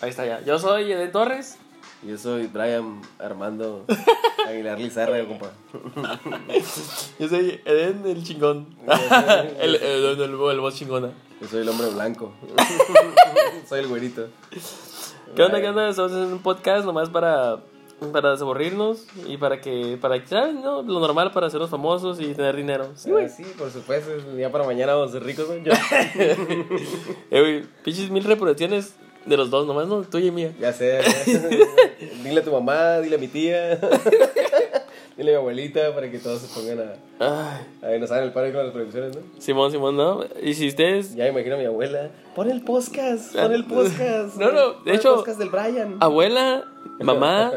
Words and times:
Ahí 0.00 0.10
está 0.10 0.24
ya. 0.24 0.40
Yo 0.44 0.58
soy 0.60 0.92
Eden 0.92 1.10
Torres. 1.10 1.58
Yo 2.06 2.16
soy 2.16 2.46
Brian 2.46 3.02
Armando 3.18 3.84
Aguilar 4.46 4.78
Lizarra, 4.78 5.18
compa. 5.26 5.50
Yo 7.18 7.28
soy 7.28 7.60
Eden 7.64 8.06
el 8.06 8.22
chingón. 8.22 8.68
el, 9.60 9.74
el, 9.74 10.20
el, 10.20 10.60
voz 10.60 10.76
chingona. 10.76 11.10
Yo 11.40 11.48
soy 11.48 11.62
el 11.62 11.68
hombre 11.68 11.88
blanco. 11.88 12.32
soy 13.68 13.80
el 13.80 13.88
güerito. 13.88 14.28
¿Qué 15.34 15.42
onda? 15.42 15.60
¿Qué 15.60 15.68
onda? 15.68 15.88
Estamos 15.88 16.12
haciendo 16.12 16.36
un 16.36 16.42
podcast 16.42 16.86
nomás 16.86 17.10
para, 17.10 17.58
para 18.12 18.30
desaburrirnos 18.30 19.04
y 19.26 19.36
para 19.36 19.60
que, 19.60 19.98
para 20.00 20.24
¿sabes? 20.24 20.54
No, 20.54 20.82
lo 20.82 21.00
normal 21.00 21.32
para 21.32 21.48
hacernos 21.48 21.70
famosos 21.70 22.20
y 22.20 22.32
tener 22.34 22.54
dinero. 22.54 22.92
Sí, 22.94 23.10
güey. 23.10 23.24
Ah, 23.24 23.28
sí, 23.28 23.42
por 23.58 23.72
supuesto. 23.72 24.10
Ya 24.36 24.52
para 24.52 24.62
mañana 24.62 24.94
vamos 24.94 25.10
a 25.10 25.12
ser 25.14 25.24
ricos, 25.24 25.46
güey. 25.46 25.64
Eh, 27.30 27.40
güey, 27.40 27.62
pinches 27.82 28.10
mil 28.10 28.22
reproducciones 28.22 28.94
de 29.28 29.36
los 29.36 29.50
dos 29.50 29.66
nomás, 29.66 29.86
¿no? 29.88 30.02
Tuya 30.02 30.26
y 30.26 30.30
mía. 30.30 30.52
Ya 30.60 30.72
sé. 30.72 31.00
ya. 31.26 31.48
dile 32.24 32.40
a 32.40 32.44
tu 32.44 32.50
mamá, 32.52 32.98
dile 33.00 33.16
a 33.16 33.18
mi 33.18 33.28
tía. 33.28 33.76
dile 35.16 35.30
a 35.30 35.34
mi 35.34 35.36
abuelita 35.38 35.94
para 35.94 36.10
que 36.10 36.18
todos 36.18 36.40
se 36.40 36.54
pongan 36.60 36.78
a. 36.80 36.92
Ay, 37.20 37.66
A 37.82 37.86
ver, 37.88 38.00
nos 38.00 38.10
hagan 38.10 38.24
el 38.24 38.32
paro 38.32 38.52
con 38.52 38.62
las 38.64 38.72
producciones, 38.72 39.16
¿no? 39.16 39.22
Simón, 39.38 39.70
Simón, 39.72 39.96
¿no? 39.96 40.24
Y 40.42 40.54
si 40.54 40.68
ustedes, 40.68 41.14
Ya 41.14 41.26
imagino 41.28 41.56
a 41.56 41.58
mi 41.58 41.64
abuela. 41.64 42.10
Pon 42.34 42.50
el 42.50 42.62
podcast, 42.62 43.34
pon 43.34 43.52
el 43.52 43.64
podcast. 43.64 44.36
No, 44.36 44.52
no, 44.52 44.68
de 44.68 44.74
Pon 44.74 44.88
el 44.88 44.94
hecho- 44.94 45.16
podcast 45.16 45.38
del 45.38 45.50
Brian. 45.50 45.96
abuela, 46.00 46.64
mamá, 47.00 47.52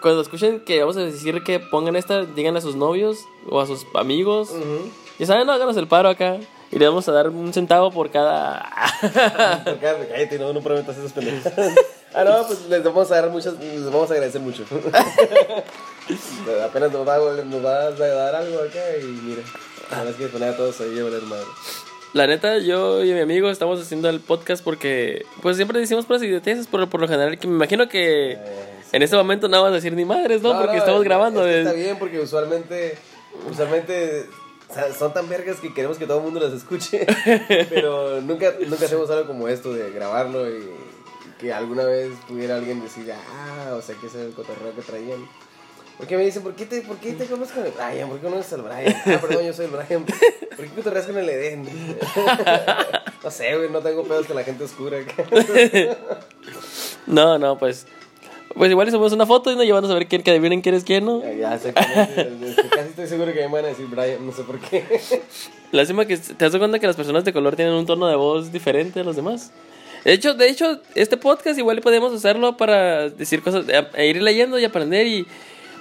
cuando 0.00 0.22
escuchen 0.22 0.60
que 0.60 0.80
vamos 0.80 0.96
a 0.96 1.00
decir 1.04 1.42
que 1.44 1.58
pongan 1.60 1.96
esta, 1.96 2.24
digan 2.24 2.56
a 2.56 2.60
sus 2.60 2.76
novios 2.76 3.18
o 3.50 3.60
a 3.60 3.66
sus 3.66 3.86
amigos. 3.94 4.50
Ujú. 4.50 4.90
Ya 5.18 5.26
saben, 5.26 5.46
no 5.46 5.52
háganos 5.52 5.76
el 5.76 5.86
paro 5.86 6.08
acá. 6.08 6.36
Y 6.76 6.78
le 6.78 6.86
vamos 6.88 7.08
a 7.08 7.12
dar 7.12 7.30
un 7.30 7.52
centavo 7.54 7.90
por 7.90 8.10
cada. 8.10 8.62
Por 9.64 9.78
cada- 9.78 10.06
Cállate, 10.06 10.38
no, 10.38 10.52
no 10.52 10.60
prometas 10.60 10.96
esas 10.98 11.12
pendejadas. 11.12 11.72
Ah, 12.12 12.22
no, 12.24 12.46
pues 12.46 12.66
les 12.68 12.82
vamos 12.84 13.10
a 13.10 13.14
dar 13.22 13.30
muchas, 13.30 13.54
les 13.54 13.84
vamos 13.84 14.10
a 14.10 14.12
agradecer 14.14 14.40
mucho. 14.42 14.62
Apenas 16.64 16.92
nos 16.92 17.06
va, 17.08 17.18
nos 17.44 17.64
va 17.64 17.86
a 17.86 17.90
dar 17.90 18.34
algo 18.36 18.58
acá 18.60 18.80
y 19.00 19.04
mira. 19.06 19.42
La 19.90 19.98
verdad 19.98 20.12
es 20.12 20.16
que 20.16 20.26
poner 20.28 20.50
a 20.50 20.56
todos 20.56 20.80
ahí 20.80 20.98
a 20.98 21.04
valer 21.04 21.22
madre. 21.22 21.46
La 22.12 22.26
neta, 22.26 22.58
yo 22.58 23.04
y 23.04 23.12
mi 23.12 23.20
amigo 23.20 23.50
estamos 23.50 23.80
haciendo 23.80 24.08
el 24.08 24.20
podcast 24.20 24.62
porque, 24.64 25.24
pues 25.42 25.56
siempre 25.56 25.78
decimos 25.80 26.06
puras 26.06 26.22
idioteces, 26.22 26.66
por, 26.66 26.88
por 26.88 27.00
lo 27.00 27.08
general, 27.08 27.38
que 27.38 27.46
me 27.46 27.54
imagino 27.54 27.88
que 27.88 28.32
Eh, 28.32 28.38
en 28.92 29.02
este 29.02 29.16
momento 29.16 29.48
no 29.48 29.62
vas 29.62 29.72
a 29.72 29.74
decir 29.74 29.92
ni 29.94 30.04
madres, 30.04 30.42
¿no? 30.42 30.58
porque 30.60 30.76
estamos 30.78 31.02
grabando. 31.04 31.46
es 31.46 31.54
que 31.54 31.60
está 31.62 31.72
bien 31.72 31.98
porque 31.98 32.20
usualmente, 32.20 32.96
usualmente 33.50 34.26
sea, 34.76 34.92
son 34.92 35.12
tan 35.12 35.28
vergas 35.28 35.58
que 35.58 35.74
queremos 35.74 35.98
que 35.98 36.06
todo 36.06 36.18
el 36.18 36.24
mundo 36.24 36.40
las 36.40 36.52
escuche. 36.52 37.06
pero 37.68 38.20
nunca, 38.20 38.54
nunca 38.66 38.84
hacemos 38.84 39.10
algo 39.10 39.26
como 39.26 39.48
esto 39.48 39.72
de 39.72 39.90
grabarlo 39.90 40.48
y 40.48 40.70
que 41.40 41.52
alguna 41.52 41.84
vez 41.84 42.12
pudiera 42.28 42.56
alguien 42.56 42.80
decir, 42.82 43.12
ah, 43.12 43.74
o 43.74 43.82
sea, 43.82 43.94
que 43.96 44.06
ese 44.06 44.20
es 44.20 44.28
el 44.28 44.34
cotorreo 44.34 44.74
que 44.74 44.82
traían. 44.82 45.26
Porque 45.98 46.16
me 46.16 46.24
dicen, 46.24 46.42
¿por 46.42 46.54
qué 46.54 46.66
te, 46.66 46.82
por 46.82 46.98
qué 46.98 47.14
te 47.14 47.26
conoces 47.26 47.54
con 47.54 47.64
el 47.64 47.72
Brian? 47.72 48.08
¿Por 48.08 48.18
qué 48.18 48.26
conoces 48.26 48.52
al 48.52 48.62
Brian? 48.62 48.94
Ah, 49.06 49.18
perdón, 49.20 49.46
yo 49.46 49.52
soy 49.52 49.64
el 49.64 49.70
Brian. 49.70 50.04
¿Por 50.04 50.64
qué 50.66 50.70
cotorreas 50.74 51.06
con 51.06 51.16
el 51.16 51.28
Eden? 51.28 51.64
no 53.24 53.30
sé, 53.30 53.56
güey, 53.56 53.70
no 53.70 53.80
tengo 53.80 54.04
pedos 54.04 54.26
con 54.26 54.36
la 54.36 54.44
gente 54.44 54.64
oscura. 54.64 54.98
No, 57.06 57.38
no, 57.38 57.56
pues. 57.56 57.86
Pues 58.54 58.70
igual 58.70 58.88
hicimos 58.88 59.12
una 59.12 59.26
foto 59.26 59.52
y 59.52 59.56
nos 59.56 59.64
llevamos 59.64 59.90
a 59.90 59.94
ver 59.94 60.06
quién, 60.06 60.22
que 60.22 60.30
adivinen 60.30 60.62
quién 60.62 60.74
es 60.74 60.84
quién, 60.84 61.04
¿no? 61.04 61.20
Ya. 61.34 61.54
Este, 61.54 61.72
Casi 61.74 62.88
estoy 62.90 63.06
seguro 63.06 63.32
que 63.32 63.40
me 63.40 63.48
van 63.48 63.64
a 63.66 63.68
decir 63.68 63.86
Brian, 63.86 64.24
no 64.24 64.32
sé 64.32 64.42
por 64.44 64.58
qué. 64.58 64.84
Lástima 65.72 66.06
que 66.06 66.16
te 66.16 66.32
das 66.44 66.56
cuenta 66.56 66.78
que 66.78 66.86
las 66.86 66.96
personas 66.96 67.24
de 67.24 67.32
color 67.32 67.54
tienen 67.56 67.74
un 67.74 67.84
tono 67.86 68.06
de 68.06 68.16
voz 68.16 68.52
diferente 68.52 69.00
a 69.00 69.04
los 69.04 69.16
demás. 69.16 69.52
De 70.04 70.12
hecho, 70.12 70.34
de 70.34 70.48
hecho, 70.48 70.80
este 70.94 71.16
podcast 71.16 71.58
igual 71.58 71.80
podemos 71.80 72.12
usarlo 72.12 72.56
para 72.56 73.10
decir 73.10 73.42
cosas, 73.42 73.66
a- 73.68 73.90
a 73.98 74.04
ir 74.04 74.22
leyendo 74.22 74.58
y 74.58 74.64
aprender 74.64 75.06
y 75.06 75.26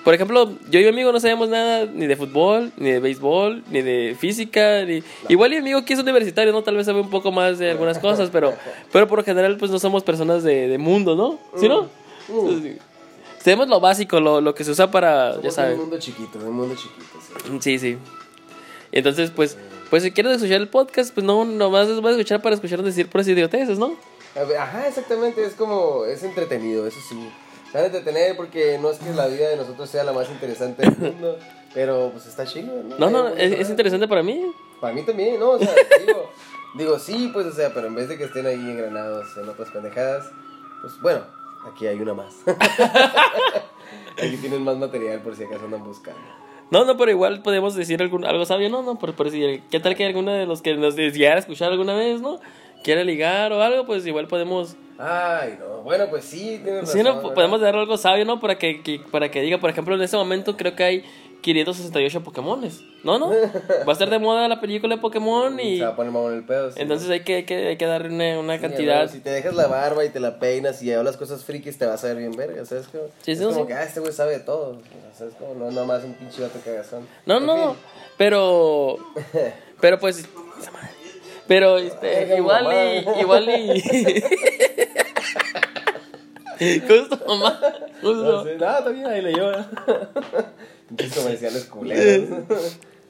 por 0.03 0.13
ejemplo, 0.13 0.51
yo 0.69 0.79
y 0.79 0.83
mi 0.83 0.89
amigo 0.89 1.11
no 1.11 1.19
sabemos 1.19 1.49
nada 1.49 1.85
ni 1.91 2.05
de 2.05 2.15
fútbol, 2.15 2.71
ni 2.77 2.91
de 2.91 2.99
béisbol, 2.99 3.63
ni 3.71 3.81
de 3.81 4.15
física, 4.19 4.83
ni... 4.85 5.01
Igual 5.29 5.53
y 5.53 5.55
mi 5.55 5.61
amigo 5.61 5.83
que 5.83 5.93
es 5.93 5.99
universitario, 5.99 6.51
¿no? 6.53 6.61
Tal 6.61 6.75
vez 6.75 6.85
sabe 6.85 6.99
un 7.01 7.09
poco 7.09 7.31
más 7.31 7.57
de 7.57 7.71
algunas 7.71 7.97
cosas, 7.97 8.29
pero, 8.31 8.53
pero 8.91 9.07
por 9.07 9.17
lo 9.19 9.25
general 9.25 9.57
pues 9.57 9.71
no 9.71 9.79
somos 9.79 10.03
personas 10.03 10.43
de, 10.43 10.67
de 10.67 10.77
mundo, 10.77 11.15
¿no? 11.15 11.39
¿Sí, 11.59 11.67
no? 11.67 11.87
Sí. 12.27 12.77
Sabemos 13.39 13.67
lo 13.67 13.79
básico, 13.79 14.19
lo, 14.19 14.41
lo 14.41 14.55
que 14.55 14.63
se 14.63 14.71
usa 14.71 14.89
para, 14.89 15.29
ya 15.35 15.35
Somos 15.35 15.53
sabes. 15.55 15.73
un 15.75 15.81
mundo 15.81 15.99
chiquito, 15.99 16.39
un 16.39 16.51
mundo 16.53 16.75
chiquito, 16.75 17.19
sí. 17.21 17.57
Sí, 17.61 17.79
sí. 17.79 17.97
Y 18.91 18.97
entonces, 18.97 19.29
pues, 19.31 19.57
pues 19.89 20.01
si 20.03 20.11
quieres 20.11 20.33
escuchar 20.37 20.61
el 20.61 20.67
podcast, 20.67 21.13
pues 21.13 21.25
no, 21.25 21.45
nomás 21.45 21.87
los 21.87 22.01
vas 22.01 22.13
a 22.13 22.15
escuchar 22.17 22.41
para 22.41 22.55
escuchar 22.55 22.81
decir 22.81 23.07
puras 23.07 23.27
idioteces, 23.27 23.77
¿no? 23.77 23.95
Ajá, 24.59 24.87
exactamente, 24.87 25.45
es 25.45 25.53
como, 25.53 26.05
es 26.05 26.23
entretenido, 26.23 26.87
eso 26.87 26.99
sí. 27.07 27.29
Se 27.71 27.77
van 27.77 27.83
a 27.83 27.87
entretener 27.87 28.35
porque 28.35 28.77
no 28.81 28.89
es 28.89 28.97
que 28.97 29.11
la 29.13 29.27
vida 29.27 29.49
de 29.49 29.57
nosotros 29.57 29.89
sea 29.89 30.03
la 30.03 30.13
más 30.13 30.29
interesante 30.29 30.81
del 30.89 30.97
mundo, 31.13 31.37
pero 31.73 32.09
pues 32.11 32.25
está 32.25 32.45
chido, 32.45 32.81
¿no? 32.83 32.97
No, 32.97 33.09
no, 33.09 33.27
es, 33.29 33.59
es 33.59 33.69
interesante 33.69 34.07
para 34.07 34.23
mí. 34.23 34.41
Para 34.81 34.93
mí 34.93 35.03
también, 35.03 35.39
¿no? 35.39 35.51
O 35.51 35.59
sea, 35.59 35.73
digo, 36.05 36.31
digo, 36.77 36.99
sí, 36.99 37.29
pues, 37.31 37.45
o 37.45 37.51
sea, 37.51 37.71
pero 37.73 37.87
en 37.87 37.95
vez 37.95 38.09
de 38.09 38.17
que 38.17 38.23
estén 38.23 38.45
ahí 38.47 38.55
engranados 38.55 39.27
en 39.37 39.47
otras 39.47 39.69
pendejadas, 39.69 40.25
pues 40.81 40.99
bueno, 41.01 41.21
aquí 41.65 41.87
hay 41.87 41.99
una 41.99 42.13
más. 42.13 42.35
aquí 44.17 44.37
tienen 44.37 44.63
más 44.63 44.77
material 44.77 45.21
por 45.21 45.35
si 45.35 45.43
acaso 45.43 45.65
andan 45.65 45.83
buscando. 45.83 46.19
No, 46.71 46.83
no, 46.83 46.97
pero 46.97 47.11
igual 47.11 47.41
podemos 47.43 47.75
decir 47.75 48.01
algún, 48.01 48.25
algo 48.25 48.43
sabio, 48.45 48.69
¿no? 48.69 48.81
no 48.81 48.97
por, 48.97 49.13
por 49.13 49.29
si, 49.29 49.61
¿Qué 49.69 49.79
tal 49.79 49.95
que 49.95 50.05
alguno 50.05 50.31
de 50.31 50.45
los 50.47 50.61
que 50.61 50.75
nos 50.75 50.95
llegara 50.95 51.35
a 51.35 51.39
escuchar 51.39 51.71
alguna 51.71 51.93
vez, 51.93 52.21
¿no? 52.21 52.39
Quiere 52.83 53.03
ligar 53.05 53.51
o 53.53 53.61
algo, 53.61 53.85
pues 53.85 54.05
igual 54.07 54.27
podemos... 54.27 54.75
Ay, 54.97 55.57
no, 55.59 55.81
bueno, 55.83 56.05
pues 56.09 56.23
sí, 56.25 56.59
tienes 56.63 56.89
Sí, 56.89 56.99
razón. 56.99 57.03
¿no? 57.15 57.21
¿verdad? 57.21 57.33
Podemos 57.35 57.61
dar 57.61 57.75
algo 57.75 57.97
sabio, 57.97 58.25
¿no? 58.25 58.39
Para 58.39 58.57
que, 58.57 58.81
que- 58.81 58.99
para 59.11 59.29
que 59.29 59.41
diga, 59.41 59.57
por 59.59 59.69
ejemplo, 59.69 59.93
en 59.95 60.01
este 60.01 60.17
momento 60.17 60.55
creo 60.57 60.75
que 60.75 60.83
hay 60.83 61.05
568 61.53 62.23
Pokémones. 62.23 62.81
¿No, 63.03 63.19
no? 63.19 63.29
Va 63.29 63.35
a 63.87 63.91
estar 63.91 64.09
de 64.09 64.17
moda 64.17 64.47
la 64.47 64.59
película 64.59 64.95
de 64.95 65.01
Pokémon 65.01 65.59
y... 65.59 65.77
Se 65.77 65.83
va 65.83 65.91
a 65.91 65.95
poner 65.95 66.11
mamón 66.11 66.33
el 66.33 66.43
pedo. 66.43 66.71
sí. 66.71 66.81
Entonces 66.81 67.07
hay 67.09 67.19
que, 67.23 67.35
hay 67.35 67.43
que, 67.45 67.67
hay 67.67 67.77
que 67.77 67.85
darle 67.85 68.09
una, 68.09 68.39
una 68.39 68.55
Sí, 68.55 68.61
cantidad. 68.61 68.95
bueno, 68.95 69.11
si 69.11 69.19
te 69.19 69.29
dejas 69.29 69.53
la 69.53 69.67
barba 69.67 70.03
y 70.03 70.09
te 70.09 70.19
la 70.19 70.39
peinas 70.39 70.81
y 70.81 70.91
hablas 70.91 71.17
cosas 71.17 71.43
frikis, 71.43 71.77
te 71.77 71.85
vas 71.85 72.03
a 72.03 72.07
ver 72.07 72.17
bien 72.17 72.31
verga, 72.35 72.65
¿sabes? 72.65 72.87
Como, 72.87 73.03
Sí, 73.21 73.33
es 73.33 73.37
sí, 73.37 73.43
como 73.45 73.61
sí. 73.61 73.67
que, 73.67 73.73
ah, 73.75 73.83
este 73.83 73.99
güey 73.99 74.11
sabe 74.11 74.31
de 74.33 74.39
todo. 74.39 74.79
¿Sabes? 75.15 75.35
Como 75.35 75.53
no 75.53 75.69
nada 75.69 75.85
más 75.85 76.03
un 76.03 76.13
pinche 76.15 76.41
vato 76.41 76.59
cagazón. 76.65 77.07
No, 77.27 77.37
En 77.37 77.45
no, 77.45 77.73
fin. 77.73 77.81
pero. 78.17 78.97
Pero 79.81 79.99
pues. 79.99 80.27
Pero 81.47 81.77
este, 81.77 82.31
Ay, 82.33 82.37
igual 82.39 82.67
y. 82.73 83.19
Igual 83.21 83.49
y. 83.49 83.83
¿Cómo 86.87 87.01
es 87.01 87.09
tu 87.09 87.17
mamá? 87.27 87.59
¿Cómo 88.01 88.11
es 88.11 88.17
No, 88.17 88.43
sé, 88.43 88.55
no, 88.55 88.77
está 88.77 88.89
bien, 88.89 89.05
ahí 89.05 89.21
le 89.21 89.33
lleva. 89.33 89.67
Pinches 90.87 91.13
comerciales 91.17 91.63
culeros. 91.71 92.29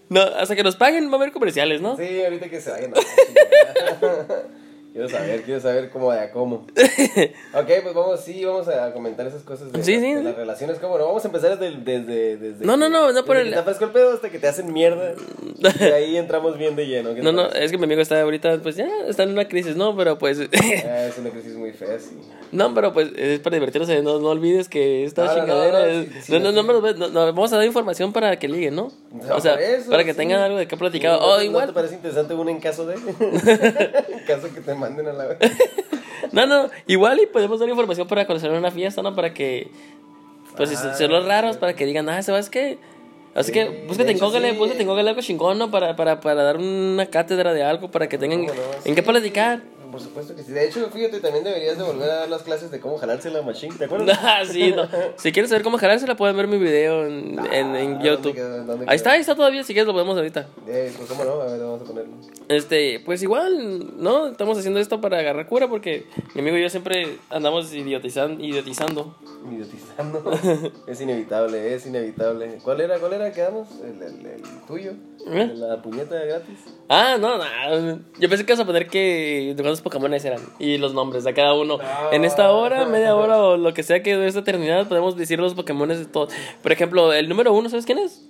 No, 0.09 0.21
hasta 0.21 0.55
que 0.55 0.63
nos 0.63 0.75
paguen 0.75 1.09
va 1.09 1.13
a 1.13 1.15
haber 1.15 1.31
comerciales, 1.31 1.81
¿no? 1.81 1.97
Sí, 1.97 2.23
ahorita 2.23 2.49
que 2.49 2.61
se 2.61 2.71
vayan. 2.71 2.93
Quiero 4.95 5.09
saber, 5.09 5.41
quiero 5.41 5.59
saber 5.59 5.89
cómo 5.89 6.09
de 6.09 6.19
a 6.21 6.31
cómo. 6.31 6.65
Ok, 7.53 7.67
pues 7.83 7.93
vamos, 7.93 8.21
sí, 8.21 8.45
vamos 8.45 8.65
a 8.69 8.93
comentar 8.93 9.27
esas 9.27 9.43
cosas 9.43 9.69
de, 9.73 9.83
Sí, 9.83 9.93
las, 9.95 10.01
sí. 10.01 10.13
de 10.13 10.23
las 10.23 10.35
relaciones. 10.37 10.79
¿Cómo 10.79 10.97
no? 10.97 11.05
Vamos 11.07 11.21
a 11.25 11.27
empezar 11.27 11.59
desde, 11.59 11.75
desde, 11.79 12.37
desde 12.37 12.65
No, 12.65 12.77
no, 12.77 12.87
no, 12.87 13.11
no 13.11 13.25
por 13.25 13.35
el- 13.35 13.53
te 13.53 13.83
el 13.83 13.89
pedo 13.91 14.13
hasta 14.13 14.29
que 14.29 14.39
te 14.39 14.47
hacen 14.47 14.71
mierda. 14.71 15.13
Y 15.81 15.83
ahí 15.83 16.15
entramos 16.17 16.57
bien 16.57 16.77
de 16.77 16.85
lleno. 16.87 17.09
¿qué 17.09 17.15
te 17.15 17.21
No, 17.23 17.33
no, 17.33 17.47
es 17.49 17.71
que 17.71 17.77
mi 17.77 17.83
amigo 17.85 18.01
está 18.01 18.21
ahorita, 18.21 18.57
pues 18.63 18.77
ya 18.77 18.87
está 19.07 19.23
en 19.23 19.31
una 19.31 19.47
crisis, 19.49 19.75
¿no? 19.75 19.95
Pero 19.97 20.17
pues. 20.17 20.39
Ah, 20.39 21.05
es 21.07 21.17
una 21.17 21.29
crisis 21.29 21.55
muy 21.55 21.71
fea, 21.73 21.99
sí. 21.99 22.17
No, 22.53 22.73
pero 22.73 22.93
pues 22.93 23.09
es 23.17 23.39
para 23.39 23.55
divertirse, 23.55 24.01
no, 24.01 24.19
no 24.19 24.29
olvides 24.29 24.69
que 24.69 25.03
esta 25.03 25.25
No, 25.25 25.33
chingadera 25.35 25.79
no, 25.79 25.85
no, 25.87 25.91
es- 25.91 26.25
sí, 26.25 26.31
no, 26.31 26.39
no, 26.39 26.63
no, 26.63 27.07
no, 27.09 27.25
vamos 27.25 27.51
a 27.51 27.57
dar 27.57 27.65
información 27.65 28.13
para 28.13 28.37
que 28.39 28.47
liguen, 28.47 28.75
¿no? 28.75 28.91
O 29.33 29.41
sea, 29.41 29.55
eso, 29.55 29.89
para 29.91 30.05
que 30.05 30.13
tengan 30.13 30.39
algo 30.41 30.57
de 30.57 30.67
qué 30.69 30.77
platicar. 30.77 31.19
¿No, 31.19 31.25
Oh, 31.25 31.41
igual. 31.41 31.65
¿No 31.67 31.73
te 31.73 31.75
parece 31.75 31.95
interesante 31.95 32.33
uno 32.33 32.49
en 32.49 32.59
caso 32.61 32.85
de? 32.85 32.95
en 32.95 34.19
caso 34.27 34.53
que 34.53 34.61
te 34.61 34.73
manden 34.89 35.07
a 35.07 35.13
la 35.13 35.25
vez. 35.25 35.37
No, 36.31 36.45
no, 36.47 36.69
igual 36.87 37.19
y 37.21 37.27
podemos 37.27 37.59
dar 37.59 37.69
información 37.69 38.07
para 38.07 38.25
conocer 38.25 38.49
una 38.51 38.71
fiesta, 38.71 39.01
¿no? 39.01 39.15
Para 39.15 39.33
que, 39.33 39.69
pues, 40.57 40.69
si 40.69 40.75
Ah, 40.75 40.93
son 40.95 41.11
los 41.11 41.25
raros, 41.25 41.57
para 41.57 41.75
que 41.75 41.85
digan, 41.85 42.09
ah, 42.09 42.21
¿sabes 42.23 42.49
qué? 42.49 42.77
Así 43.35 43.47
Sí, 43.47 43.53
que 43.53 43.65
de 43.65 43.85
búscate 43.87 44.11
en 44.11 44.17
Google, 44.19 44.51
sí. 44.51 44.57
búscate 44.57 44.81
en 44.81 44.87
Google 44.87 45.09
algo 45.09 45.21
chingón, 45.21 45.57
¿no? 45.59 45.69
Para, 45.71 45.95
para, 45.95 46.19
para 46.21 46.43
dar 46.43 46.57
una 46.57 47.05
cátedra 47.05 47.53
de 47.53 47.63
algo, 47.63 47.91
para 47.91 48.09
que 48.09 48.17
tengan 48.17 48.45
¿Cómo 48.47 48.53
no? 48.53 48.61
en 48.73 48.81
Sí. 48.83 48.95
qué 48.95 49.03
platicar. 49.03 49.61
Por 49.91 50.01
supuesto 50.01 50.35
que 50.35 50.43
sí. 50.43 50.51
De 50.51 50.67
hecho, 50.67 50.89
fíjate, 50.89 51.19
también 51.19 51.43
deberías 51.43 51.77
de 51.77 51.83
volver 51.83 52.09
a 52.09 52.15
dar 52.15 52.29
las 52.29 52.43
clases 52.43 52.71
de 52.71 52.79
cómo 52.79 52.97
jalarse 52.97 53.29
la 53.29 53.41
machine. 53.41 53.75
¿Te 53.75 53.85
acuerdas? 53.85 54.17
Ah, 54.27 54.43
sí, 54.45 54.71
no. 54.75 54.87
Si 55.17 55.31
quieres 55.31 55.49
saber 55.49 55.63
cómo 55.63 55.77
jalársela, 55.77 56.15
pueden 56.15 56.35
ver 56.35 56.47
mi 56.47 56.57
video 56.57 57.05
en, 57.05 57.37
en, 57.53 57.75
en 57.75 58.01
YouTube. 58.01 58.35
¿Dónde 58.65 58.85
Ahí 58.87 58.95
está, 58.95 59.11
ahí 59.11 59.21
está 59.21 59.35
todavía, 59.35 59.63
si 59.63 59.73
quieres 59.73 59.87
lo 59.87 59.93
podemos 59.93 60.17
ahorita. 60.17 60.47
Eh, 60.67 60.91
pues 60.97 61.07
cómo 61.09 61.23
no, 61.23 61.41
a 61.41 61.45
ver, 61.45 61.59
vamos 61.59 61.81
a 61.81 61.85
ponerlo. 61.85 62.13
Este, 62.47 63.01
pues 63.05 63.21
igual, 63.23 64.01
¿no? 64.01 64.27
Estamos 64.27 64.57
haciendo 64.57 64.79
esto 64.79 64.99
para 65.01 65.19
agarrar 65.19 65.47
cura 65.47 65.67
porque 65.67 66.05
mi 66.33 66.41
amigo 66.41 66.57
y 66.57 66.61
yo 66.63 66.69
siempre 66.69 67.17
andamos 67.29 67.73
idiotizan, 67.73 68.41
idiotizando. 68.41 69.15
Idiotizando. 69.51 70.23
es 70.87 71.01
inevitable, 71.01 71.73
es 71.73 71.85
inevitable. 71.85 72.59
¿Cuál 72.63 72.81
era? 72.81 72.99
¿Cuál 72.99 73.13
era? 73.13 73.31
¿Quedamos? 73.31 73.67
El, 73.83 74.01
el, 74.01 74.25
el 74.25 74.41
tuyo. 74.67 74.93
¿Eh? 75.27 75.53
La 75.55 75.81
puñeta 75.81 76.15
gratis. 76.23 76.59
Ah, 76.87 77.17
no, 77.19 77.37
no. 77.37 77.99
Yo 78.19 78.29
pensé 78.29 78.45
que 78.45 78.53
ibas 78.53 78.59
a 78.59 78.65
poner 78.65 78.87
que 78.87 79.53
cuántos 79.55 79.81
Pokémones 79.81 80.23
eran 80.23 80.39
y 80.59 80.77
los 80.77 80.93
nombres 80.93 81.23
de 81.23 81.33
cada 81.33 81.55
uno. 81.55 81.79
En 82.11 82.25
esta 82.25 82.51
hora, 82.51 82.85
media 82.85 83.15
hora 83.15 83.41
o 83.41 83.57
lo 83.57 83.73
que 83.73 83.81
sea 83.81 84.03
que 84.03 84.15
de 84.15 84.27
esta 84.27 84.41
eternidad, 84.41 84.87
podemos 84.87 85.17
decir 85.17 85.39
los 85.39 85.55
Pokémones 85.55 85.97
de 85.97 86.05
todos. 86.05 86.31
Por 86.61 86.71
ejemplo, 86.71 87.11
el 87.11 87.27
número 87.27 87.53
uno, 87.53 87.69
¿sabes 87.69 87.85
quién 87.85 87.97
es? 87.97 88.23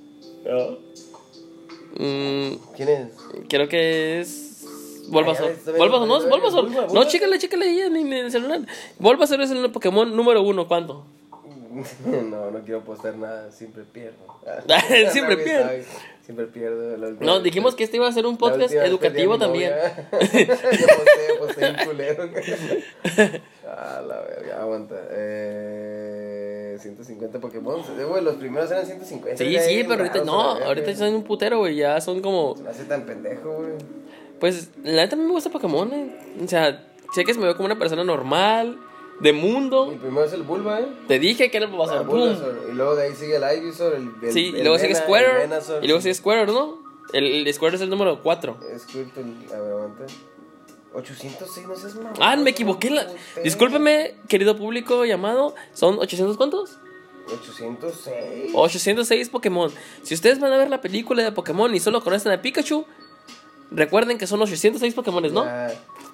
Mm, 1.98 2.56
¿Quién 2.76 2.90
es? 2.90 3.08
creo 3.50 3.68
que 3.68 4.22
es. 4.22 4.66
Bulbasaur. 5.10 5.54
Bulbasaur, 5.78 6.08
¿no? 6.08 6.30
Bulbasaur. 6.30 6.70
Bulba, 6.70 6.88
No, 6.94 7.04
chécale, 7.04 7.38
chécale 7.38 7.66
ahí 7.66 7.80
en, 7.82 8.14
el 8.14 8.32
celular. 8.32 8.62
Bulbasaur 9.00 9.42
es 9.42 9.52
el 9.52 9.70
Pokémon 9.72 10.16
número 10.16 10.42
uno, 10.42 10.68
¿cuánto? 10.68 11.06
No, 12.06 12.52
no 12.52 12.60
quiero 12.62 12.80
apostar 12.80 13.18
nada, 13.18 13.52
siempre 13.52 13.84
pierdo. 13.84 14.18
Siempre 15.12 15.36
No, 15.36 15.44
pierdo. 15.44 15.70
Siempre 16.26 16.48
pierdo. 16.48 16.98
la 16.98 17.08
última 17.08 17.26
No, 17.26 17.34
vez 17.36 17.44
dijimos 17.44 17.76
que 17.76 17.84
este 17.84 17.98
iba 17.98 18.08
a 18.08 18.12
ser 18.12 18.26
un 18.26 18.38
podcast 18.38 18.74
educativo 18.74 19.38
también. 19.38 19.72
Yo 20.34 21.68
un 21.68 21.86
culero. 21.86 22.30
Ah, 23.68 24.02
la 24.08 24.22
verga, 24.22 24.62
aguanta. 24.62 24.96
Eh, 25.12 26.78
150 26.80 27.40
Pokémon. 27.40 27.82
Güey, 28.10 28.24
los 28.24 28.36
primeros 28.36 28.72
eran 28.72 28.88
150. 28.88 29.38
Sí, 29.38 29.58
sí, 29.60 29.86
pero 29.88 30.02
ahorita 30.02 30.24
no, 30.24 30.42
ahorita 30.42 30.96
son 30.96 31.14
un 31.14 31.24
putero, 31.24 31.60
güey. 31.60 31.76
Ya 31.76 32.02
son 32.02 32.22
como. 32.22 32.56
Se 32.58 32.64
me 32.64 32.70
hace 32.70 32.86
tan 32.86 33.06
pendejo, 33.06 33.58
güey. 33.58 33.74
Pues 34.40 34.70
la 34.84 35.04
neta 35.04 35.16
me 35.16 35.28
gusta 35.28 35.52
Pokémon, 35.52 35.94
eh. 35.94 36.16
O 36.44 36.48
sea, 36.48 36.88
sé 37.14 37.24
que 37.24 37.34
se 37.36 37.40
me 37.40 37.46
ve 37.46 37.56
como 37.56 37.68
una 37.68 37.78
persona 37.78 38.04
normal, 38.04 38.78
de 39.20 39.34
mundo. 39.34 39.90
El 39.92 39.98
primero 40.00 40.26
es 40.26 40.34
el 40.34 40.44
Bulba, 40.44 40.80
¿eh? 40.82 40.88
Te 41.08 41.20
dije 41.20 41.50
que 41.50 41.58
era 41.58 41.66
el 41.66 41.72
Ah, 41.72 41.76
Bulbasaur. 41.76 42.06
¡pum! 42.08 42.20
Bulbasaur. 42.20 42.68
Y 42.70 42.74
luego 42.74 42.96
de 42.96 43.04
ahí 43.08 43.16
sigue 43.16 43.36
el 43.38 43.58
Ivysaur, 43.58 43.94
el, 43.96 44.12
el 44.22 44.32
Sí, 44.32 44.48
y 44.56 44.62
luego 44.62 44.78
sigue. 44.78 44.94
Venusaur. 44.94 45.84
Y 45.84 45.88
luego 45.88 46.02
sigue 46.02 46.14
Squirtle, 46.14 46.54
¿no? 46.54 46.80
El, 47.14 47.26
el 47.48 47.54
Squirtle 47.54 47.76
es 47.78 47.82
el 47.82 47.90
número 47.90 48.22
4. 48.22 48.58
Squirtle, 48.80 49.24
a 49.54 49.60
ver, 49.60 49.72
aguanta. 49.72 50.06
806, 50.94 51.68
no 51.68 51.76
seas 51.76 51.96
mamón. 51.96 52.14
Ah, 52.20 52.36
me 52.38 52.52
equivoqué. 52.52 52.90
La... 52.90 53.06
Discúlpeme, 53.44 54.16
querido 54.28 54.56
público 54.58 55.04
llamado. 55.06 55.54
¿Son 55.74 56.00
800 56.00 56.38
cuántos? 56.38 56.78
806. 57.28 58.52
806 58.54 59.30
Pokémon. 59.30 59.72
Si 60.04 60.14
ustedes 60.14 60.40
van 60.40 60.54
a 60.54 60.58
ver 60.58 60.70
la 60.70 60.82
película 60.82 61.24
de 61.24 61.32
Pokémon 61.32 61.74
y 61.74 61.80
solo 61.80 62.02
conocen 62.02 62.32
a 62.32 62.42
Pikachu, 62.42 62.86
recuerden 63.72 64.18
que 64.18 64.28
son 64.28 64.42
806 64.42 64.94
Pokémones, 64.94 65.32
¿no? 65.32 65.46
Ya. 65.46 65.70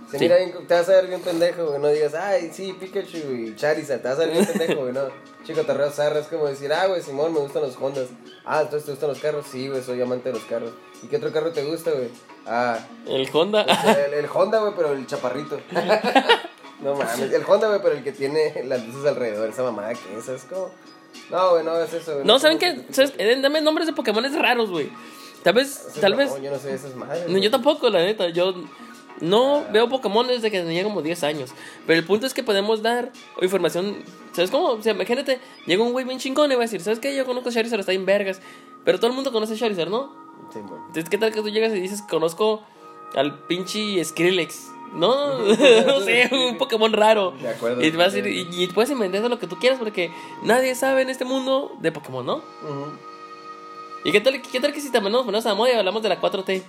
Se 0.10 0.18
Sí. 0.18 0.26
mira 0.26 0.36
bien, 0.38 0.68
te 0.68 0.74
vas 0.74 0.90
a 0.90 0.92
ver 0.94 1.08
bien 1.08 1.22
pendejo, 1.22 1.68
güey. 1.68 1.80
No 1.80 1.88
digas, 1.88 2.14
ay, 2.16 2.50
sí, 2.52 2.74
Pikachu 2.78 3.18
y 3.18 3.56
Charizard. 3.56 4.02
Te 4.02 4.10
vas 4.10 4.18
a 4.18 4.26
ver 4.26 4.32
bien 4.32 4.46
pendejo, 4.46 4.82
güey. 4.82 4.94
No, 4.94 5.02
chico, 5.46 5.62
te 5.62 5.90
zarra. 5.92 6.20
Es 6.20 6.28
como 6.28 6.48
decir, 6.48 6.72
ah, 6.74 6.88
güey, 6.88 7.02
Simón, 7.02 7.34
me 7.34 7.40
gustan 7.40 7.62
los 7.62 7.78
Hondas. 7.78 8.08
Ah, 8.44 8.62
entonces 8.64 8.86
te 8.86 8.92
gustan 8.92 9.10
los 9.10 9.20
carros. 9.20 9.46
Sí, 9.50 9.70
güey, 9.70 9.82
soy 9.82 10.02
amante 10.02 10.30
de 10.30 10.36
los 10.36 10.44
carros. 10.46 10.72
¿Y 11.02 11.08
qué 11.08 11.16
otro 11.16 11.32
carro 11.32 11.52
te 11.52 11.64
gusta, 11.64 11.92
güey? 11.92 12.10
Ah, 12.46 12.78
El 13.08 13.30
Honda. 13.32 13.62
el, 14.08 14.14
el 14.16 14.26
Honda, 14.34 14.60
güey, 14.60 14.74
pero 14.76 14.92
el 14.92 15.08
chaparrito. 15.08 15.62
no 16.82 16.96
mames, 16.96 17.32
el 17.32 17.44
Honda, 17.48 17.68
güey, 17.70 17.80
pero 17.82 17.96
el 17.96 18.04
que 18.04 18.12
tiene 18.12 18.64
las 18.66 18.86
luces 18.86 19.06
alrededor. 19.06 19.50
Esa 19.50 19.64
mamada 19.64 19.94
que 19.94 20.18
es, 20.18 20.28
es 20.28 20.44
como. 20.44 20.72
No, 21.30 21.52
güey, 21.52 21.64
no 21.64 21.78
es 21.80 21.94
eso, 21.94 22.16
güey. 22.16 22.26
No, 22.26 22.38
¿saben 22.40 22.58
qué? 22.60 22.82
Eh, 23.18 23.40
Dame 23.42 23.62
nombres 23.62 23.88
de 23.88 23.94
Pokémones 23.94 24.38
raros, 24.38 24.70
güey. 24.70 24.92
Tal 25.44 25.54
vez, 25.54 25.88
tal 26.00 26.12
no, 26.12 26.18
vez. 26.18 26.42
Yo 26.42 26.52
no 26.52 26.60
sé 26.60 26.74
esas 26.74 26.96
madres. 26.96 27.28
No, 27.28 27.38
yo 27.38 27.50
tampoco, 27.50 27.90
la 27.90 28.00
neta. 28.00 28.30
Yo 28.30 28.54
no 29.22 29.66
veo 29.72 29.90
Pokémon 29.90 30.28
desde 30.28 30.52
que 30.52 30.62
tenía 30.62 30.84
como 30.84 31.02
10 31.02 31.24
años. 31.24 31.52
Pero 31.88 32.00
el 32.00 32.06
punto 32.06 32.26
es 32.28 32.34
que 32.34 32.44
podemos 32.44 32.82
dar 32.82 33.12
información. 33.42 34.04
¿Sabes 34.34 34.52
cómo? 34.52 34.70
O 34.70 34.82
sea, 34.82 34.94
imagínate, 34.94 35.40
llega 35.66 35.84
un 35.84 35.92
güey 35.92 36.06
bien 36.06 36.20
chingón 36.20 36.52
y 36.52 36.56
va 36.56 36.62
a 36.62 36.66
decir, 36.66 36.82
¿sabes 36.82 37.00
qué? 37.00 37.16
Yo 37.16 37.26
conozco 37.26 37.50
a 37.50 37.52
Charizard, 37.52 37.80
está 37.80 37.94
en 37.94 38.06
vergas. 38.06 38.42
Pero 38.84 38.98
todo 39.00 39.08
el 39.10 39.14
mundo 39.14 39.32
conoce 39.32 39.54
a 39.54 39.58
Charizard, 39.58 39.90
¿no? 39.90 40.16
Sí. 40.52 40.60
Entonces, 40.60 41.10
¿qué 41.10 41.18
tal 41.18 41.32
que 41.34 41.42
tú 41.42 41.50
llegas 41.50 41.72
y 41.74 41.80
dices, 41.80 42.02
conozco 42.02 42.64
al 43.16 43.40
pinche 43.46 44.04
Skrillex? 44.04 44.70
No, 44.94 45.38
no 45.86 46.00
sé, 46.02 46.30
un 46.32 46.58
Pokémon 46.58 46.92
raro. 46.92 47.32
De 47.32 47.50
acuerdo. 47.50 47.82
Y, 47.82 47.92
vas 47.92 48.14
a 48.14 48.18
decir- 48.18 48.28
y, 48.52 48.64
y 48.64 48.68
puedes 48.68 48.92
inventar 48.92 49.22
lo 49.30 49.40
que 49.40 49.48
tú 49.48 49.58
quieras 49.58 49.80
porque 49.80 50.12
nadie 50.44 50.76
sabe 50.76 51.02
en 51.02 51.10
este 51.10 51.26
mundo 51.26 51.72
de 51.80 51.92
Pokémon, 51.92 52.26
¿no? 52.26 52.36
Ujú. 52.38 53.11
¿Y 54.04 54.12
qué 54.12 54.22
tal, 54.22 54.42
qué 54.42 54.60
tal 54.60 54.74
que 54.74 54.82
si 54.82 54.90
nos 54.90 55.26
ponemos 55.26 55.46
a 55.46 55.54
moda 55.54 55.72
y 55.72 55.76
hablamos 55.76 56.02
de 56.02 56.10
la 56.10 56.20
4T? 56.20 56.64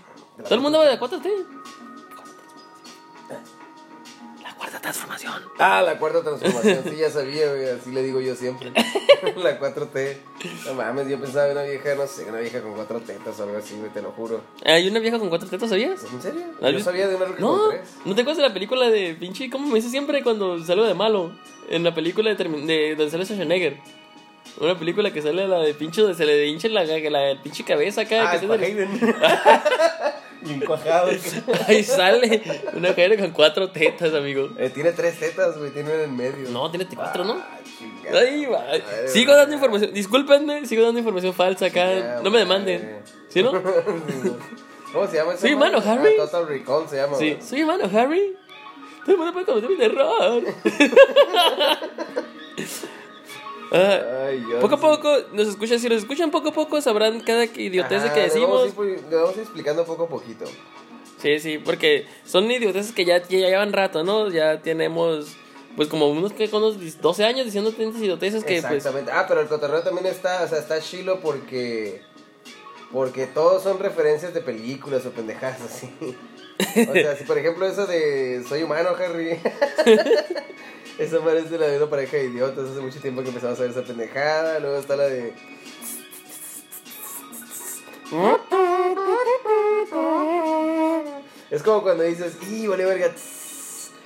Todo 0.44 0.54
el 0.54 0.60
mundo 0.60 0.78
habla 0.78 0.90
de 0.90 0.96
la 0.96 1.02
4T. 1.02 1.30
La 4.42 4.54
cuarta 4.54 4.80
transformación. 4.80 5.42
Ah, 5.58 5.82
la 5.82 5.98
cuarta 5.98 6.22
transformación, 6.22 6.84
sí, 6.84 6.96
ya 6.96 7.10
sabía, 7.10 7.48
güey, 7.48 7.70
así 7.70 7.90
le 7.90 8.02
digo 8.02 8.20
yo 8.20 8.34
siempre. 8.34 8.70
la 9.36 9.58
4T. 9.58 10.16
No 10.66 10.74
mames, 10.74 11.08
yo 11.08 11.18
pensaba 11.18 11.46
en 11.46 11.52
una 11.52 11.62
vieja, 11.62 11.94
no 11.94 12.06
sé, 12.06 12.24
una 12.28 12.40
vieja 12.40 12.60
con 12.60 12.74
cuatro 12.74 13.00
tetas 13.00 13.40
o 13.40 13.44
algo 13.44 13.56
así, 13.56 13.76
güey, 13.78 13.90
te 13.90 14.02
lo 14.02 14.12
juro. 14.12 14.42
Hay 14.66 14.86
una 14.88 15.00
vieja 15.00 15.18
con 15.18 15.30
cuatro 15.30 15.48
tetas, 15.48 15.70
¿sabías? 15.70 16.04
¿En 16.12 16.20
serio? 16.20 16.42
¿Has 16.60 16.72
Yo 16.72 16.80
sabía 16.80 17.08
de 17.08 17.16
una 17.16 17.26
No, 17.38 17.56
con 17.56 17.70
tres. 17.70 17.88
¿no 18.04 18.14
te 18.14 18.20
acuerdas 18.20 18.42
de 18.42 18.48
la 18.48 18.54
película 18.54 18.90
de 18.90 19.14
pinche? 19.14 19.48
¿Cómo 19.48 19.68
me 19.68 19.76
dice 19.76 19.88
siempre 19.88 20.22
cuando 20.22 20.62
salgo 20.62 20.84
de 20.84 20.94
malo? 20.94 21.32
En 21.70 21.82
la 21.82 21.94
película 21.94 22.34
de, 22.34 22.44
de 22.44 22.94
donde 22.96 23.10
sale 23.10 23.24
Schwarzenegger. 23.24 24.01
Una 24.58 24.78
película 24.78 25.10
que 25.12 25.22
sale 25.22 25.48
la 25.48 25.58
de 25.60 25.74
pinche 25.74 26.14
se 26.14 26.24
le 26.24 26.46
hincha 26.46 26.68
la, 26.68 26.84
la, 26.84 27.42
pinche 27.42 27.64
cabeza 27.64 28.02
acá. 28.02 28.30
Ah, 28.30 28.38
que. 28.38 28.88
Bien 30.42 30.60
cuajado. 30.60 31.10
Ahí 31.68 31.84
sale 31.84 32.42
una 32.74 32.90
mujer 32.90 33.18
con 33.18 33.30
cuatro 33.30 33.70
tetas, 33.70 34.12
amigo. 34.12 34.50
Eh, 34.58 34.70
tiene 34.70 34.92
tres 34.92 35.18
tetas, 35.18 35.56
güey, 35.56 35.70
tiene 35.70 35.94
una 35.94 36.02
en 36.02 36.16
medio. 36.16 36.50
No, 36.50 36.68
tiene 36.70 36.86
cuatro, 36.92 37.24
¿no? 37.24 37.34
Ah, 37.34 37.60
chingada. 37.78 38.20
Ahí 38.20 38.44
va. 38.46 38.58
Madre 38.58 39.08
Sigo 39.08 39.34
dando 39.34 39.54
información. 39.54 39.94
Discúlpenme, 39.94 40.66
sigo 40.66 40.82
dando 40.82 40.98
información 40.98 41.32
falsa 41.32 41.66
acá. 41.66 42.20
No 42.22 42.30
me 42.30 42.44
madre. 42.44 42.78
demanden. 42.78 43.02
¿Sí, 43.28 43.42
no? 43.42 43.52
¿Cómo 44.92 45.06
se 45.06 45.16
llama 45.16 45.32
esa 45.32 45.40
Soy 45.42 45.56
madre? 45.56 45.76
humano, 45.76 45.90
Harry. 45.90 46.14
Ah, 46.20 46.24
Total 46.24 46.48
Recall 46.48 46.88
se 46.88 46.96
llama. 46.96 47.16
Sí. 47.16 47.38
Soy 47.40 47.60
hermano 47.60 47.84
Harry. 47.96 48.36
Todo 49.04 49.12
el 49.12 49.18
mundo 49.18 49.32
puede 49.32 49.46
cometer 49.46 49.70
un 49.70 49.82
error. 49.82 50.42
Ah, 53.72 54.26
Ay, 54.28 54.44
yo 54.50 54.60
poco 54.60 54.74
a 54.74 54.78
sí. 54.78 54.82
poco 54.84 55.16
nos 55.32 55.48
escuchan. 55.48 55.78
Si 55.78 55.88
nos 55.88 55.98
escuchan 55.98 56.30
poco 56.30 56.50
a 56.50 56.52
poco, 56.52 56.80
sabrán 56.80 57.20
cada 57.20 57.44
idiotez 57.44 58.02
Ajá, 58.04 58.12
que 58.14 58.20
vamos 58.20 58.60
a 58.62 58.64
decimos. 58.64 58.88
ir- 58.88 59.08
Le 59.10 59.16
vamos 59.16 59.30
a 59.30 59.34
ir 59.36 59.40
explicando 59.42 59.84
poco 59.84 60.04
a 60.04 60.08
poquito. 60.08 60.44
Sí, 61.18 61.38
sí, 61.38 61.58
porque 61.58 62.06
son 62.24 62.50
idioteces 62.50 62.92
que 62.92 63.04
ya, 63.04 63.18
ya 63.22 63.38
llevan 63.38 63.72
rato, 63.72 64.02
¿no? 64.04 64.28
Ya 64.28 64.60
tenemos, 64.60 65.36
pues, 65.76 65.88
como 65.88 66.08
unos, 66.08 66.32
que 66.32 66.50
con 66.50 66.62
unos 66.64 67.00
12 67.00 67.24
años 67.24 67.44
diciendo 67.46 67.72
tantas 67.72 68.00
idioteces 68.02 68.42
que, 68.44 68.60
pues. 68.60 68.72
Exactamente. 68.74 69.12
Ah, 69.12 69.24
pero 69.28 69.40
el 69.40 69.46
cotorreo 69.48 69.82
también 69.82 70.06
está, 70.06 70.42
o 70.42 70.48
sea, 70.48 70.58
está 70.58 70.80
chilo 70.80 71.20
porque. 71.20 72.02
Porque 72.90 73.26
todos 73.26 73.62
son 73.62 73.78
referencias 73.78 74.34
de 74.34 74.42
películas 74.42 75.06
o 75.06 75.10
pendejadas 75.12 75.60
así. 75.62 75.88
O 76.88 76.92
sea, 76.92 77.16
si 77.16 77.24
por 77.24 77.36
ejemplo 77.38 77.66
eso 77.66 77.86
de 77.86 78.44
Soy 78.48 78.62
humano, 78.62 78.90
Harry. 78.96 79.30
Esa 80.98 81.18
de 81.18 81.58
la 81.58 81.66
de 81.66 81.78
una 81.78 81.90
pareja 81.90 82.16
de 82.16 82.24
idiotas. 82.24 82.68
Hace 82.68 82.80
mucho 82.80 83.00
tiempo 83.00 83.22
que 83.22 83.28
empezamos 83.28 83.58
a 83.58 83.62
ver 83.62 83.70
esa 83.70 83.82
pendejada. 83.82 84.58
Luego 84.58 84.76
está 84.76 84.96
la 84.96 85.04
de. 85.04 85.34
Es 91.50 91.62
como 91.62 91.82
cuando 91.82 92.04
dices, 92.04 92.36
¡y 92.50 92.66
vale 92.66 92.84
verga! 92.84 93.10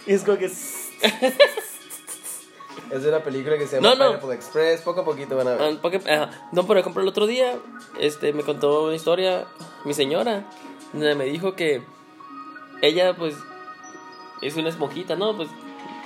Y 0.07 0.13
es 0.13 0.23
como 0.23 0.39
que. 0.39 0.47
Es 0.47 0.63
de 3.03 3.09
una 3.09 3.23
película 3.23 3.59
que 3.59 3.67
se 3.67 3.77
llama 3.77 3.91
No, 3.91 3.97
no. 3.97 4.05
Pineapple 4.13 4.35
Express. 4.35 4.81
Poco 4.83 5.01
a 5.01 5.05
poquito 5.05 5.37
van 5.37 5.49
a 5.49 5.55
ver. 5.55 5.63
Ah, 5.63 5.79
porque, 5.83 5.97
ajá. 5.97 6.49
no, 6.53 6.67
por 6.67 6.79
ejemplo, 6.79 7.03
el 7.03 7.09
otro 7.09 7.27
día 7.27 7.59
este, 7.99 8.33
me 8.33 8.45
contó 8.45 8.85
una 8.85 8.95
historia 8.95 9.47
mi 9.85 9.93
señora, 9.93 10.49
donde 10.93 11.17
me 11.17 11.25
dijo 11.25 11.57
que 11.57 11.83
ella, 12.83 13.17
pues, 13.17 13.35
es 14.41 14.55
una 14.57 14.69
esponjita, 14.69 15.17
¿no? 15.17 15.37
Pues, 15.37 15.49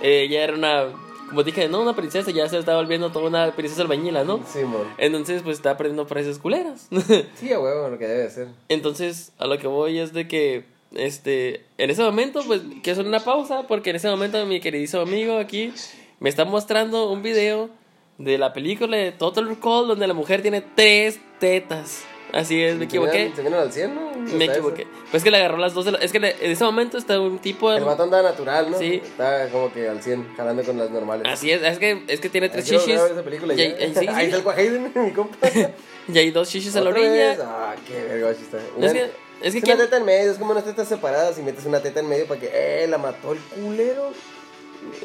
eh, 0.03 0.23
ella 0.25 0.45
era 0.45 0.55
una, 0.55 0.87
como 1.29 1.43
dije, 1.43 1.69
no, 1.69 1.81
una 1.81 1.95
princesa, 1.95 2.31
ya 2.31 2.49
se 2.49 2.59
estaba 2.59 2.79
volviendo 2.79 3.11
toda 3.11 3.27
una 3.27 3.53
princesa 3.53 3.83
albañila, 3.83 4.25
¿no? 4.25 4.41
Sí, 4.47 4.65
mon. 4.65 4.87
Entonces, 4.99 5.43
pues, 5.43 5.59
está 5.59 5.73
aprendiendo 5.73 6.07
frases 6.07 6.39
culeras. 6.39 6.89
Sí, 7.37 7.53
a 7.53 7.61
huevo, 7.61 7.89
lo 7.89 7.99
que 7.99 8.07
debe 8.07 8.23
de 8.25 8.31
ser. 8.31 8.49
Entonces, 8.69 9.33
a 9.39 9.47
lo 9.47 9.59
que 9.59 9.67
voy 9.67 9.99
es 9.99 10.13
de 10.13 10.27
que, 10.27 10.65
este, 10.93 11.65
en 11.79 11.91
ese 11.91 12.03
momento, 12.03 12.43
pues, 12.47 12.63
quiero 12.83 13.01
hacer 13.01 13.07
una 13.07 13.21
pausa, 13.21 13.67
porque 13.69 13.91
en 13.91 13.97
ese 13.97 14.09
momento 14.11 14.45
mi 14.47 14.61
queridísimo 14.61 15.03
amigo 15.03 15.39
aquí 15.39 15.73
me 16.19 16.29
está 16.29 16.45
mostrando 16.45 17.11
un 17.11 17.23
video 17.23 17.71
de 18.19 18.37
la 18.37 18.53
película 18.53 18.97
de 18.97 19.13
Total 19.13 19.49
Recall, 19.49 19.89
donde 19.89 20.07
la 20.07 20.15
mujer 20.15 20.43
tiene 20.43 20.61
tres 20.61 21.19
tetas. 21.39 22.05
Así 22.33 22.63
es, 22.63 22.77
me 22.77 22.85
equivoqué. 22.85 23.33
¿Se 23.35 23.43
vienen 23.43 23.61
al 23.61 23.73
100, 23.73 23.95
no? 23.95 24.11
Me 24.37 24.45
equivoqué. 24.45 24.87
Pues 25.11 25.23
que 25.25 25.31
le 25.31 25.39
agarró 25.39 25.57
las 25.59 25.75
dos 25.75 25.85
de 25.85 25.93
la- 25.93 25.99
Es 25.99 26.13
que 26.13 26.21
le- 26.21 26.37
en 26.45 26.53
ese 26.53 26.65
momento 26.65 26.97
está 26.99 27.19
un 27.21 27.39
tipo... 27.39 27.73
El 27.73 27.85
vato 27.85 28.03
anda 28.05 28.23
natural, 28.23 28.71
¿no? 28.71 28.79
Sí. 28.79 29.01
Está 29.05 29.49
como 29.51 29.73
que 29.73 29.89
al 29.89 30.03
100, 30.03 30.35
jalando 30.37 30.63
con 30.63 30.79
las 30.79 30.91
normales. 30.91 31.27
Así 31.29 31.51
es, 31.51 31.63
es 31.63 31.79
que, 31.79 32.05
es 32.07 32.21
que 32.21 32.29
tiene 32.29 32.49
tres 32.49 32.65
quiero 32.69 32.85
chichis. 32.85 33.01
esa 33.01 33.23
película 33.23 33.55
Y 33.55 33.61
hay, 33.61 33.73
hay- 33.73 33.95
sí, 33.99 34.07
Ahí 34.09 34.27
está 34.31 34.39
el 34.53 34.59
Hayden, 34.59 34.93
mi 35.05 35.11
compa. 35.13 35.37
Y 36.13 36.19
hay 36.19 36.31
dos 36.31 36.49
chichis 36.49 36.75
a 36.77 36.81
la 36.81 36.91
orilla. 36.91 37.09
vez. 37.11 37.39
Ah, 37.43 37.75
qué 37.87 38.03
verga 38.05 38.31
está. 38.31 38.59
Es 38.59 38.93
que, 38.93 39.03
es 39.43 39.53
que 39.53 39.59
Es 39.59 39.65
¿quién- 39.65 39.77
una 39.77 39.85
teta 39.85 39.97
en 39.99 40.05
medio, 40.05 40.31
es 40.33 40.39
como 40.39 40.53
unas 40.53 40.65
tetas 40.65 40.89
separadas 40.89 41.39
y 41.39 41.43
metes 41.43 41.65
una 41.67 41.81
teta 41.81 42.01
en 42.01 42.09
medio 42.09 42.27
para 42.27 42.41
que, 42.41 42.51
eh, 42.53 42.87
la 42.89 42.99
mató 42.99 43.33
el 43.33 43.39
culero. 43.39 44.13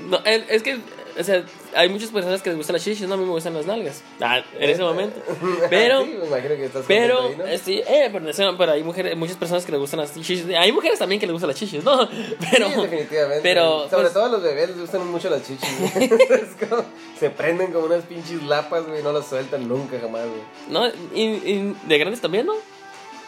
No, 0.09 0.19
es 0.25 0.63
que 0.63 0.77
o 1.17 1.23
sea, 1.23 1.43
hay 1.75 1.89
muchas 1.89 2.09
personas 2.09 2.41
que 2.41 2.49
les 2.49 2.57
gustan 2.57 2.73
las 2.73 2.83
chichis, 2.83 3.07
no, 3.07 3.13
a 3.13 3.17
mí 3.17 3.23
me 3.25 3.31
gustan 3.31 3.53
las 3.53 3.65
nalgas. 3.65 4.01
Ah, 4.21 4.41
en 4.59 4.69
ese 4.69 4.81
momento. 4.83 5.19
Pero, 5.69 6.03
Sí, 6.03 6.17
me 6.19 6.25
imagino 6.27 6.55
que 6.55 6.65
estás 6.65 6.83
pero, 6.87 7.21
ahí, 7.21 7.35
¿no? 7.37 7.45
eh, 7.45 7.57
sí, 7.57 7.81
eh, 7.87 8.09
pero, 8.11 8.57
pero 8.57 8.71
hay 8.71 8.83
mujeres, 8.83 9.15
muchas 9.17 9.37
personas 9.37 9.65
que 9.65 9.71
les 9.71 9.79
gustan 9.81 9.99
las 9.99 10.13
chichis. 10.13 10.45
Hay 10.57 10.71
mujeres 10.71 10.99
también 10.99 11.19
que 11.19 11.25
les 11.27 11.33
gustan 11.33 11.49
las 11.49 11.57
chichis, 11.57 11.83
¿no? 11.83 12.07
Pero, 12.51 12.69
sí, 12.69 12.81
definitivamente. 12.81 13.41
pero, 13.43 13.89
Sobre 13.89 14.01
pues, 14.03 14.13
todo 14.13 14.25
a 14.25 14.29
los 14.29 14.43
bebés 14.43 14.69
les 14.69 14.79
gustan 14.79 15.07
mucho 15.11 15.29
las 15.29 15.43
chichis. 15.45 15.69
Es 15.95 16.67
como- 16.67 16.83
se 17.19 17.29
prenden 17.29 17.71
como 17.71 17.85
unas 17.85 18.03
pinches 18.03 18.43
lapas, 18.43 18.85
güey, 18.87 19.01
no 19.01 19.11
las 19.13 19.27
sueltan 19.27 19.67
nunca 19.67 19.97
jamás, 19.99 20.23
güey. 20.27 20.41
¿no? 20.69 20.87
Y, 21.13 21.21
y 21.23 21.75
de 21.87 21.97
grandes 21.97 22.21
también, 22.21 22.45
¿no? 22.45 22.53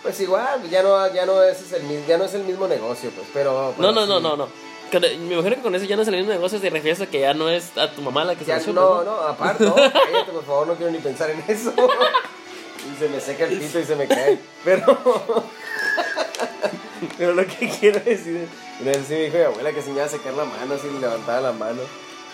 Pues 0.03 0.19
igual, 0.21 0.69
ya 0.69 0.83
no, 0.83 1.13
ya 1.13 1.25
no 1.25 1.41
es 1.43 1.71
el 1.73 2.05
ya 2.05 2.17
no 2.17 2.25
es 2.25 2.33
el 2.33 2.43
mismo 2.43 2.67
negocio, 2.67 3.09
pues, 3.15 3.27
pero. 3.33 3.73
No, 3.77 3.91
no, 3.91 4.05
no, 4.05 4.17
sí. 4.17 4.23
no, 4.23 4.37
no. 4.37 4.45
Con- 4.45 4.66
Me 4.91 5.33
imagino 5.33 5.55
que 5.55 5.61
con 5.61 5.75
eso 5.75 5.85
ya 5.85 5.95
no 5.95 6.01
es 6.01 6.07
el 6.07 6.15
mismo 6.15 6.31
negocio, 6.31 6.59
te 6.59 6.69
refieres 6.69 7.01
a 7.01 7.07
que 7.07 7.19
ya 7.19 7.33
no 7.33 7.49
es 7.49 7.77
a 7.77 7.91
tu 7.91 8.01
mamá 8.01 8.23
la 8.23 8.35
que 8.35 8.45
se 8.45 8.51
Ya, 8.51 8.57
la 8.57 8.63
chupa, 8.63 8.81
no, 8.81 9.03
no, 9.03 9.11
aparte, 9.21 9.65
no, 9.65 9.75
cállate, 9.75 10.31
por 10.31 10.45
favor, 10.45 10.67
no 10.67 10.75
quiero 10.75 10.91
ni 10.91 10.99
pensar 10.99 11.29
en 11.29 11.43
eso. 11.47 11.73
Y 12.87 12.99
se 12.99 13.09
me 13.09 13.19
seca 13.19 13.45
el 13.45 13.57
pito 13.59 13.79
y 13.79 13.83
se 13.83 13.95
me 13.95 14.07
cae. 14.07 14.39
Pero. 14.63 14.97
Pero 17.17 17.33
lo 17.33 17.45
que 17.45 17.69
quiero 17.79 17.99
decir. 17.99 18.47
Una 18.79 18.91
vez 18.91 19.05
sí 19.07 19.13
me 19.13 19.19
dijo 19.23 19.37
mi 19.37 19.43
abuela 19.43 19.71
que 19.71 19.81
se 19.81 19.89
me 19.89 19.95
iba 19.95 20.05
a 20.05 20.09
secar 20.09 20.33
la 20.33 20.45
mano, 20.45 20.73
así 20.73 20.87
le 20.89 20.99
levantaba 20.99 21.41
la 21.41 21.51
mano. 21.51 21.81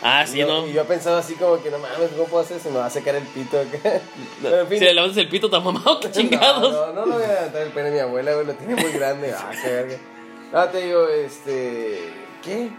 Ah, 0.01 0.25
y 0.25 0.31
sí, 0.31 0.37
yo, 0.37 0.47
no. 0.47 0.67
Y 0.67 0.73
yo 0.73 0.83
pensaba 0.85 1.19
así 1.19 1.35
como 1.35 1.61
que 1.63 1.71
no 1.71 1.79
mames, 1.79 2.11
¿cómo 2.11 2.25
puedo 2.25 2.43
hacer? 2.43 2.59
Se 2.59 2.69
me 2.69 2.77
va 2.77 2.87
a 2.87 2.89
secar 2.89 3.15
el 3.15 3.23
pito 3.23 3.59
acá. 3.59 4.01
Pero 4.41 4.59
en 4.59 4.67
fin. 4.67 4.79
Si 4.79 4.85
le 4.85 4.93
levantas 4.93 5.17
el 5.17 5.29
pito 5.29 5.47
a 5.47 5.49
tu 5.49 5.61
mamá, 5.61 5.81
¿o 5.85 5.99
qué 5.99 6.11
chingados? 6.11 6.73
No, 6.73 6.87
no, 6.87 6.93
no, 6.93 7.05
no 7.05 7.13
voy 7.15 7.23
a 7.23 7.27
levantar 7.27 7.61
el 7.61 7.69
pene 7.69 7.89
de 7.89 7.95
mi 7.95 7.99
abuela, 7.99 8.33
güey, 8.33 8.45
lo 8.45 8.53
tiene 8.53 8.75
muy 8.75 8.91
grande. 8.91 9.33
Ah, 9.33 9.51
qué 9.61 9.69
verga. 9.69 9.97
Ah, 10.53 10.69
te 10.69 10.85
digo, 10.85 11.07
este. 11.07 12.22
¿Qué? 12.43 12.69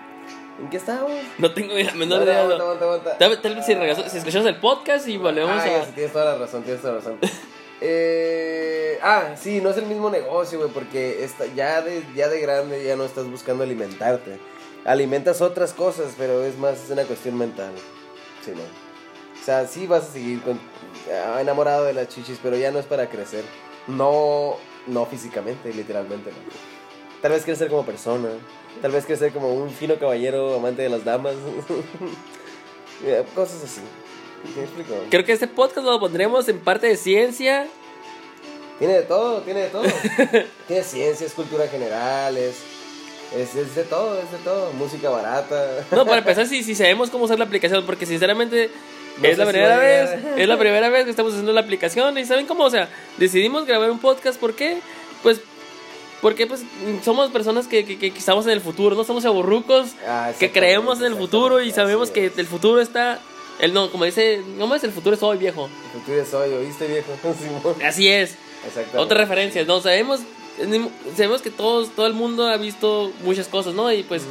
¿En 0.60 0.70
qué 0.70 0.76
estábamos? 0.76 1.12
No 1.38 1.52
tengo 1.52 1.74
ni 1.74 1.82
la 1.84 1.94
menor 1.94 2.20
no, 2.20 2.24
idea. 2.24 2.42
aguanta, 2.42 2.58
no. 2.58 2.64
aguanta, 2.64 2.84
aguanta. 2.84 3.18
Tal 3.18 3.30
vez 3.30 3.42
tal 3.42 3.54
vez 3.56 3.66
si, 3.66 3.74
regreso- 3.74 4.08
si 4.08 4.18
escuchamos 4.18 4.46
el 4.48 4.56
podcast 4.60 5.08
y 5.08 5.16
volvemos 5.16 5.50
Ah, 5.60 5.66
ya, 5.66 5.80
a. 5.82 5.84
sí, 5.86 5.92
tienes 5.94 6.12
toda 6.12 6.24
la 6.26 6.38
razón, 6.38 6.62
tienes 6.62 6.80
toda 6.80 6.94
la 6.94 6.98
razón. 7.00 7.18
Eh, 7.86 8.98
ah, 9.02 9.34
sí, 9.36 9.60
no 9.60 9.68
es 9.68 9.76
el 9.76 9.84
mismo 9.84 10.08
negocio, 10.08 10.58
güey, 10.58 10.70
porque 10.70 11.22
esta, 11.22 11.44
ya, 11.54 11.82
de, 11.82 12.02
ya 12.14 12.28
de 12.28 12.40
grande 12.40 12.82
ya 12.82 12.96
no 12.96 13.04
estás 13.04 13.26
buscando 13.26 13.62
alimentarte. 13.62 14.38
Alimentas 14.86 15.42
otras 15.42 15.74
cosas, 15.74 16.14
pero 16.16 16.44
es 16.44 16.56
más 16.56 16.82
es 16.82 16.90
una 16.90 17.02
cuestión 17.02 17.36
mental. 17.36 17.72
Sí, 18.42 18.52
no. 18.54 18.62
O 18.62 19.44
sea, 19.44 19.66
sí 19.66 19.86
vas 19.86 20.04
a 20.04 20.12
seguir 20.12 20.40
con, 20.42 20.58
ah, 21.12 21.40
enamorado 21.42 21.84
de 21.84 21.92
las 21.92 22.08
chichis, 22.08 22.38
pero 22.42 22.56
ya 22.56 22.70
no 22.70 22.78
es 22.78 22.86
para 22.86 23.10
crecer. 23.10 23.44
No, 23.86 24.56
no 24.86 25.04
físicamente, 25.04 25.70
literalmente, 25.74 26.30
no. 26.30 26.36
Tal 27.20 27.32
vez 27.32 27.42
quieres 27.44 27.58
ser 27.58 27.68
como 27.68 27.84
persona. 27.84 28.28
Tal 28.82 28.92
vez 28.92 29.04
quieres 29.04 29.20
ser 29.20 29.32
como 29.32 29.54
un 29.54 29.70
fino 29.70 29.96
caballero 29.96 30.54
amante 30.54 30.82
de 30.82 30.88
las 30.88 31.04
damas. 31.04 31.34
Eh, 33.04 33.22
Cosas 33.34 33.62
así. 33.64 33.80
Creo 35.10 35.24
que 35.24 35.32
este 35.32 35.48
podcast 35.48 35.84
lo 35.84 35.98
pondremos 35.98 36.48
en 36.48 36.60
parte 36.60 36.86
de 36.86 36.96
ciencia. 36.96 37.66
Tiene 38.78 38.94
de 38.94 39.02
todo, 39.02 39.40
tiene 39.42 39.62
de 39.62 39.68
todo. 39.68 39.82
tiene 40.68 40.82
ciencias, 40.82 41.32
cultura 41.32 41.66
general, 41.68 42.36
es, 42.36 42.56
es, 43.36 43.54
es 43.56 43.74
de 43.74 43.82
todo, 43.82 44.18
es 44.18 44.30
de 44.30 44.38
todo. 44.38 44.72
Música 44.72 45.10
barata. 45.10 45.84
No, 45.90 46.04
para 46.04 46.18
empezar, 46.18 46.46
si, 46.46 46.62
si 46.62 46.74
sabemos 46.74 47.10
cómo 47.10 47.24
usar 47.24 47.38
la 47.38 47.44
aplicación, 47.44 47.84
porque 47.84 48.06
sinceramente 48.06 48.70
No 49.20 49.28
es 49.28 49.38
la 49.38 49.46
primera 49.46 49.76
vez, 49.76 50.10
es 50.36 50.48
la 50.48 50.58
primera 50.58 50.88
vez 50.88 51.04
que 51.04 51.10
estamos 51.10 51.32
haciendo 51.32 51.52
la 51.52 51.60
aplicación 51.60 52.16
y 52.16 52.24
saben 52.24 52.46
cómo, 52.46 52.64
o 52.64 52.70
sea, 52.70 52.88
decidimos 53.18 53.66
grabar 53.66 53.90
un 53.90 53.98
podcast, 53.98 54.38
¿por 54.38 54.54
qué? 54.54 54.78
Pues 55.22 55.40
porque 56.24 56.46
pues 56.46 56.62
somos 57.04 57.30
personas 57.30 57.68
que, 57.68 57.84
que, 57.84 57.98
que 57.98 58.08
estamos 58.18 58.46
en 58.46 58.52
el 58.52 58.62
futuro, 58.62 58.96
no 58.96 59.04
somos 59.04 59.26
aburrucos, 59.26 59.90
Ah, 60.08 60.32
que 60.38 60.50
creemos 60.50 61.00
en 61.00 61.06
el 61.06 61.16
futuro 61.16 61.60
y 61.60 61.70
sabemos 61.70 62.10
que 62.10 62.32
el 62.34 62.46
futuro 62.46 62.80
está, 62.80 63.20
el 63.58 63.74
no, 63.74 63.90
como 63.90 64.06
dice, 64.06 64.40
¿cómo 64.58 64.74
es? 64.74 64.82
El 64.84 64.90
futuro 64.92 65.14
es 65.16 65.22
hoy, 65.22 65.36
viejo. 65.36 65.68
El 65.92 66.00
futuro 66.00 66.22
es 66.22 66.32
hoy, 66.32 66.50
¿oíste, 66.54 66.86
viejo? 66.88 67.12
Así 67.84 68.08
es. 68.08 68.36
Otra 68.96 69.18
referencia, 69.18 69.62
no 69.66 69.82
sabemos, 69.82 70.20
sabemos 71.14 71.42
que 71.42 71.50
todos, 71.50 71.90
todo 71.90 72.06
el 72.06 72.14
mundo 72.14 72.46
ha 72.48 72.56
visto 72.56 73.12
muchas 73.22 73.46
cosas, 73.48 73.74
¿no? 73.74 73.92
Y 73.92 74.02
pues 74.02 74.22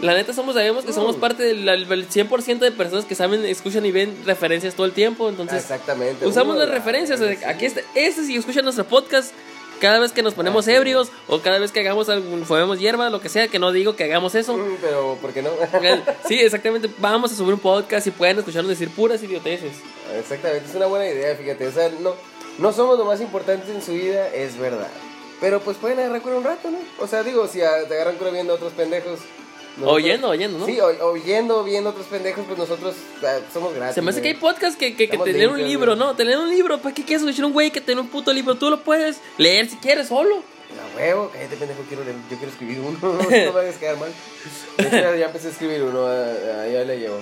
la 0.00 0.14
neta 0.14 0.32
somos, 0.32 0.54
sabemos 0.54 0.86
que 0.86 0.94
somos 0.94 1.18
Mm. 1.18 1.20
parte 1.20 1.42
del 1.42 1.66
del 1.66 2.08
100% 2.08 2.58
de 2.64 2.72
personas 2.72 3.04
que 3.04 3.14
saben, 3.14 3.44
escuchan 3.44 3.84
y 3.84 3.90
ven 3.92 4.16
referencias 4.24 4.74
todo 4.74 4.86
el 4.86 4.92
tiempo, 4.92 5.28
entonces 5.28 5.60
Exactamente. 5.62 6.26
usamos 6.26 6.52
Uno, 6.56 6.60
las 6.60 6.70
la- 6.70 6.74
referencias, 6.76 7.20
sí. 7.20 7.44
aquí 7.44 7.66
está, 7.66 7.82
este 7.94 8.24
si 8.24 8.34
escuchan 8.36 8.64
nuestro 8.64 8.84
podcast 8.86 9.32
cada 9.80 9.98
vez 9.98 10.12
que 10.12 10.22
nos 10.22 10.34
ponemos 10.34 10.66
Ah, 10.68 10.72
ebrios 10.72 11.10
o 11.28 11.40
cada 11.40 11.58
vez 11.58 11.72
que 11.72 11.80
hagamos 11.80 12.08
algún, 12.08 12.44
fumemos 12.44 12.78
hierba, 12.78 13.10
lo 13.10 13.20
que 13.20 13.28
sea, 13.28 13.48
que 13.48 13.58
no 13.58 13.72
digo 13.72 13.96
que 13.96 14.04
hagamos 14.04 14.34
eso. 14.34 14.56
Mm, 14.56 14.76
Pero, 14.80 15.18
¿por 15.20 15.32
qué 15.32 15.42
no? 15.42 15.50
Sí, 16.28 16.40
exactamente, 16.40 16.88
vamos 16.98 17.32
a 17.32 17.36
subir 17.36 17.54
un 17.54 17.60
podcast 17.60 18.06
y 18.06 18.10
pueden 18.10 18.38
escucharnos 18.38 18.70
decir 18.70 18.90
puras 18.90 19.22
idioteces. 19.22 19.72
Exactamente, 20.18 20.68
es 20.68 20.74
una 20.74 20.86
buena 20.86 21.06
idea, 21.08 21.34
fíjate. 21.36 21.66
O 21.66 21.72
sea, 21.72 21.88
no, 22.00 22.14
no 22.58 22.72
somos 22.72 22.98
lo 22.98 23.04
más 23.04 23.20
importante 23.20 23.70
en 23.72 23.82
su 23.82 23.92
vida, 23.92 24.28
es 24.28 24.56
verdad. 24.58 24.88
Pero 25.40 25.60
pues 25.60 25.76
pueden 25.76 25.98
agarrar 25.98 26.22
cura 26.22 26.36
un 26.36 26.44
rato, 26.44 26.70
¿no? 26.70 26.78
O 26.98 27.06
sea, 27.06 27.22
digo, 27.22 27.46
si 27.48 27.60
a- 27.60 27.86
te 27.88 27.94
agarran 27.94 28.16
cura 28.16 28.30
viendo 28.30 28.52
a 28.52 28.56
otros 28.56 28.72
pendejos. 28.72 29.18
Nosotros- 29.76 29.92
Oyendo, 29.96 30.28
oyendo, 30.28 30.58
¿no? 30.58 30.66
Sí, 30.66 30.78
o- 30.80 31.06
oyendo, 31.10 31.64
viendo 31.64 31.90
otros 31.90 32.06
pendejos, 32.06 32.44
pues 32.46 32.58
nosotros 32.58 32.94
ah, 33.24 33.38
somos 33.52 33.74
gratis. 33.74 33.94
Se 33.94 34.02
me 34.02 34.10
hace 34.10 34.22
que 34.22 34.28
hay 34.28 34.34
¿no? 34.34 34.40
podcasts 34.40 34.76
que, 34.76 34.90
que, 34.92 34.96
que 34.96 35.04
Estamos 35.04 35.24
te 35.26 35.32
leen 35.32 35.50
un 35.50 35.62
libro, 35.62 35.94
güey. 35.96 35.98
¿no? 35.98 36.14
Te 36.16 36.24
leen 36.24 36.38
un 36.38 36.50
libro. 36.50 36.78
¿Para 36.78 36.94
qué 36.94 37.02
quieres 37.04 37.22
escuchar 37.22 37.44
un 37.46 37.52
güey 37.52 37.70
que 37.70 37.80
tiene 37.80 38.00
un 38.00 38.08
puto 38.08 38.32
libro? 38.32 38.54
Tú 38.56 38.70
lo 38.70 38.80
puedes 38.82 39.20
leer 39.38 39.68
si 39.68 39.76
quieres 39.76 40.08
solo. 40.08 40.36
A 40.36 40.96
huevo, 40.96 41.30
cállate 41.32 41.56
pendejo, 41.56 41.82
quiero 41.88 42.02
leer- 42.04 42.16
yo 42.30 42.36
quiero 42.36 42.50
escribir 42.52 42.80
uno, 42.80 42.98
no 43.02 43.28
me 43.28 43.50
vayas 43.50 43.76
a 43.76 43.80
quedar 43.80 43.96
mal. 43.98 44.10
Ya 45.18 45.26
empecé 45.26 45.48
a 45.48 45.50
escribir 45.50 45.82
uno, 45.82 46.06
ah, 46.06 46.32
ah, 46.62 46.66
ya 46.66 46.84
le 46.84 46.98
llevo. 46.98 47.18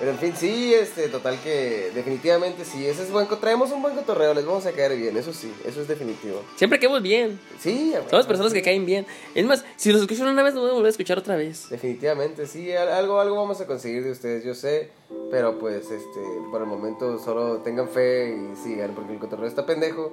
Pero 0.00 0.12
en 0.12 0.18
fin, 0.18 0.32
sí, 0.34 0.72
este, 0.72 1.08
total 1.08 1.38
que 1.44 1.90
definitivamente 1.94 2.64
sí, 2.64 2.86
ese 2.86 3.02
es 3.02 3.12
buen, 3.12 3.28
traemos 3.38 3.70
un 3.70 3.82
buen 3.82 3.94
cotorreo, 3.94 4.32
les 4.32 4.46
vamos 4.46 4.64
a 4.64 4.72
caer 4.72 4.96
bien, 4.96 5.14
eso 5.14 5.30
sí, 5.32 5.52
eso 5.66 5.82
es 5.82 5.88
definitivo. 5.88 6.42
Siempre 6.56 6.78
quedamos 6.80 7.02
bien. 7.02 7.38
Sí, 7.60 7.92
a 7.94 7.98
huevo, 7.98 8.08
Somos 8.08 8.26
personas 8.26 8.50
sí. 8.52 8.58
que 8.58 8.62
caen 8.64 8.86
bien. 8.86 9.06
Es 9.34 9.44
más, 9.44 9.62
si 9.76 9.92
los 9.92 10.00
escuchan 10.00 10.26
una 10.28 10.42
vez, 10.42 10.54
nos 10.54 10.62
van 10.62 10.70
a 10.70 10.74
volver 10.74 10.86
a 10.86 10.90
escuchar 10.90 11.18
otra 11.18 11.36
vez. 11.36 11.68
Definitivamente, 11.68 12.46
sí, 12.46 12.72
al- 12.72 12.88
algo, 12.88 13.20
algo 13.20 13.36
vamos 13.36 13.60
a 13.60 13.66
conseguir 13.66 14.02
de 14.02 14.10
ustedes, 14.12 14.42
yo 14.42 14.54
sé, 14.54 14.88
pero 15.30 15.58
pues, 15.58 15.90
este, 15.90 16.20
por 16.50 16.62
el 16.62 16.66
momento 16.66 17.18
solo 17.18 17.58
tengan 17.58 17.86
fe 17.88 18.34
y 18.34 18.56
sigan, 18.56 18.94
porque 18.94 19.12
el 19.12 19.18
cotorreo 19.18 19.46
está 19.48 19.66
pendejo 19.66 20.12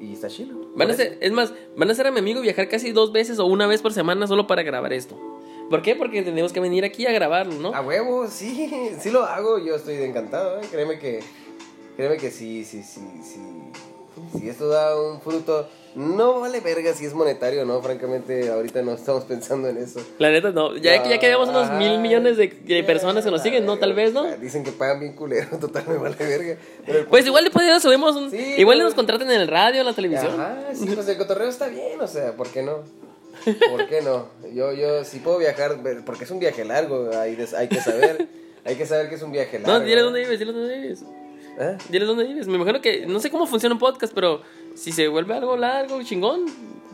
y 0.00 0.12
está 0.12 0.28
chilo. 0.28 0.70
Van 0.76 0.92
a 0.92 0.94
ser, 0.94 1.18
es 1.20 1.32
más, 1.32 1.52
van 1.76 1.88
a 1.88 1.92
hacer 1.92 2.06
a 2.06 2.12
mi 2.12 2.20
amigo 2.20 2.40
viajar 2.40 2.68
casi 2.68 2.92
dos 2.92 3.10
veces 3.10 3.40
o 3.40 3.46
una 3.46 3.66
vez 3.66 3.82
por 3.82 3.92
semana 3.92 4.28
solo 4.28 4.46
para 4.46 4.62
grabar 4.62 4.92
esto. 4.92 5.18
¿Por 5.70 5.82
qué? 5.82 5.94
Porque 5.96 6.22
tenemos 6.22 6.52
que 6.52 6.60
venir 6.60 6.84
aquí 6.84 7.06
a 7.06 7.12
grabarlo, 7.12 7.54
¿no? 7.54 7.74
A 7.74 7.80
huevo, 7.82 8.26
sí, 8.28 8.90
sí 9.00 9.10
lo 9.10 9.24
hago, 9.24 9.58
yo 9.58 9.74
estoy 9.76 9.96
encantado, 10.02 10.58
¿eh? 10.60 10.64
créeme 10.70 10.98
que, 10.98 11.20
créeme 11.96 12.16
que 12.16 12.30
sí, 12.30 12.64
sí, 12.64 12.82
sí, 12.82 13.00
sí, 13.22 13.40
si 14.38 14.48
esto 14.48 14.68
da 14.68 15.00
un 15.00 15.20
fruto, 15.20 15.68
no 15.94 16.40
vale 16.40 16.60
verga 16.60 16.92
si 16.92 17.04
es 17.04 17.14
monetario, 17.14 17.64
¿no? 17.64 17.80
Francamente, 17.82 18.50
ahorita 18.50 18.82
no 18.82 18.92
estamos 18.92 19.24
pensando 19.24 19.68
en 19.68 19.76
eso. 19.78 20.00
La 20.18 20.30
neta, 20.30 20.50
no. 20.50 20.76
Ya 20.76 21.02
que 21.02 21.08
ya 21.10 21.18
quedamos 21.18 21.48
unos 21.48 21.64
Ajá. 21.68 21.78
mil 21.78 21.98
millones 22.00 22.36
de, 22.36 22.48
de 22.48 22.82
personas 22.84 23.24
que 23.24 23.30
nos 23.30 23.42
siguen, 23.42 23.64
¿no? 23.64 23.78
Tal 23.78 23.92
vez, 23.94 24.12
¿no? 24.12 24.24
Dicen 24.38 24.64
que 24.64 24.72
pagan 24.72 25.00
bien 25.00 25.12
culero, 25.14 25.56
total, 25.60 25.84
me 25.88 25.96
vale 25.98 26.16
verga. 26.18 26.56
Pero 26.84 27.06
Pues 27.08 27.26
igual 27.26 27.44
le 27.44 27.50
podríamos 27.50 27.82
subimos 27.82 28.16
un... 28.16 28.30
Sí, 28.30 28.54
igual 28.58 28.78
no. 28.78 28.84
nos 28.84 28.94
contraten 28.94 29.30
en 29.30 29.40
el 29.40 29.48
radio, 29.48 29.80
en 29.80 29.86
la 29.86 29.92
televisión. 29.94 30.32
Ajá, 30.40 30.56
sí, 30.74 30.86
pues 30.94 31.06
el 31.08 31.16
cotorreo 31.16 31.48
está 31.48 31.68
bien, 31.68 32.00
o 32.00 32.06
sea, 32.08 32.32
¿por 32.32 32.48
qué 32.48 32.62
no? 32.62 32.78
¿Por 33.44 33.86
qué 33.88 34.02
no? 34.02 34.28
Yo, 34.52 34.72
yo, 34.72 35.04
si 35.04 35.18
puedo 35.18 35.38
viajar, 35.38 35.78
porque 36.04 36.24
es 36.24 36.30
un 36.30 36.38
viaje 36.38 36.64
largo, 36.64 37.10
hay, 37.14 37.38
hay 37.56 37.68
que 37.68 37.80
saber, 37.80 38.28
hay 38.64 38.76
que 38.76 38.86
saber 38.86 39.08
que 39.08 39.14
es 39.16 39.22
un 39.22 39.32
viaje 39.32 39.58
largo. 39.58 39.78
No, 39.78 39.84
dile 39.84 40.00
dónde 40.00 40.20
vives, 40.20 40.38
dile 40.38 40.52
dónde 40.52 40.78
vives. 40.78 41.04
¿Eh? 41.60 41.76
Dile 41.88 42.04
dónde 42.04 42.24
vives. 42.24 42.46
Me 42.46 42.54
imagino 42.54 42.80
que, 42.80 43.06
no 43.06 43.18
sé 43.20 43.30
cómo 43.30 43.46
funciona 43.46 43.74
un 43.74 43.80
podcast, 43.80 44.12
pero 44.14 44.42
si 44.78 44.92
se 44.92 45.08
vuelve 45.08 45.34
algo 45.34 45.56
largo, 45.56 46.02
chingón, 46.02 46.44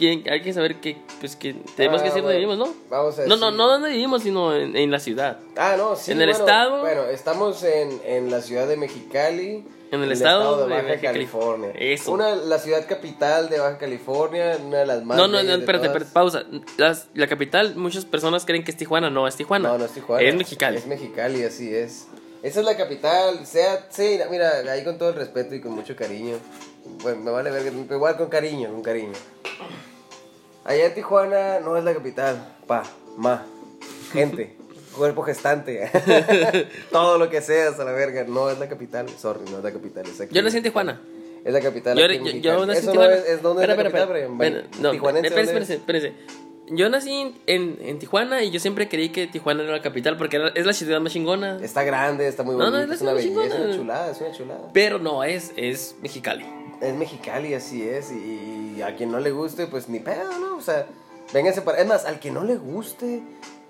hay 0.01 0.43
que 0.43 0.53
saber 0.53 0.77
que, 0.81 0.97
pues 1.21 1.37
que 1.37 1.55
tenemos 1.77 2.03
que 2.03 2.09
Ah, 2.09 2.11
decir 2.11 2.23
dónde 2.23 2.39
bueno, 2.39 2.53
vivimos, 2.55 2.59
¿no? 2.59 2.75
Vamos 2.91 3.19
a 3.19 3.27
No, 3.27 3.37
no, 3.37 3.47
decir- 3.47 3.57
no 3.59 3.69
dónde 3.69 3.91
vivimos, 3.91 4.23
sino 4.23 4.55
en, 4.55 4.77
en 4.77 4.91
la 4.91 4.99
ciudad. 4.99 5.39
Ah, 5.57 5.75
no, 5.79 5.95
sí. 5.95 6.11
En 6.13 6.21
el 6.21 6.31
bueno, 6.31 6.45
estado- 6.45 6.81
Bueno, 6.81 7.05
estamos 7.05 7.63
en, 7.63 8.01
en 8.05 8.31
la 8.31 8.41
ciudad 8.41 8.67
de 8.67 8.77
Mexicali. 8.77 9.65
En 9.93 10.03
el 10.03 10.11
estado 10.11 10.67
de 10.67 10.75
de 10.75 10.83
Baja 10.83 11.01
California. 11.01 11.71
Eso. 11.79 12.11
Una, 12.11 12.35
la 12.35 12.59
ciudad 12.59 12.85
capital 12.89 13.49
de 13.49 13.61
Baja 13.61 13.79
California, 13.79 14.59
una 14.67 14.79
de 14.79 14.87
las 14.87 15.05
más. 15.05 15.17
No, 15.17 15.29
no, 15.29 15.41
no, 15.41 15.55
espérate, 15.55 15.87
espérate, 15.87 16.11
pausa. 16.13 16.43
Las- 16.79 17.09
la 17.15 17.29
capital, 17.29 17.77
muchas 17.77 18.05
personas 18.05 18.45
creen 18.45 18.65
que 18.65 18.73
es 18.73 18.77
Tijuana, 18.77 19.09
no, 19.11 19.29
es 19.29 19.37
Tijuana. 19.37 19.69
No, 19.69 19.79
no 19.79 19.85
es 19.85 19.93
Tijuana. 19.93 20.27
Es 20.27 20.35
Mexicali. 20.35 20.79
Es 20.79 20.87
Mexicali, 20.89 21.45
así 21.45 21.73
es. 21.73 22.09
Esa 22.45 22.61
es 22.61 22.67
la 22.67 22.77
capital, 22.77 23.47
sea, 23.47 23.87
sí, 23.89 24.21
mira, 24.31 24.59
ahí 24.71 24.85
con 24.85 24.99
todo 24.99 25.09
el 25.09 25.15
respeto 25.15 25.55
y 25.55 25.63
con 25.63 25.73
mucho 25.73 25.97
cariño. 25.97 26.37
Bueno, 27.03 27.23
me 27.23 27.31
vale 27.31 27.51
ver, 27.51 27.73
igual 27.73 28.19
con 28.19 28.29
cariño, 28.29 28.71
con 28.71 28.83
cariño. 28.83 29.15
Allá 30.63 30.85
en 30.85 30.95
Tijuana 30.95 31.61
no 31.61 31.75
es 31.79 31.85
la 31.85 31.95
capital, 31.95 32.55
pa, 32.67 32.83
ma, 33.17 33.47
gente, 34.13 34.59
cuerpo 34.95 35.23
gestante, 35.23 35.91
todo 36.93 37.17
lo 37.17 37.31
que 37.31 37.41
seas 37.41 37.81
a 37.81 37.85
la 37.85 37.93
verga, 37.93 38.25
no 38.25 38.51
es 38.51 38.59
la 38.59 38.69
capital, 38.69 39.09
sorry, 39.09 39.51
no 39.51 39.57
es 39.57 39.65
la 39.65 39.73
capital. 39.73 40.05
Es 40.07 40.21
aquí 40.21 40.35
Yo 40.35 40.43
nací 40.43 40.59
en 40.59 40.65
Tijuana. 40.65 41.01
Es 41.47 41.53
la 41.53 41.63
capital. 41.63 41.97
Yo, 41.97 42.05
aquí 42.05 42.43
yo, 42.43 42.59
yo 42.59 42.67
nací 42.67 42.81
en 42.81 42.93
Tijuana. 42.93 43.15
no 43.15 43.23
es, 43.23 43.27
es 43.27 43.43
¿dónde 43.43 43.63
Espera, 43.63 43.89
es 43.89 43.95
la 43.95 44.01
espera, 44.01 44.07
capital, 44.07 44.43
espera. 44.43 44.69
No, 44.83 44.93
espérense, 44.93 45.75
espérense. 45.77 46.13
Yo 46.69 46.89
nací 46.89 47.35
en, 47.47 47.79
en 47.81 47.99
Tijuana 47.99 48.43
y 48.43 48.51
yo 48.51 48.59
siempre 48.61 48.89
creí 48.89 49.11
que 49.11 49.27
Tijuana 49.27 49.63
era 49.63 49.73
la 49.73 49.83
capital 49.83 50.17
porque 50.17 50.37
era- 50.37 50.49
es 50.55 50.65
la 50.67 50.73
ciudad 50.73 51.01
más 51.01 51.13
chingona. 51.13 51.59
Está 51.63 51.83
grande, 51.85 52.27
está 52.27 52.43
muy 52.43 52.57
No, 52.57 52.71
no, 52.71 52.73
bonito, 52.73 52.93
es 52.93 52.97
es 52.97 53.03
una 53.03 53.13
belleza, 53.13 53.45
es 53.47 53.55
una 53.55 53.77
chulada, 53.77 54.11
es 54.11 54.21
una 54.21 54.33
chulada. 54.33 54.71
Pero 54.73 54.99
no, 54.99 55.25
es, 55.25 55.53
es 55.57 55.97
Mexicali. 56.03 56.45
Es 56.81 56.95
Mexicali, 56.95 57.55
así 57.55 57.83
es, 57.89 58.11
y, 58.13 58.75
y 58.79 58.83
a 58.83 58.97
quien 58.97 59.11
no 59.13 59.21
le 59.21 59.31
guste, 59.31 59.67
pues 59.67 59.89
ni 59.89 60.01
pedo, 60.01 60.39
¿no? 60.39 60.57
O 60.57 60.61
sea, 60.61 60.87
vénganse 61.33 61.63
para... 61.63 61.79
Es 61.81 61.87
más, 61.87 62.05
al 62.05 62.19
que 62.19 62.31
no 62.31 62.45
le 62.45 62.57
guste 62.57 63.23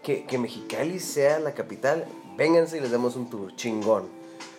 que, 0.02 0.24
que 0.24 0.38
Mexicali 0.38 0.98
sea 1.00 1.38
la 1.38 1.52
capital, 1.52 2.04
vénganse 2.36 2.78
y 2.78 2.80
les 2.80 2.90
damos 2.90 3.16
un 3.16 3.28
tour 3.30 3.54
chingón. 3.56 4.08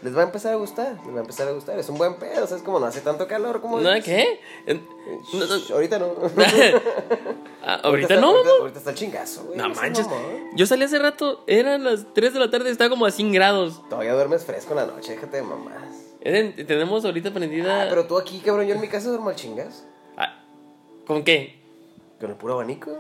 Les 0.01 0.15
va 0.15 0.22
a 0.22 0.25
empezar 0.25 0.53
a 0.53 0.55
gustar, 0.58 0.98
les 1.05 1.13
va 1.15 1.17
a 1.17 1.22
empezar 1.22 1.48
a 1.48 1.51
gustar. 1.51 1.79
Es 1.79 1.89
un 1.89 1.98
buen 1.98 2.15
pedo, 2.17 2.44
o 2.44 2.48
sea, 2.48 2.58
es 2.58 2.63
como 2.63 2.79
no 2.79 2.86
hace 2.86 3.01
tanto 3.01 3.27
calor 3.27 3.60
como... 3.62 3.79
¿No? 3.79 3.89
¿Qué? 4.03 4.39
No, 4.67 5.46
no. 5.46 5.74
Ahorita 5.75 5.98
no. 6.00 6.13
Ah, 7.67 7.79
ahorita 7.82 8.17
no, 8.17 8.27
ahorita, 8.60 8.77
está 8.77 8.91
el 8.91 8.96
chingazo, 8.96 9.46
güey. 9.46 9.58
No 9.58 9.70
manches. 9.70 10.05
Yo 10.55 10.67
salí 10.67 10.84
hace 10.84 11.00
rato, 11.00 11.44
eran 11.48 11.84
las 11.84 12.05
3 12.13 12.34
de 12.36 12.39
la 12.39 12.51
tarde, 12.51 12.70
estaba 12.70 12.91
como 12.91 13.08
a 13.08 13.12
100 13.12 13.32
grados. 13.32 13.82
Todavía 13.89 14.13
duermes 14.13 14.46
fresco 14.46 14.74
en 14.74 14.77
la 14.77 14.86
noche, 14.86 15.13
déjate 15.13 15.38
de 15.38 15.44
mamás. 15.44 15.82
En- 16.22 16.55
tenemos 16.67 17.03
ahorita 17.05 17.34
prendida. 17.34 17.82
Ah, 17.84 17.86
pero 17.89 18.05
tú 18.05 18.20
aquí, 18.20 18.39
cabrón, 18.41 18.67
yo 18.67 18.75
en 18.75 18.82
mi 18.82 18.88
casa 18.88 19.10
duermo 19.10 19.29
al 19.29 19.36
chingas. 19.36 19.84
Ah, 20.15 20.44
¿Con 21.08 21.24
qué? 21.24 21.60
Con 22.20 22.29
el 22.29 22.36
puro 22.36 22.53
abanico. 22.53 23.00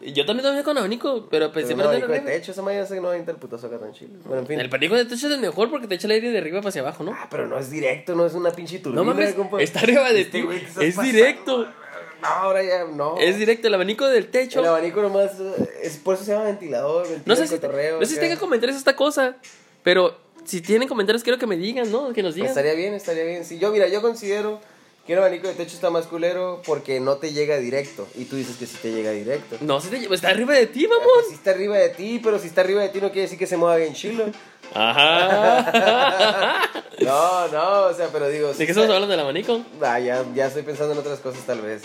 Yo 0.00 0.24
también 0.24 0.44
dormía 0.44 0.62
con 0.64 0.78
abanico, 0.78 1.26
pero 1.30 1.52
pues 1.52 1.66
Pero 1.66 1.76
dormía 1.78 2.04
abanico 2.04 2.12
de 2.12 2.32
techo, 2.32 2.52
esa 2.52 2.62
mañana 2.62 2.86
sé 2.86 2.94
que 2.94 3.00
no 3.00 3.08
avienta 3.10 3.32
el 3.32 3.36
putazo 3.36 3.66
acá 3.66 3.78
tan 3.78 3.92
chido. 3.92 4.12
Bueno, 4.24 4.40
en 4.42 4.46
fin. 4.46 4.60
El 4.60 4.66
abanico 4.66 4.94
de 4.94 5.04
techo 5.04 5.26
es 5.26 5.32
el 5.34 5.40
mejor 5.40 5.70
porque 5.70 5.86
te 5.86 5.96
echa 5.96 6.06
el 6.06 6.12
aire 6.12 6.30
de 6.30 6.38
arriba 6.38 6.60
hacia 6.64 6.80
abajo, 6.80 7.04
¿no? 7.04 7.12
Ah, 7.12 7.28
pero 7.30 7.46
no 7.46 7.58
es 7.58 7.70
directo, 7.70 8.14
no 8.14 8.24
es 8.24 8.32
una 8.34 8.50
pinche 8.50 8.78
turbina, 8.78 9.02
No 9.02 9.04
mames, 9.04 9.34
compa. 9.34 9.60
está 9.60 9.80
arriba 9.80 10.10
de 10.12 10.22
Este 10.22 10.38
ti. 10.38 10.44
güey, 10.44 10.60
¿qué 10.60 10.66
estás 10.66 10.82
Es 10.84 11.00
directo. 11.00 11.64
No, 12.22 12.28
ahora 12.28 12.62
ya 12.62 12.84
no. 12.84 13.16
Es 13.18 13.38
directo, 13.38 13.68
el 13.68 13.74
abanico 13.74 14.06
del 14.06 14.28
techo. 14.30 14.60
El 14.60 14.66
abanico 14.66 15.02
nomás, 15.02 15.32
eh, 15.40 15.68
es, 15.82 15.96
por 15.98 16.14
eso 16.14 16.24
se 16.24 16.32
llama 16.32 16.44
ventilador, 16.44 17.02
ventila 17.08 17.22
No 17.26 17.36
sé 17.36 17.42
el 17.42 17.48
si, 17.48 17.54
cotorreo, 17.54 18.00
no 18.00 18.06
sé 18.06 18.30
si 18.30 18.36
comentarios 18.36 18.76
esta 18.78 18.96
cosa, 18.96 19.36
pero 19.82 20.16
si 20.44 20.60
tienen 20.60 20.88
comentarios 20.88 21.22
quiero 21.22 21.38
que 21.38 21.46
me 21.46 21.56
digan, 21.56 21.90
¿no? 21.90 22.12
Que 22.12 22.22
nos 22.22 22.30
Pues 22.30 22.34
digan. 22.36 22.48
estaría 22.48 22.74
bien, 22.74 22.94
estaría 22.94 23.24
bien. 23.24 23.44
Sí, 23.44 23.58
yo, 23.58 23.70
mira, 23.70 23.88
yo 23.88 24.02
considero 24.02 24.60
que 25.06 25.12
un 25.14 25.18
abanico 25.18 25.48
de 25.48 25.54
techo 25.54 25.74
está 25.74 25.90
más 25.90 26.06
culero 26.06 26.62
porque 26.64 27.00
no 27.00 27.16
te 27.16 27.32
llega 27.32 27.56
directo. 27.56 28.06
Y 28.16 28.26
tú 28.26 28.36
dices 28.36 28.56
que 28.56 28.66
sí 28.66 28.76
te 28.80 28.92
llega 28.92 29.10
directo. 29.10 29.56
No, 29.60 29.80
si 29.80 29.88
te 29.88 29.98
lleva- 29.98 30.14
está 30.14 30.28
arriba 30.28 30.54
de 30.54 30.66
ti, 30.66 30.84
Ah, 30.86 30.88
mamón. 30.90 31.08
pues 31.14 31.26
sí 31.28 31.34
está 31.34 31.50
arriba 31.50 31.76
de 31.78 31.88
ti, 31.88 32.20
pero 32.22 32.38
si 32.38 32.46
está 32.46 32.60
arriba 32.60 32.82
de 32.82 32.90
ti 32.90 33.00
no 33.00 33.08
quiere 33.08 33.22
decir 33.22 33.38
que 33.38 33.46
se 33.46 33.56
mueva 33.56 33.76
bien 33.76 33.94
chilo. 33.94 34.24
Ajá. 34.74 36.70
No, 37.00 37.48
no, 37.48 37.86
o 37.86 37.94
sea, 37.94 38.08
pero 38.12 38.28
digo... 38.28 38.48
¿De 38.48 38.54
sí 38.54 38.66
qué 38.66 38.72
estamos 38.72 38.90
hablando 38.90 39.08
del 39.08 39.20
abanico? 39.20 39.62
Ah, 39.80 39.98
ya, 39.98 40.22
ya 40.34 40.48
estoy 40.48 40.62
pensando 40.64 40.92
en 40.92 40.98
otras 40.98 41.18
cosas 41.20 41.40
tal 41.46 41.62
vez. 41.62 41.80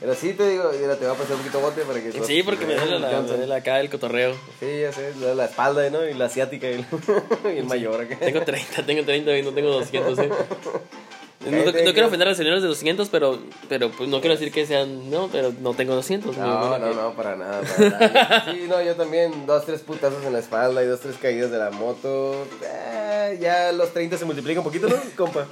Pero 0.00 0.16
sí 0.16 0.32
te 0.32 0.48
digo, 0.50 0.68
mira, 0.80 0.96
te 0.96 1.06
voy 1.06 1.14
a 1.14 1.16
pasar 1.18 1.34
un 1.36 1.42
poquito 1.42 1.60
bote 1.60 1.82
para 1.82 2.02
que... 2.02 2.10
Sí, 2.24 2.42
porque 2.42 2.66
me 2.66 2.74
duele 2.74 2.98
la, 2.98 3.20
me 3.20 3.28
duele 3.28 3.54
acá 3.54 3.78
el 3.78 3.88
cotorreo. 3.88 4.34
Sí, 4.58 4.80
ya 4.80 4.92
sé, 4.92 5.12
la, 5.20 5.36
la 5.36 5.44
espalda, 5.44 5.88
¿no? 5.90 6.04
Y 6.04 6.12
la 6.14 6.24
asiática 6.24 6.68
y 6.68 6.72
el, 6.74 6.86
y 7.54 7.58
el 7.58 7.66
mayor 7.66 8.00
acá. 8.00 8.16
Tengo 8.18 8.42
30, 8.42 8.84
tengo 8.84 9.04
30 9.04 9.38
y 9.38 9.42
no 9.44 9.52
tengo 9.52 9.70
200, 9.70 10.18
¿eh? 10.18 10.28
No, 11.40 11.50
no- 11.52 11.56
no 11.58 11.64
Cállate, 11.66 11.92
quiero 11.92 12.08
ofender 12.08 12.26
a 12.26 12.30
los 12.32 12.36
señores 12.38 12.62
de 12.62 12.68
200, 12.68 13.08
pero, 13.10 13.38
pero 13.68 13.90
pues 13.92 14.08
no 14.08 14.20
quiero 14.20 14.34
decir 14.34 14.50
que 14.52 14.66
sean, 14.66 15.08
no, 15.08 15.28
pero 15.30 15.52
no 15.60 15.72
tengo 15.74 15.94
200. 15.94 16.36
No, 16.36 16.78
no, 16.78 16.92
no, 16.92 17.12
para 17.14 17.36
nada, 17.36 17.60
para 17.62 17.88
nada. 17.90 18.44
Sí, 18.52 18.66
no, 18.68 18.82
yo 18.82 18.96
también, 18.96 19.46
dos, 19.46 19.64
tres 19.64 19.80
putazos 19.82 20.24
en 20.24 20.32
la 20.32 20.40
espalda 20.40 20.82
y 20.82 20.86
dos, 20.86 20.98
tres 21.00 21.16
caídas 21.16 21.50
de 21.52 21.58
la 21.58 21.70
moto. 21.70 22.44
Eh, 22.64 23.38
ya 23.40 23.70
los 23.72 23.92
30 23.92 24.18
se 24.18 24.24
multiplican 24.24 24.58
un 24.58 24.64
poquito, 24.64 24.88
¿no, 24.88 24.96
compa? 25.16 25.46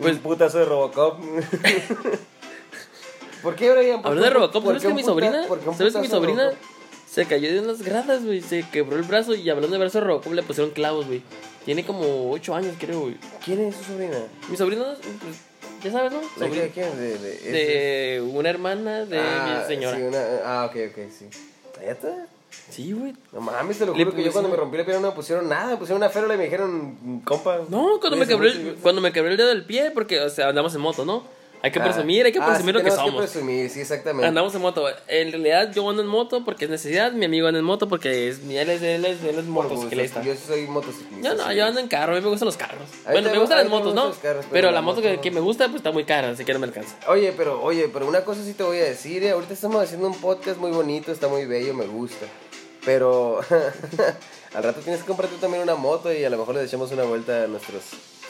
Pues 0.00 0.16
putazo 0.18 0.58
de 0.58 0.64
Robocop. 0.64 1.18
¿Por 3.42 3.54
qué, 3.56 3.70
Brian? 3.72 4.02
¿Por 4.02 4.12
Hablando 4.12 4.22
de 4.22 4.28
un- 4.28 4.34
Robocop, 4.34 4.64
¿sabes 4.64 4.82
que 4.82 4.88
un 4.88 4.94
mi 4.94 5.02
sobrina, 5.02 5.46
un 5.48 5.76
sabes 5.76 5.94
que 5.94 6.00
mi 6.00 6.08
sobrina 6.08 6.52
se 7.08 7.24
cayó 7.26 7.52
de 7.52 7.60
unas 7.60 7.82
gradas, 7.82 8.24
güey, 8.24 8.40
se 8.40 8.64
quebró 8.70 8.96
el 8.96 9.02
brazo 9.02 9.34
y 9.34 9.48
hablando 9.48 9.74
de 9.74 9.78
brazo 9.80 10.00
de 10.00 10.06
Robocop 10.06 10.32
le 10.32 10.42
pusieron 10.42 10.72
clavos, 10.72 11.06
güey. 11.06 11.22
Tiene 11.68 11.84
como 11.84 12.30
8 12.30 12.54
años, 12.54 12.76
creo. 12.80 13.12
¿Quién 13.44 13.60
es 13.60 13.76
su 13.76 13.84
sobrina? 13.84 14.16
Mi 14.48 14.56
sobrino, 14.56 14.86
pues, 15.20 15.36
ya 15.84 15.92
sabes, 15.92 16.10
¿no? 16.10 16.20
¿De 16.20 16.26
Sobrino- 16.48 16.62
qué? 16.62 16.70
¿Quién? 16.70 16.96
De, 16.98 17.18
de, 17.18 17.30
de 17.52 18.20
una 18.22 18.48
hermana 18.48 19.04
de 19.04 19.18
Ah, 19.20 19.58
mi 19.60 19.74
señora. 19.74 19.94
Sí, 19.98 20.02
una, 20.02 20.18
ah, 20.46 20.64
ok, 20.64 20.76
ok, 20.90 20.98
sí. 21.18 21.26
¿Neta? 21.78 22.26
Sí, 22.70 22.92
güey. 22.92 23.12
No 23.34 23.42
mames, 23.42 23.76
te 23.78 23.84
lo 23.84 23.92
juro 23.92 24.14
que 24.14 24.24
yo 24.24 24.32
cuando 24.32 24.48
me 24.48 24.56
rompí 24.56 24.78
la 24.78 24.84
pierna 24.86 25.02
no 25.02 25.08
me 25.08 25.14
pusieron 25.14 25.46
nada, 25.46 25.72
me 25.72 25.76
pusieron 25.76 25.98
una 26.00 26.08
férola 26.08 26.36
y 26.36 26.38
me 26.38 26.44
dijeron, 26.44 27.20
compa. 27.26 27.58
No, 27.68 28.00
cuando 28.00 28.16
me, 28.16 28.26
quebré 28.26 28.48
mucho". 28.48 28.60
el, 28.70 28.74
cuando 28.76 29.02
me 29.02 29.12
quebré 29.12 29.32
el 29.32 29.36
dedo 29.36 29.48
del 29.50 29.66
pie, 29.66 29.90
porque, 29.90 30.20
o 30.20 30.30
sea, 30.30 30.48
andamos 30.48 30.74
en 30.74 30.80
moto, 30.80 31.04
¿no? 31.04 31.22
Hay 31.62 31.72
que 31.72 31.80
Ah. 31.80 31.84
presumir, 31.84 32.24
hay 32.24 32.32
que 32.32 32.38
Ah, 32.40 32.46
presumir 32.46 32.74
sí, 32.76 32.78
lo 32.78 32.84
que 32.84 32.90
somos. 32.92 33.16
presumir, 33.16 33.68
sí, 33.68 33.80
exactamente. 33.80 34.26
Andamos 34.28 34.54
en 34.54 34.60
moto. 34.62 34.86
En 35.08 35.32
realidad 35.32 35.72
yo 35.72 35.88
ando 35.90 36.02
en 36.02 36.08
moto 36.08 36.44
porque 36.44 36.66
es 36.66 36.70
necesidad, 36.70 37.10
mi 37.12 37.24
amigo 37.24 37.48
anda 37.48 37.58
en 37.58 37.64
moto 37.64 37.88
porque 37.88 38.28
es, 38.28 38.38
él 38.48 38.70
es, 38.70 38.80
él 38.82 39.04
es, 39.04 39.22
él 39.24 39.38
es 39.38 39.44
motociclista. 39.46 40.22
Yo 40.22 40.34
soy 40.36 40.66
motociclista. 40.68 41.28
Yo 41.30 41.34
no, 41.34 41.48
sí. 41.50 41.56
yo 41.56 41.64
ando 41.64 41.80
en 41.80 41.88
carro, 41.88 42.12
a 42.12 42.16
mí 42.16 42.22
me 42.22 42.28
gustan 42.30 42.46
los 42.46 42.56
carros. 42.56 42.88
A 43.06 43.10
Bueno, 43.10 43.30
me 43.30 43.38
gustan 43.38 43.58
las 43.58 43.68
motos, 43.68 43.94
¿no? 43.94 44.12
carros, 44.22 44.44
pero 44.50 44.50
pero 44.52 44.70
la 44.70 44.80
moto 44.82 44.96
moto 45.00 45.08
que, 45.08 45.16
no. 45.16 45.20
que 45.20 45.30
me 45.32 45.40
gusta, 45.40 45.64
pues 45.66 45.76
está 45.76 45.90
muy 45.90 46.04
cara, 46.04 46.30
así 46.30 46.44
que 46.44 46.52
no 46.52 46.58
me 46.60 46.66
alcanza. 46.66 46.94
Oye, 47.08 47.32
pero, 47.36 47.60
oye, 47.62 47.88
pero 47.92 48.06
una 48.06 48.22
cosa 48.24 48.42
sí 48.44 48.52
te 48.54 48.62
voy 48.62 48.78
a 48.78 48.84
decir, 48.84 49.24
eh, 49.24 49.30
ahorita 49.30 49.52
estamos 49.54 49.82
haciendo 49.82 50.06
un 50.06 50.14
podcast 50.20 50.58
muy 50.58 50.70
bonito, 50.70 51.10
está 51.10 51.26
muy 51.28 51.44
bello, 51.46 51.74
me 51.74 51.86
gusta. 51.86 52.26
Pero 52.84 53.40
al 54.54 54.62
rato 54.62 54.80
tienes 54.80 55.00
que 55.02 55.06
comprarte 55.08 55.36
también 55.40 55.62
una 55.62 55.74
moto 55.74 56.12
y 56.12 56.24
a 56.24 56.30
lo 56.30 56.38
mejor 56.38 56.54
le 56.54 56.62
echamos 56.64 56.90
una 56.92 57.02
vuelta 57.02 57.44
a 57.44 57.46
nuestros 57.48 57.82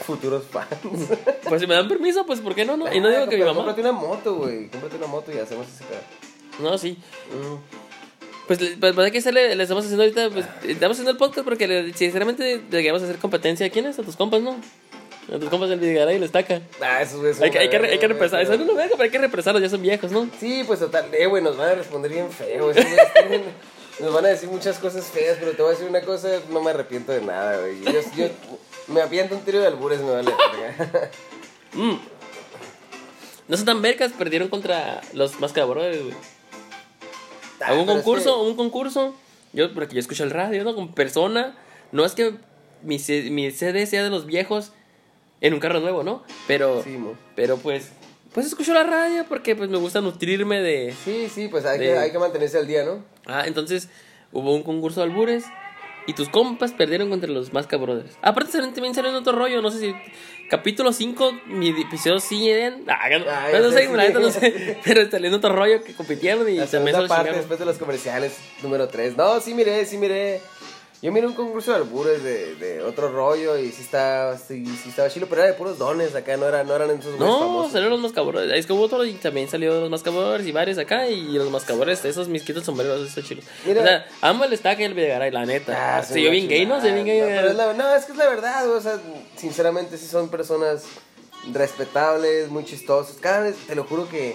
futuros 0.04 0.44
fans. 0.50 0.68
Pues 1.48 1.60
si 1.60 1.66
me 1.66 1.74
dan 1.74 1.88
permiso, 1.88 2.24
pues 2.26 2.40
¿por 2.40 2.54
qué 2.54 2.64
no? 2.64 2.76
no? 2.76 2.92
Y 2.92 3.00
no 3.00 3.08
digo 3.08 3.28
que 3.28 3.36
mi 3.36 3.42
mamá. 3.44 3.56
Cómprate 3.56 3.80
una 3.82 3.92
moto, 3.92 4.34
güey, 4.36 4.68
cómprate 4.68 4.96
una 4.96 5.06
moto 5.06 5.32
y 5.32 5.38
hacemos 5.38 5.66
ese 5.68 5.84
pedo. 5.84 6.00
No, 6.70 6.76
sí. 6.78 6.98
Mm. 7.32 7.56
Pues, 8.46 8.60
le- 8.62 8.76
pues 8.78 8.94
¿para 8.94 9.10
qué 9.10 9.20
le, 9.32 9.54
le 9.56 9.62
estamos 9.62 9.84
haciendo 9.84 10.02
ahorita? 10.04 10.30
Pues 10.30 10.46
estamos 10.66 10.94
haciendo 10.94 11.10
el 11.10 11.16
podcast 11.18 11.44
porque 11.44 11.68
le- 11.68 11.92
sinceramente 11.92 12.62
deberíamos 12.70 13.02
hacer 13.02 13.16
competencia. 13.18 13.66
¿A 13.66 13.70
quiénes? 13.70 13.98
A 13.98 14.02
tus 14.02 14.16
compas, 14.16 14.40
¿no? 14.40 14.56
A 15.32 15.38
tus 15.38 15.50
compas 15.50 15.68
del 15.68 15.78
Videgaray 15.80 16.16
y 16.16 16.18
la 16.18 16.24
estaca. 16.26 16.62
Ah, 16.80 17.02
eso 17.02 17.26
es 17.26 17.40
Hay 17.42 17.50
que, 17.50 17.58
hay 17.58 17.68
que, 17.68 17.76
hay 17.76 17.98
que 17.98 18.08
represar. 18.08 18.40
Eso 18.40 18.54
es 18.54 18.60
una 18.60 18.72
verga, 18.72 18.92
pero 18.92 19.02
hay 19.02 19.10
que 19.10 19.18
represarlos, 19.18 19.62
ya 19.62 19.68
son 19.68 19.82
viejos, 19.82 20.10
¿no? 20.10 20.26
Sí, 20.40 20.64
pues 20.66 20.80
total, 20.80 21.04
eh, 21.12 21.26
güey, 21.26 21.42
nos 21.42 21.58
van 21.58 21.68
a 21.68 21.74
responder 21.74 22.10
bien 22.10 22.30
feo. 22.30 22.72
tienen- 22.72 23.42
nos 24.00 24.12
van 24.14 24.24
a 24.26 24.28
decir 24.28 24.48
muchas 24.48 24.78
cosas 24.78 25.04
feas, 25.06 25.36
pero 25.38 25.52
te 25.52 25.62
voy 25.62 25.68
a 25.70 25.74
decir 25.74 25.88
una 25.88 26.00
cosa, 26.02 26.28
no 26.50 26.60
me 26.62 26.70
arrepiento 26.70 27.12
de 27.12 27.20
nada, 27.22 27.58
güey. 27.60 27.80
Yo, 27.82 28.00
yo 28.16 28.28
me 28.88 29.02
apiento 29.02 29.34
un 29.36 29.42
tiro 29.42 29.60
de 29.60 29.66
albures, 29.66 30.00
me 30.00 30.10
vale. 30.10 30.30
Mm. 31.74 31.98
No 33.46 33.56
son 33.56 33.66
tan 33.66 33.82
vergas, 33.82 34.12
perdieron 34.12 34.48
contra 34.48 35.02
los 35.12 35.38
mascabradores, 35.38 36.02
güey. 36.02 36.14
Ah, 37.60 37.74
un 37.74 37.80
es 37.80 37.86
concurso, 37.86 38.34
que- 38.42 38.50
un 38.50 38.56
concurso. 38.56 39.14
Yo, 39.52 39.72
porque 39.74 39.94
yo 39.94 40.00
escucho 40.00 40.24
el 40.24 40.30
radio, 40.30 40.64
¿no? 40.64 40.74
Como 40.74 40.94
persona. 40.94 41.56
No 41.92 42.04
es 42.06 42.12
que 42.12 42.34
mi, 42.82 42.98
mi 43.30 43.50
CD 43.50 43.86
sea 43.86 44.02
de 44.02 44.10
los 44.10 44.24
viejos 44.26 44.72
en 45.42 45.52
un 45.54 45.60
carro 45.60 45.80
nuevo, 45.80 46.02
¿no? 46.02 46.22
Pero, 46.46 46.82
Sí, 46.82 46.98
pero 47.36 47.58
pues, 47.58 47.90
pues 48.32 48.46
escucho 48.46 48.72
la 48.74 48.84
radio 48.84 49.24
porque 49.28 49.56
pues 49.56 49.70
me 49.70 49.78
gusta 49.78 50.00
nutrirme 50.00 50.60
de... 50.60 50.94
Sí, 51.04 51.28
sí, 51.32 51.48
pues 51.48 51.64
hay, 51.64 51.78
De- 51.78 51.84
que, 51.86 51.98
hay 51.98 52.10
que 52.12 52.18
mantenerse 52.18 52.58
al 52.58 52.66
día, 52.66 52.84
¿no? 52.84 53.04
Ah, 53.26 53.44
entonces 53.46 53.88
hubo 54.32 54.54
un 54.54 54.62
concurso 54.62 55.00
de 55.00 55.06
albures 55.06 55.44
y 56.06 56.14
tus 56.14 56.28
compas 56.28 56.72
perdieron 56.72 57.10
contra 57.10 57.28
los 57.30 57.52
Masca 57.52 57.76
Brothers. 57.76 58.16
Aparte 58.22 58.58
también 58.58 58.94
salió 58.94 59.10
en 59.10 59.16
otro 59.16 59.32
rollo, 59.32 59.60
no 59.62 59.70
sé 59.70 59.78
si... 59.80 59.94
Capítulo 60.50 60.94
5, 60.94 61.40
mi 61.48 61.68
episodio 61.68 62.20
100. 62.20 62.84
Ah, 62.88 63.08
no, 63.10 63.24
Ah, 63.30 63.48
no 63.60 63.70
sé, 63.70 63.86
la 63.94 64.04
neta 64.04 64.18
no 64.18 64.30
sé. 64.30 64.78
Pero 64.84 65.10
salió 65.10 65.28
en 65.28 65.34
otro 65.34 65.54
rollo 65.54 65.84
que 65.84 65.92
compitieron 65.92 66.48
y 66.48 66.56
La 66.56 66.66
también 66.66 66.96
parte 66.96 67.08
chingaron. 67.14 67.36
después 67.36 67.58
de 67.58 67.66
los 67.66 67.76
comerciales, 67.76 68.38
número 68.62 68.88
3. 68.88 69.14
No, 69.18 69.40
sí 69.40 69.52
miré, 69.52 69.84
sí 69.84 69.98
miré. 69.98 70.40
Yo 71.00 71.12
miré 71.12 71.28
un 71.28 71.34
concurso 71.34 71.70
de 71.70 71.76
albures 71.76 72.24
de, 72.24 72.56
de 72.56 72.82
otro 72.82 73.12
rollo 73.12 73.56
y 73.56 73.70
sí 73.70 73.82
estaba, 73.82 74.36
sí, 74.36 74.66
sí 74.66 74.88
estaba 74.88 75.08
chilo, 75.08 75.28
pero 75.30 75.42
era 75.42 75.52
de 75.52 75.56
puros 75.56 75.78
dones 75.78 76.12
acá, 76.16 76.36
no, 76.36 76.46
era, 76.48 76.64
no 76.64 76.74
eran 76.74 76.90
esos 76.90 77.04
güeyes 77.16 77.20
No, 77.20 77.38
famosos. 77.38 77.70
salieron 77.72 77.92
los 77.92 78.00
mascabores. 78.00 78.50
Es 78.52 78.66
que 78.66 78.72
hubo 78.72 78.82
otro 78.82 79.04
y 79.04 79.12
también 79.12 79.48
salió 79.48 79.78
los 79.80 79.90
mascabores 79.90 80.44
y 80.44 80.50
varios 80.50 80.76
acá. 80.78 81.06
Y 81.08 81.22
los 81.34 81.50
mascabores, 81.52 82.04
esos 82.04 82.26
mis 82.26 82.42
quitos 82.42 82.64
sombreros, 82.64 83.08
esos 83.08 83.24
chilos. 83.24 83.44
Mira. 83.64 83.80
O 83.80 83.84
sea, 83.84 84.06
amo 84.22 84.42
el 84.44 84.52
estaca 84.52 84.82
y 84.82 84.86
el 84.86 84.94
Videgaray, 84.94 85.30
la 85.30 85.46
neta. 85.46 85.98
Ah, 85.98 86.02
se 86.02 86.20
yo 86.20 86.32
bien 86.32 86.48
gay, 86.48 86.66
¿no? 86.66 86.80
Se 86.80 86.90
bien 86.90 87.06
gay. 87.06 87.20
No, 87.20 87.26
es 87.48 87.54
la- 87.54 87.74
no, 87.74 87.94
es 87.94 88.04
que 88.04 88.10
es 88.12 88.18
la 88.18 88.28
verdad, 88.28 88.66
güey, 88.66 88.78
o 88.78 88.80
sea, 88.82 88.98
sinceramente 89.36 89.96
sí 89.98 90.06
son 90.06 90.28
personas 90.30 90.82
respetables, 91.52 92.48
muy 92.50 92.64
chistosos. 92.64 93.16
Cada 93.20 93.40
vez, 93.42 93.56
te 93.66 93.74
lo 93.74 93.84
juro 93.84 94.08
que 94.08 94.34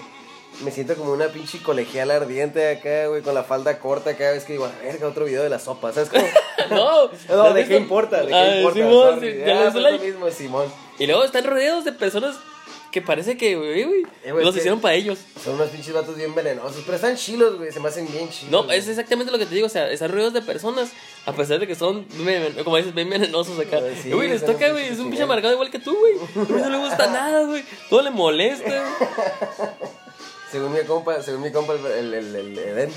me 0.61 0.71
siento 0.71 0.95
como 0.95 1.11
una 1.11 1.27
pinche 1.27 1.61
colegiala 1.61 2.15
ardiente 2.15 2.69
acá, 2.69 3.07
güey, 3.07 3.21
con 3.21 3.33
la 3.33 3.43
falda 3.43 3.79
corta 3.79 4.15
cada 4.15 4.31
vez 4.33 4.43
que 4.45 4.53
digo, 4.53 4.65
a 4.65 4.71
verga, 4.83 5.07
otro 5.07 5.25
video 5.25 5.43
de 5.43 5.49
la 5.49 5.59
sopa, 5.59 5.91
¿sabes 5.93 6.09
cómo? 6.09 6.23
No, 6.69 7.07
No, 7.07 7.09
¿lo 7.29 7.43
has 7.43 7.53
¿de 7.55 7.67
qué 7.67 7.77
importa? 7.77 8.21
¿De 8.21 8.27
qué 8.27 8.33
Ah, 8.35 8.57
importa? 8.57 8.79
Simón, 8.79 9.19
sí, 9.21 9.27
ya 9.45 9.59
Ah, 9.59 9.65
le 9.65 9.71
pues 9.71 9.83
lo 9.93 9.99
mismo, 9.99 10.29
Simón. 10.31 10.65
Y 10.99 11.07
luego 11.07 11.23
están 11.23 11.43
rodeados 11.43 11.83
de 11.83 11.91
personas 11.91 12.35
que 12.91 13.01
parece 13.01 13.35
que, 13.37 13.55
güey, 13.55 13.83
güey, 13.83 14.03
Eh, 14.23 14.31
güey, 14.31 14.45
los 14.45 14.53
es 14.53 14.59
hicieron 14.59 14.79
para 14.79 14.93
ellos. 14.93 15.17
Son 15.43 15.55
unos 15.55 15.69
pinches 15.69 15.93
vatos 15.93 16.15
bien 16.15 16.33
venenosos, 16.35 16.83
pero 16.85 16.95
están 16.95 17.15
chilos, 17.17 17.57
güey, 17.57 17.71
se 17.71 17.79
me 17.79 17.89
hacen 17.89 18.07
bien 18.09 18.29
chilos. 18.29 18.51
No, 18.51 18.63
güey. 18.65 18.77
es 18.77 18.87
exactamente 18.87 19.31
lo 19.31 19.39
que 19.39 19.47
te 19.47 19.55
digo, 19.55 19.65
o 19.65 19.69
sea, 19.69 19.89
están 19.91 20.11
rodeados 20.11 20.33
de 20.33 20.43
personas, 20.43 20.91
a 21.25 21.33
pesar 21.33 21.59
de 21.59 21.65
que 21.65 21.73
son, 21.75 22.05
como 22.63 22.77
dices, 22.77 22.93
bien 22.93 23.09
venenosos 23.09 23.59
acá. 23.59 23.79
Sí, 24.01 24.09
Y, 24.09 24.11
güey, 24.13 24.29
les 24.29 24.45
toca, 24.45 24.69
güey, 24.71 24.85
es 24.89 24.99
un 24.99 25.07
pinche 25.09 25.23
amargado 25.23 25.55
igual 25.55 25.71
que 25.71 25.79
tú, 25.79 25.97
güey. 25.97 26.13
A 26.45 26.49
mí 26.51 26.61
no 26.61 26.69
le 26.69 26.77
gusta 26.77 27.07
nada, 27.11 27.43
güey. 27.45 27.63
Todo 27.89 28.03
le 28.03 28.11
molesta. 28.11 28.83
según 30.53 30.71
mi 30.71 30.79
compa, 30.83 31.21
según 31.21 31.41
mi 31.41 31.51
compa 31.51 31.73
el, 31.73 31.85
el, 31.85 32.13
el, 32.13 32.35
el 32.35 32.57
Eden. 32.59 32.91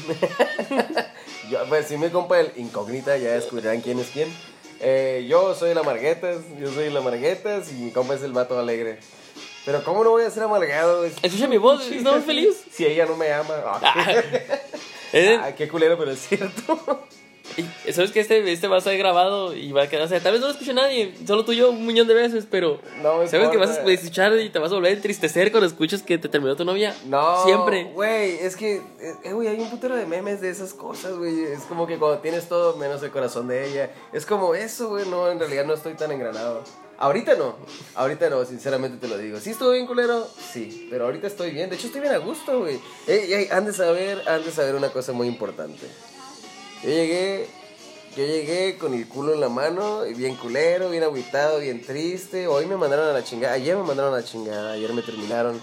yo, 1.50 1.58
pues 1.68 1.86
si 1.86 1.96
mi 1.96 2.10
compa 2.10 2.38
el 2.38 2.52
incógnita, 2.56 3.16
ya 3.16 3.32
descubrirán 3.32 3.80
quién 3.80 3.98
es 3.98 4.08
quién. 4.12 4.32
Eh, 4.80 5.24
yo 5.28 5.54
soy 5.54 5.70
el 5.70 5.78
amarguetas, 5.78 6.42
yo 6.60 6.70
soy 6.70 6.84
el 6.88 6.96
amarguetas 6.96 7.70
y 7.72 7.74
mi 7.76 7.90
compa 7.92 8.14
es 8.14 8.22
el 8.22 8.32
vato 8.32 8.58
alegre. 8.58 8.98
Pero 9.64 9.82
¿cómo 9.82 10.04
no 10.04 10.10
voy 10.10 10.22
a 10.24 10.30
ser 10.30 10.42
amargado? 10.42 11.04
Es- 11.04 11.14
Escucha 11.22 11.48
mi 11.48 11.56
voz, 11.56 11.84
¿estamos 11.86 12.24
feliz? 12.26 12.54
Si 12.70 12.84
ella 12.86 13.06
no 13.06 13.16
me 13.16 13.32
ama. 13.32 13.54
Ah, 13.64 14.12
Ah, 15.40 15.52
qué 15.56 15.66
culero, 15.68 15.96
pero 15.96 16.10
es 16.10 16.20
cierto. 16.28 17.06
Sabes 17.92 18.12
que 18.12 18.20
este, 18.20 18.52
este 18.52 18.68
va 18.68 18.76
a 18.76 18.80
ser 18.80 18.96
grabado 18.98 19.54
y 19.54 19.72
va 19.72 19.82
a 19.84 19.88
quedar, 19.88 20.04
o 20.04 20.08
sea, 20.08 20.20
tal 20.20 20.32
vez 20.32 20.40
no 20.40 20.46
lo 20.48 20.52
escuche 20.52 20.74
nadie, 20.74 21.14
solo 21.26 21.44
tú 21.44 21.52
y 21.52 21.56
yo 21.56 21.70
un 21.70 21.86
millón 21.86 22.06
de 22.08 22.14
veces, 22.14 22.46
pero 22.50 22.80
No 23.02 23.18
me 23.18 23.28
sabes 23.28 23.48
que 23.48 23.56
vas 23.56 23.70
importa. 23.70 23.90
a 23.90 23.92
escuchar 23.94 24.36
y 24.38 24.50
te 24.50 24.58
vas 24.58 24.70
a 24.72 24.74
volver 24.74 24.92
a 24.92 24.94
entristecer 24.96 25.50
cuando 25.50 25.66
escuches 25.66 26.02
que 26.02 26.18
te 26.18 26.28
terminó 26.28 26.56
tu 26.56 26.64
novia. 26.64 26.94
No, 27.06 27.44
Siempre. 27.44 27.84
Güey, 27.94 28.38
es 28.40 28.56
que, 28.56 28.82
eh, 29.24 29.32
güey, 29.32 29.48
hay 29.48 29.58
un 29.60 29.70
putero 29.70 29.96
de 29.96 30.06
memes 30.06 30.40
de 30.40 30.50
esas 30.50 30.74
cosas, 30.74 31.14
güey. 31.16 31.44
Es 31.44 31.60
como 31.62 31.86
que 31.86 31.98
cuando 31.98 32.18
tienes 32.18 32.48
todo 32.48 32.76
menos 32.76 33.02
el 33.02 33.10
corazón 33.10 33.48
de 33.48 33.68
ella. 33.68 33.90
Es 34.12 34.26
como 34.26 34.54
eso, 34.54 34.88
güey. 34.90 35.06
No, 35.08 35.30
en 35.30 35.38
realidad 35.38 35.64
no 35.64 35.74
estoy 35.74 35.94
tan 35.94 36.10
engranado. 36.12 36.62
Ahorita 36.98 37.34
no, 37.34 37.56
ahorita 37.94 38.30
no, 38.30 38.42
sinceramente 38.46 38.96
te 38.96 39.06
lo 39.06 39.18
digo. 39.18 39.38
Sí 39.38 39.50
estuve 39.50 39.74
bien 39.74 39.86
culero, 39.86 40.26
sí, 40.52 40.86
pero 40.90 41.04
ahorita 41.04 41.26
estoy 41.26 41.50
bien. 41.50 41.68
De 41.68 41.76
hecho, 41.76 41.88
estoy 41.88 42.00
bien 42.00 42.14
a 42.14 42.18
gusto, 42.18 42.58
güey. 42.60 42.78
Ey, 43.06 43.32
ey, 43.34 43.48
han 43.50 43.66
de 43.66 43.74
saber, 43.74 44.22
han 44.26 44.42
de 44.42 44.50
saber 44.50 44.74
una 44.74 44.88
cosa 44.88 45.12
muy 45.12 45.28
importante. 45.28 45.86
Yo 46.82 46.88
llegué, 46.90 47.46
yo 48.16 48.24
llegué 48.24 48.76
con 48.78 48.94
el 48.94 49.08
culo 49.08 49.34
en 49.34 49.40
la 49.40 49.48
mano, 49.48 50.02
bien 50.16 50.36
culero, 50.36 50.90
bien 50.90 51.02
agüitado, 51.02 51.58
bien 51.60 51.82
triste. 51.82 52.46
Hoy 52.46 52.66
me 52.66 52.76
mandaron 52.76 53.08
a 53.08 53.12
la 53.12 53.24
chingada, 53.24 53.54
ayer 53.54 53.76
me 53.76 53.82
mandaron 53.82 54.12
a 54.14 54.18
la 54.18 54.24
chingada, 54.24 54.72
ayer 54.72 54.92
me 54.92 55.02
terminaron. 55.02 55.60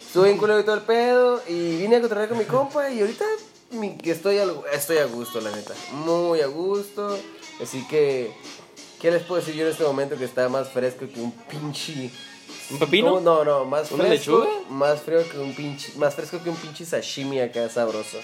Estuve 0.00 0.28
bien 0.28 0.38
culero 0.38 0.60
y 0.60 0.64
todo 0.64 0.76
el 0.76 0.82
pedo, 0.82 1.42
y 1.46 1.76
vine 1.76 1.96
a 1.96 2.00
cotorrear 2.00 2.28
con 2.28 2.38
mi 2.38 2.44
compa, 2.44 2.90
y 2.90 3.00
ahorita 3.00 3.24
mi- 3.72 3.98
estoy, 4.04 4.38
al- 4.38 4.60
estoy 4.72 4.98
a 4.98 5.04
gusto, 5.06 5.40
la 5.40 5.50
neta. 5.50 5.74
Muy 5.92 6.40
a 6.40 6.46
gusto. 6.46 7.18
Así 7.62 7.86
que, 7.88 8.30
¿qué 9.00 9.10
les 9.10 9.22
puedo 9.22 9.40
decir 9.40 9.54
yo 9.54 9.66
en 9.66 9.72
este 9.72 9.84
momento 9.84 10.16
que 10.16 10.24
está 10.24 10.48
más 10.48 10.68
fresco 10.68 11.06
que 11.12 11.20
un 11.20 11.32
pinche... 11.32 12.10
¿Un 12.70 12.78
pepino? 12.78 13.08
¿Cómo? 13.08 13.20
No, 13.20 13.44
no, 13.44 13.64
más 13.64 13.90
¿Una 13.92 14.04
fresco. 14.04 14.38
lechuga? 14.38 14.48
Más 14.70 15.00
frío 15.00 15.28
que 15.28 15.38
un 15.38 15.54
pinche, 15.54 15.92
más 15.96 16.14
fresco 16.14 16.42
que 16.42 16.50
un 16.50 16.56
pinche 16.56 16.84
sashimi 16.84 17.40
acá 17.40 17.68
sabroso. 17.68 18.18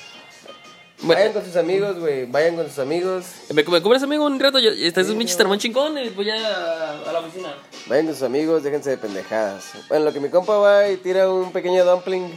Bueno, 1.02 1.20
Vayan 1.20 1.32
con 1.32 1.44
sus 1.44 1.56
amigos, 1.56 1.98
güey. 1.98 2.26
Vayan 2.26 2.54
con 2.54 2.68
sus 2.68 2.78
amigos. 2.78 3.24
¿Me, 3.52 3.64
me 3.64 3.82
cubres, 3.82 4.02
amigo, 4.04 4.24
un 4.24 4.38
rato? 4.38 4.60
Yo, 4.60 4.70
estás 4.70 5.08
un 5.08 5.18
pinche 5.18 5.34
termón 5.36 5.58
chingón 5.58 5.98
y 5.98 6.10
voy 6.10 6.30
a, 6.30 7.00
a 7.00 7.12
la 7.12 7.18
oficina. 7.18 7.54
Vayan 7.88 8.06
con 8.06 8.14
sus 8.14 8.22
amigos, 8.22 8.62
déjense 8.62 8.90
de 8.90 8.98
pendejadas. 8.98 9.64
Bueno, 9.88 10.04
lo 10.04 10.12
que 10.12 10.20
mi 10.20 10.28
compa 10.28 10.56
va 10.58 10.88
y 10.88 10.96
tira 10.98 11.28
un 11.28 11.50
pequeño 11.50 11.84
dumpling 11.84 12.30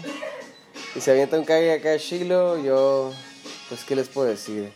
y 0.96 1.00
se 1.00 1.12
avienta 1.12 1.38
un 1.38 1.46
cague 1.46 1.74
acá 1.74 2.00
chilo, 2.00 2.58
yo. 2.58 3.14
Pues, 3.70 3.84
¿qué 3.84 3.96
les 3.96 4.08
puedo 4.10 4.28
decir? 4.28 4.72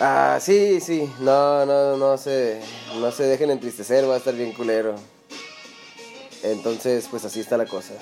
Ah, 0.00 0.38
sí, 0.40 0.80
sí. 0.80 1.08
No, 1.20 1.64
no, 1.64 1.96
no 1.96 2.18
se, 2.18 2.60
no 2.98 3.12
se 3.12 3.22
dejen 3.22 3.50
entristecer, 3.52 4.08
va 4.08 4.14
a 4.14 4.18
estar 4.18 4.34
bien 4.34 4.52
culero. 4.52 4.96
Entonces, 6.42 7.06
pues 7.08 7.24
así 7.24 7.38
está 7.38 7.56
la 7.56 7.66
cosa. 7.66 7.94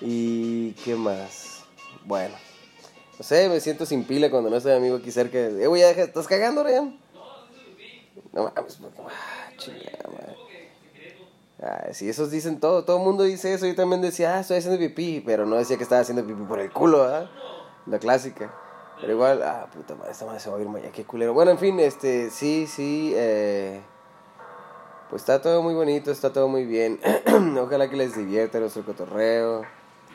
¿Y 0.00 0.72
qué 0.84 0.94
más? 0.94 1.60
Bueno. 2.06 2.43
No 3.18 3.24
sé, 3.24 3.48
me 3.48 3.60
siento 3.60 3.86
sin 3.86 4.04
pila 4.04 4.30
cuando 4.30 4.50
no 4.50 4.56
estoy 4.56 4.72
amigo 4.72 4.96
aquí 4.96 5.10
cerca. 5.10 5.38
Eh, 5.38 5.66
güey, 5.66 5.82
ya 5.82 5.88
deja- 5.88 6.02
¿estás 6.02 6.26
cagando, 6.26 6.64
Ryan? 6.64 6.98
No 8.32 8.44
mames, 8.54 8.76
pues, 8.76 8.92
ah, 9.06 9.52
chingada 9.56 10.08
madre. 10.12 10.36
Ah, 11.62 11.88
sí, 11.92 12.08
esos 12.08 12.30
dicen 12.30 12.58
todo, 12.58 12.84
todo 12.84 12.98
el 12.98 13.04
mundo 13.04 13.22
dice 13.22 13.54
eso. 13.54 13.66
Yo 13.66 13.74
también 13.76 14.02
decía, 14.02 14.34
ah, 14.36 14.40
estoy 14.40 14.58
haciendo 14.58 14.78
pipí, 14.78 15.22
pero 15.24 15.46
no 15.46 15.56
decía 15.56 15.76
que 15.76 15.84
estaba 15.84 16.00
haciendo 16.00 16.26
pipí 16.26 16.42
por 16.42 16.58
el 16.58 16.72
culo, 16.72 16.98
¿verdad? 17.02 17.30
La 17.86 17.98
clásica. 17.98 18.52
Pero 19.00 19.12
igual, 19.12 19.42
ah, 19.42 19.68
puta 19.72 19.94
madre, 19.94 20.12
esta 20.12 20.24
madre 20.26 20.40
se 20.40 20.50
va 20.50 20.56
a 20.56 20.60
ir 20.60 20.68
mañana, 20.68 20.90
qué 20.92 21.04
culero. 21.04 21.32
Bueno, 21.34 21.52
en 21.52 21.58
fin, 21.58 21.78
este, 21.78 22.30
sí, 22.30 22.66
sí, 22.66 23.12
eh, 23.14 23.80
pues 25.10 25.22
está 25.22 25.40
todo 25.40 25.62
muy 25.62 25.74
bonito, 25.74 26.10
está 26.10 26.32
todo 26.32 26.48
muy 26.48 26.64
bien. 26.64 26.98
Ojalá 27.60 27.88
que 27.88 27.96
les 27.96 28.16
divierta 28.16 28.58
nuestro 28.58 28.84
cotorreo. 28.84 29.62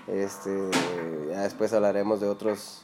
Este, 0.08 0.70
ya 1.30 1.42
después 1.42 1.72
hablaremos 1.72 2.20
de 2.20 2.28
otros, 2.28 2.84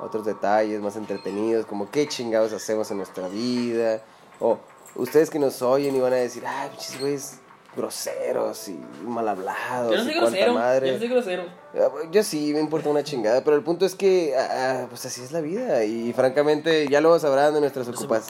otros 0.00 0.24
detalles 0.24 0.80
más 0.80 0.96
entretenidos, 0.96 1.66
como 1.66 1.90
qué 1.90 2.06
chingados 2.08 2.52
hacemos 2.52 2.90
en 2.90 2.98
nuestra 2.98 3.28
vida. 3.28 4.02
O 4.40 4.58
ustedes 4.96 5.30
que 5.30 5.38
nos 5.38 5.60
oyen 5.62 5.94
y 5.96 6.00
van 6.00 6.12
a 6.12 6.16
decir, 6.16 6.44
ay, 6.46 6.68
pinches 6.70 7.00
güeyes 7.00 7.38
groseros 7.76 8.68
y 8.68 8.78
mal 9.04 9.28
hablados. 9.28 9.90
Yo 9.92 9.98
no 9.98 10.04
soy 10.04 10.14
grosero. 10.14 10.54
madre". 10.54 10.86
Yo 10.88 10.92
no 10.94 10.98
soy 10.98 11.08
grosero. 11.08 11.42
Ah, 11.74 11.88
Yo 12.10 12.22
sí, 12.22 12.52
me 12.52 12.60
importa 12.60 12.88
una 12.88 13.04
chingada, 13.04 13.42
pero 13.44 13.56
el 13.56 13.62
punto 13.62 13.86
es 13.86 13.94
que, 13.94 14.34
ah, 14.36 14.48
ah, 14.82 14.86
pues 14.88 15.04
así 15.06 15.22
es 15.22 15.32
la 15.32 15.40
vida 15.40 15.84
y 15.84 16.12
francamente 16.12 16.88
ya 16.88 17.00
luego 17.00 17.18
sabrán 17.18 17.54
de 17.54 17.60
nuestras 17.60 17.88
ocupas, 17.88 18.28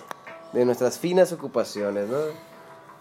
de 0.53 0.65
nuestras 0.65 0.99
finas 0.99 1.33
ocupaciones, 1.33 2.09
¿no? 2.09 2.19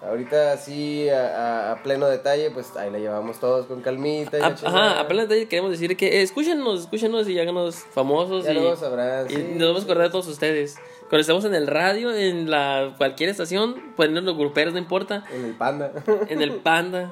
Ahorita 0.01 0.53
así 0.53 1.10
a, 1.10 1.69
a- 1.69 1.71
a 1.71 1.83
pleno 1.83 2.07
detalle, 2.07 2.51
pues 2.51 2.75
ahí 2.77 2.91
la 2.91 2.99
llevamos 2.99 3.39
todos 3.39 3.65
con 3.65 3.81
calmita. 3.81 4.38
y 4.38 4.41
la 4.41 4.47
Ah. 4.47 4.55
Ajá, 4.63 4.99
apenas 4.99 5.27
de- 5.27 5.47
queremos 5.47 5.71
decir 5.71 5.97
que 5.97 6.19
eh, 6.19 6.21
escúchenos, 6.21 6.81
escúchenos 6.81 7.27
y 7.27 7.39
háganos 7.39 7.75
famosos. 7.93 8.45
Ya 8.45 8.51
y, 8.51 8.53
luego 8.55 8.75
sabrán, 8.75 9.25
y 9.29 9.33
sí. 9.33 9.47
nos 9.55 9.69
vamos 9.69 9.81
a 9.81 9.86
acordar 9.86 10.03
de 10.05 10.12
todos 10.12 10.27
ustedes. 10.27 10.75
Cuando 11.10 11.21
estemos 11.21 11.45
en 11.45 11.55
el 11.55 11.67
radio, 11.67 12.13
en 12.13 12.49
la 12.51 12.93
cualquier 12.97 13.29
estación, 13.29 13.93
ponernos 13.95 14.23
los 14.25 14.38
gruperos, 14.38 14.73
no 14.73 14.79
importa. 14.79 15.23
En 15.33 15.45
el 15.45 15.53
panda. 15.55 15.91
En 16.29 16.41
el 16.41 16.51
panda. 16.55 17.12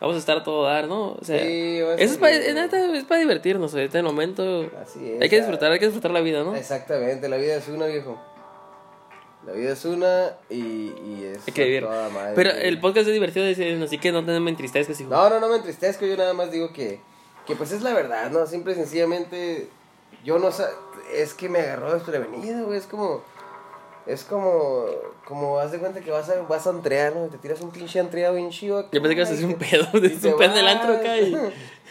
Vamos 0.00 0.16
a 0.16 0.18
estar 0.18 0.38
a 0.38 0.42
todo 0.44 0.64
dar, 0.64 0.88
¿no? 0.88 1.12
O 1.12 1.24
sea, 1.24 1.38
Sí, 1.38 1.78
a 1.80 1.94
eso 1.94 2.14
es 2.14 2.16
para, 2.18 2.34
es 2.34 3.04
para 3.04 3.20
divertirnos. 3.20 3.72
En 3.74 3.80
este 3.80 4.02
momento 4.02 4.68
Así 4.82 5.12
es. 5.12 5.22
hay 5.22 5.28
que 5.28 5.36
disfrutar, 5.36 5.70
hay 5.72 5.78
que 5.78 5.86
disfrutar 5.86 6.10
la 6.10 6.20
vida, 6.20 6.42
¿no? 6.42 6.54
Exactamente, 6.56 7.28
la 7.28 7.36
vida 7.36 7.54
es 7.54 7.68
una, 7.68 7.86
viejo. 7.86 8.20
La 9.46 9.52
vida 9.52 9.72
es 9.72 9.84
una 9.84 10.36
y, 10.48 10.56
y 10.56 11.32
es 11.34 11.52
que 11.52 11.80
toda 11.80 12.08
madre. 12.10 12.32
Pero 12.36 12.50
el 12.50 12.78
podcast 12.78 13.08
es 13.08 13.12
divertido, 13.12 13.44
así 13.84 13.98
que 13.98 14.12
no 14.12 14.24
te 14.24 14.38
me 14.38 14.50
entristezcas, 14.50 15.00
hijo. 15.00 15.10
No, 15.10 15.28
no, 15.28 15.40
no 15.40 15.48
me 15.48 15.56
entristezco, 15.56 16.06
yo 16.06 16.16
nada 16.16 16.32
más 16.32 16.52
digo 16.52 16.72
que, 16.72 17.00
que 17.46 17.56
pues 17.56 17.72
es 17.72 17.82
la 17.82 17.92
verdad, 17.92 18.30
¿no? 18.30 18.46
Simple 18.46 18.72
y 18.72 18.76
sencillamente, 18.76 19.68
yo 20.24 20.38
no 20.38 20.52
sé, 20.52 20.64
es 21.12 21.34
que 21.34 21.48
me 21.48 21.58
agarró 21.58 21.92
desprevenido, 21.92 22.66
güey, 22.66 22.78
es 22.78 22.86
como, 22.86 23.22
es 24.06 24.22
como, 24.22 24.86
como, 25.24 25.58
haz 25.58 25.72
de 25.72 25.78
cuenta 25.78 26.00
que 26.00 26.12
vas 26.12 26.28
a, 26.28 26.42
vas 26.42 26.68
a 26.68 26.70
antrear, 26.70 27.16
¿no? 27.16 27.26
Te 27.26 27.38
tiras 27.38 27.60
un 27.62 27.72
pinche 27.72 27.98
antreado 27.98 28.36
bien 28.36 28.50
chido. 28.50 28.88
Yo 28.92 29.02
pensé 29.02 29.08
que 29.08 29.20
ibas 29.22 29.30
a 29.30 29.34
hacer 29.34 29.46
un 29.46 29.54
pedo, 29.54 29.88
es 30.04 30.24
un 30.24 30.38
pedo 30.38 30.54
del 30.54 30.68
antro 30.68 30.94
acá 30.94 31.18
y... 31.18 31.34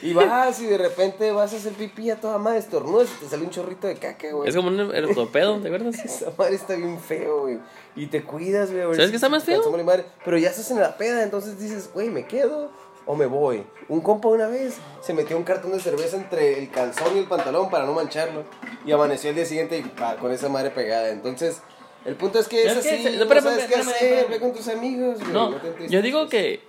y 0.01 0.13
vas 0.13 0.59
y 0.61 0.65
de 0.65 0.77
repente 0.77 1.31
vas 1.31 1.53
a 1.53 1.57
hacer 1.57 1.73
pipí 1.73 2.09
a 2.09 2.19
toda 2.19 2.37
madre, 2.37 2.59
estornudas 2.59 3.09
y 3.09 3.23
te 3.23 3.29
sale 3.29 3.43
un 3.43 3.49
chorrito 3.49 3.87
de 3.87 3.95
caca, 3.95 4.31
güey. 4.31 4.49
Es 4.49 4.55
como 4.55 4.69
un 4.69 4.79
ortopedo, 4.79 5.59
¿te 5.59 5.67
acuerdas? 5.67 5.95
Esa 6.05 6.31
madre 6.37 6.55
está 6.55 6.75
bien 6.75 6.99
feo, 6.99 7.41
güey. 7.41 7.59
Y 7.95 8.07
te 8.07 8.23
cuidas, 8.23 8.71
güey. 8.71 8.83
¿Sabes 8.83 9.05
si 9.05 9.09
qué 9.11 9.15
está 9.15 9.29
más 9.29 9.43
feo? 9.43 9.61
madre. 9.83 10.05
Pero 10.23 10.37
ya 10.37 10.49
estás 10.49 10.71
en 10.71 10.79
la 10.79 10.97
peda, 10.97 11.23
entonces 11.23 11.59
dices, 11.59 11.89
güey, 11.93 12.09
¿me 12.09 12.25
quedo 12.25 12.71
o 13.05 13.15
me 13.15 13.25
voy? 13.25 13.63
Un 13.89 14.01
compa 14.01 14.29
una 14.29 14.47
vez 14.47 14.75
se 15.01 15.13
metió 15.13 15.37
un 15.37 15.43
cartón 15.43 15.71
de 15.71 15.79
cerveza 15.79 16.17
entre 16.17 16.59
el 16.59 16.71
calzón 16.71 17.15
y 17.15 17.19
el 17.19 17.25
pantalón 17.25 17.69
para 17.69 17.85
no 17.85 17.93
mancharlo. 17.93 18.43
Y 18.85 18.91
amaneció 18.91 19.29
el 19.29 19.35
día 19.35 19.45
siguiente 19.45 19.77
y 19.77 19.83
pa, 19.83 20.17
con 20.17 20.31
esa 20.31 20.49
madre 20.49 20.71
pegada. 20.71 21.09
Entonces, 21.09 21.61
el 22.05 22.15
punto 22.15 22.39
es 22.39 22.47
que 22.47 22.63
es 22.63 22.73
que 22.73 22.79
así. 22.79 23.17
No, 23.17 23.41
sabes 23.41 23.65
qué 23.65 23.75
hacer. 23.75 24.27
Ve 24.29 24.39
con 24.39 24.53
tus 24.53 24.67
amigos, 24.67 25.19
güey. 25.19 25.31
No, 25.31 25.55
te 25.55 25.87
yo 25.87 26.01
digo 26.01 26.27
que 26.27 26.61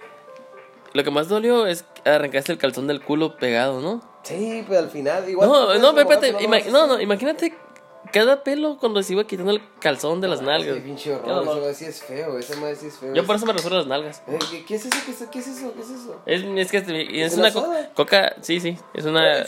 lo 0.95 1.05
que 1.05 1.11
más 1.11 1.29
dolió 1.29 1.67
es 1.67 1.85
arrancaste 2.05 2.53
el 2.53 2.59
calzón 2.59 2.87
del 2.87 3.01
culo 3.03 3.37
pegado, 3.37 3.81
¿no? 3.81 4.03
Sí, 4.23 4.65
pero 4.69 4.81
al 4.81 4.91
final, 4.91 5.29
igual. 5.29 5.49
No, 5.49 5.79
no, 5.93 5.99
espérate, 6.01 6.33
no, 6.71 6.87
no, 6.87 7.01
imagínate 7.01 7.55
cada 8.13 8.43
pelo 8.43 8.77
cuando 8.79 9.03
se 9.03 9.15
iba 9.15 9.25
quitando 9.25 9.53
el 9.53 9.63
calzón 9.81 10.21
de 10.21 10.29
las 10.29 10.41
Sí, 10.41 10.45
nalgas. 10.45 10.79
pinche 10.81 11.05
Qué 11.11 11.15
horror. 11.17 11.29
dolor. 11.29 11.45
Esa 11.55 11.61
madre 11.61 11.75
sí 11.75 11.85
es 11.87 12.03
feo, 12.03 12.39
esa 12.39 12.57
madre 12.57 12.77
sí 12.77 12.87
es 12.89 12.99
feo. 12.99 13.15
Yo 13.15 13.25
por 13.25 13.37
eso 13.37 13.47
me 13.47 13.53
resuelvo 13.55 13.79
las 13.79 13.87
nalgas. 13.87 14.23
Eh, 14.29 14.39
¿qué, 14.51 14.65
qué 14.67 14.75
es 14.75 14.85
eso? 14.85 14.97
¿Qué 15.05 15.11
es 15.13 15.17
eso? 15.21 15.31
¿Qué 15.31 15.39
es 15.39 15.47
eso? 15.49 15.73
¿Qué 15.75 15.81
es 15.81 15.91
eso? 15.91 16.21
Es, 16.27 16.43
es 16.43 16.71
que 16.71 16.77
es, 16.79 17.33
¿Es 17.33 17.39
una 17.39 17.53
co- 17.53 17.73
coca, 17.95 18.35
sí, 18.43 18.61
sí, 18.61 18.77
es 18.93 19.05
una 19.07 19.45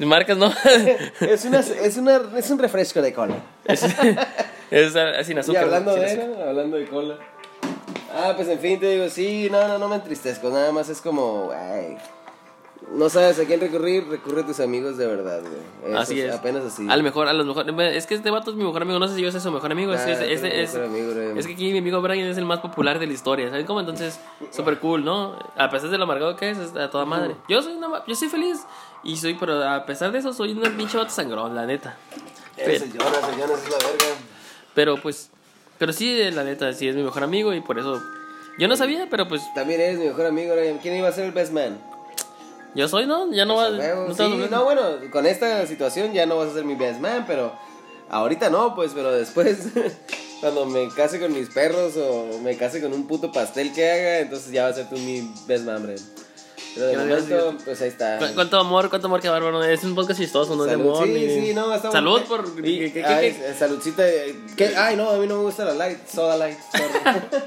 marcas, 0.00 0.36
¿no? 0.36 0.52
Es, 1.20 1.44
una, 1.44 1.60
es, 1.82 1.96
una, 1.96 2.20
es 2.36 2.50
un 2.50 2.58
refresco 2.58 3.00
de 3.00 3.12
cola. 3.12 3.36
es, 3.64 3.84
es 4.70 4.96
ah, 4.96 5.22
sin 5.22 5.36
Y 5.36 5.40
azúcar. 5.40 5.64
hablando 5.64 5.92
sin 5.92 6.00
de, 6.02 6.06
azúcar. 6.08 6.28
¿no? 6.28 6.44
hablando 6.48 6.76
de 6.78 6.86
cola. 6.88 7.18
Ah, 8.14 8.32
pues 8.36 8.48
en 8.48 8.58
fin, 8.60 8.78
te 8.78 8.88
digo, 8.90 9.08
sí, 9.08 9.48
no, 9.50 9.66
no, 9.66 9.78
no 9.78 9.88
me 9.88 9.96
entristezco. 9.96 10.48
Nada 10.50 10.70
más 10.72 10.88
es 10.88 11.00
como, 11.00 11.50
ay, 11.52 11.96
no 12.92 13.08
sabes 13.08 13.38
a 13.40 13.44
quién 13.44 13.60
recurrir, 13.60 14.06
recurre 14.08 14.42
a 14.42 14.46
tus 14.46 14.60
amigos 14.60 14.96
de 14.98 15.06
verdad, 15.06 15.40
güey. 15.40 15.90
Eso 15.92 15.98
Así 16.00 16.20
es. 16.20 16.34
Apenas 16.34 16.64
así. 16.64 16.86
A 16.88 16.96
lo 16.96 17.02
mejor, 17.02 17.26
a 17.28 17.32
lo 17.32 17.44
mejor. 17.44 17.68
Es 17.80 18.06
que 18.06 18.14
este 18.14 18.30
vato 18.30 18.50
es 18.50 18.56
mi 18.56 18.62
mejor 18.64 18.82
amigo. 18.82 18.98
No 18.98 19.08
sé 19.08 19.14
si 19.16 19.22
yo 19.22 19.32
soy 19.32 19.40
su 19.40 19.50
mejor 19.50 19.72
amigo. 19.72 19.92
es, 19.94 20.00
Ah, 20.00 20.10
es, 20.12 20.20
es- 20.20 20.42
es- 20.44 20.74
amigo, 20.76 21.12
es 21.36 21.46
que 21.46 21.54
aquí 21.54 21.72
mi 21.72 21.78
amigo 21.78 22.00
Brian 22.02 22.28
es 22.28 22.36
el 22.36 22.44
más 22.44 22.60
popular 22.60 22.98
de 22.98 23.06
la 23.06 23.12
historia. 23.14 23.48
¿Saben 23.48 23.66
cómo? 23.66 23.80
Entonces, 23.80 24.20
súper 24.50 24.78
cool, 24.78 25.04
¿no? 25.04 25.36
A 25.56 25.70
pesar 25.70 25.88
de 25.90 25.98
lo 25.98 26.04
amargado 26.04 26.36
que 26.36 26.50
es, 26.50 26.58
es 26.58 26.76
a 26.76 26.90
toda 26.90 27.04
madre. 27.06 27.36
Yo 27.48 27.62
soy, 27.62 27.72
una, 27.74 28.04
yo 28.06 28.14
soy 28.14 28.28
feliz. 28.28 28.60
Y 29.02 29.16
soy, 29.16 29.34
pero 29.34 29.62
a 29.68 29.84
pesar 29.86 30.12
de 30.12 30.18
eso, 30.18 30.32
soy 30.32 30.52
un 30.52 30.60
pinche 30.76 30.96
vato 30.96 31.10
sangrón, 31.10 31.54
la 31.54 31.66
neta. 31.66 31.96
El 32.56 32.92
Jonas 32.92 33.12
es 33.64 33.70
la 33.70 33.78
verga. 33.78 34.06
Pero 34.74 34.96
pues. 34.98 35.30
Pero 35.78 35.92
sí, 35.92 36.30
la 36.30 36.44
neta, 36.44 36.72
sí 36.72 36.88
es 36.88 36.94
mi 36.94 37.02
mejor 37.02 37.22
amigo. 37.24 37.52
Y 37.54 37.60
por 37.60 37.78
eso. 37.78 38.00
Yo 38.58 38.68
no 38.68 38.76
sabía, 38.76 39.08
pero 39.10 39.26
pues. 39.28 39.42
También 39.54 39.80
eres 39.80 39.98
mi 39.98 40.06
mejor 40.06 40.26
amigo. 40.26 40.54
¿Quién 40.82 40.96
iba 40.96 41.08
a 41.08 41.12
ser 41.12 41.24
el 41.24 41.32
best 41.32 41.52
man? 41.52 41.78
Yo 42.74 42.88
soy, 42.88 43.06
¿no? 43.06 43.30
Ya 43.32 43.44
no 43.44 43.54
Pues, 43.54 43.78
vas. 43.78 44.08
no 44.08 44.14
sí, 44.14 44.46
no, 44.50 44.64
bueno, 44.64 44.82
con 45.12 45.26
esta 45.26 45.64
situación 45.66 46.12
ya 46.12 46.26
no 46.26 46.36
vas 46.38 46.48
a 46.50 46.54
ser 46.54 46.64
mi 46.64 46.74
best 46.74 46.98
man, 47.00 47.24
pero 47.26 47.52
ahorita 48.08 48.50
no, 48.50 48.74
pues, 48.74 48.90
pero 48.94 49.12
después, 49.12 49.68
cuando 50.40 50.66
me 50.66 50.88
case 50.88 51.20
con 51.20 51.32
mis 51.32 51.48
perros 51.50 51.96
o 51.96 52.40
me 52.42 52.56
case 52.56 52.80
con 52.82 52.92
un 52.92 53.06
puto 53.06 53.30
pastel 53.30 53.72
que 53.72 53.88
haga, 53.90 54.18
entonces 54.20 54.50
ya 54.50 54.64
va 54.64 54.70
a 54.70 54.72
ser 54.72 54.88
tú 54.88 54.96
mi 54.96 55.32
best 55.46 55.64
man, 55.64 55.84
Bren. 55.84 55.98
Pero 56.74 56.86
de 56.88 56.96
momento, 56.96 57.56
pues 57.64 57.80
ahí 57.82 57.88
está. 57.88 58.18
¿Cu- 58.18 58.34
¿Cuánto 58.34 58.58
amor, 58.58 58.88
cuánto 58.90 59.06
amor, 59.06 59.20
qué 59.20 59.28
bárbaro? 59.28 59.62
Es 59.62 59.84
un 59.84 59.94
podcast 59.94 60.18
chistoso, 60.20 60.56
no 60.56 60.64
es 60.64 60.70
de 60.72 60.76
Salud, 60.76 60.90
amor. 60.94 61.06
sí, 61.06 61.12
ni- 61.12 61.46
sí, 61.48 61.54
no, 61.54 61.72
estamos- 61.74 61.92
Salud 61.92 62.22
por. 62.22 62.44
Y- 62.66 62.78
¿qué- 62.78 62.92
qué- 62.92 63.04
ay, 63.04 63.32
qué- 63.32 63.54
Saludcita. 63.54 64.08
eh, 64.08 64.36
¿qué? 64.56 64.74
Ay, 64.76 64.96
no, 64.96 65.10
a 65.10 65.18
mí 65.18 65.26
no 65.26 65.36
me 65.36 65.42
gusta 65.44 65.64
la 65.64 65.74
light, 65.74 65.98
soda 66.08 66.36
light. 66.36 66.58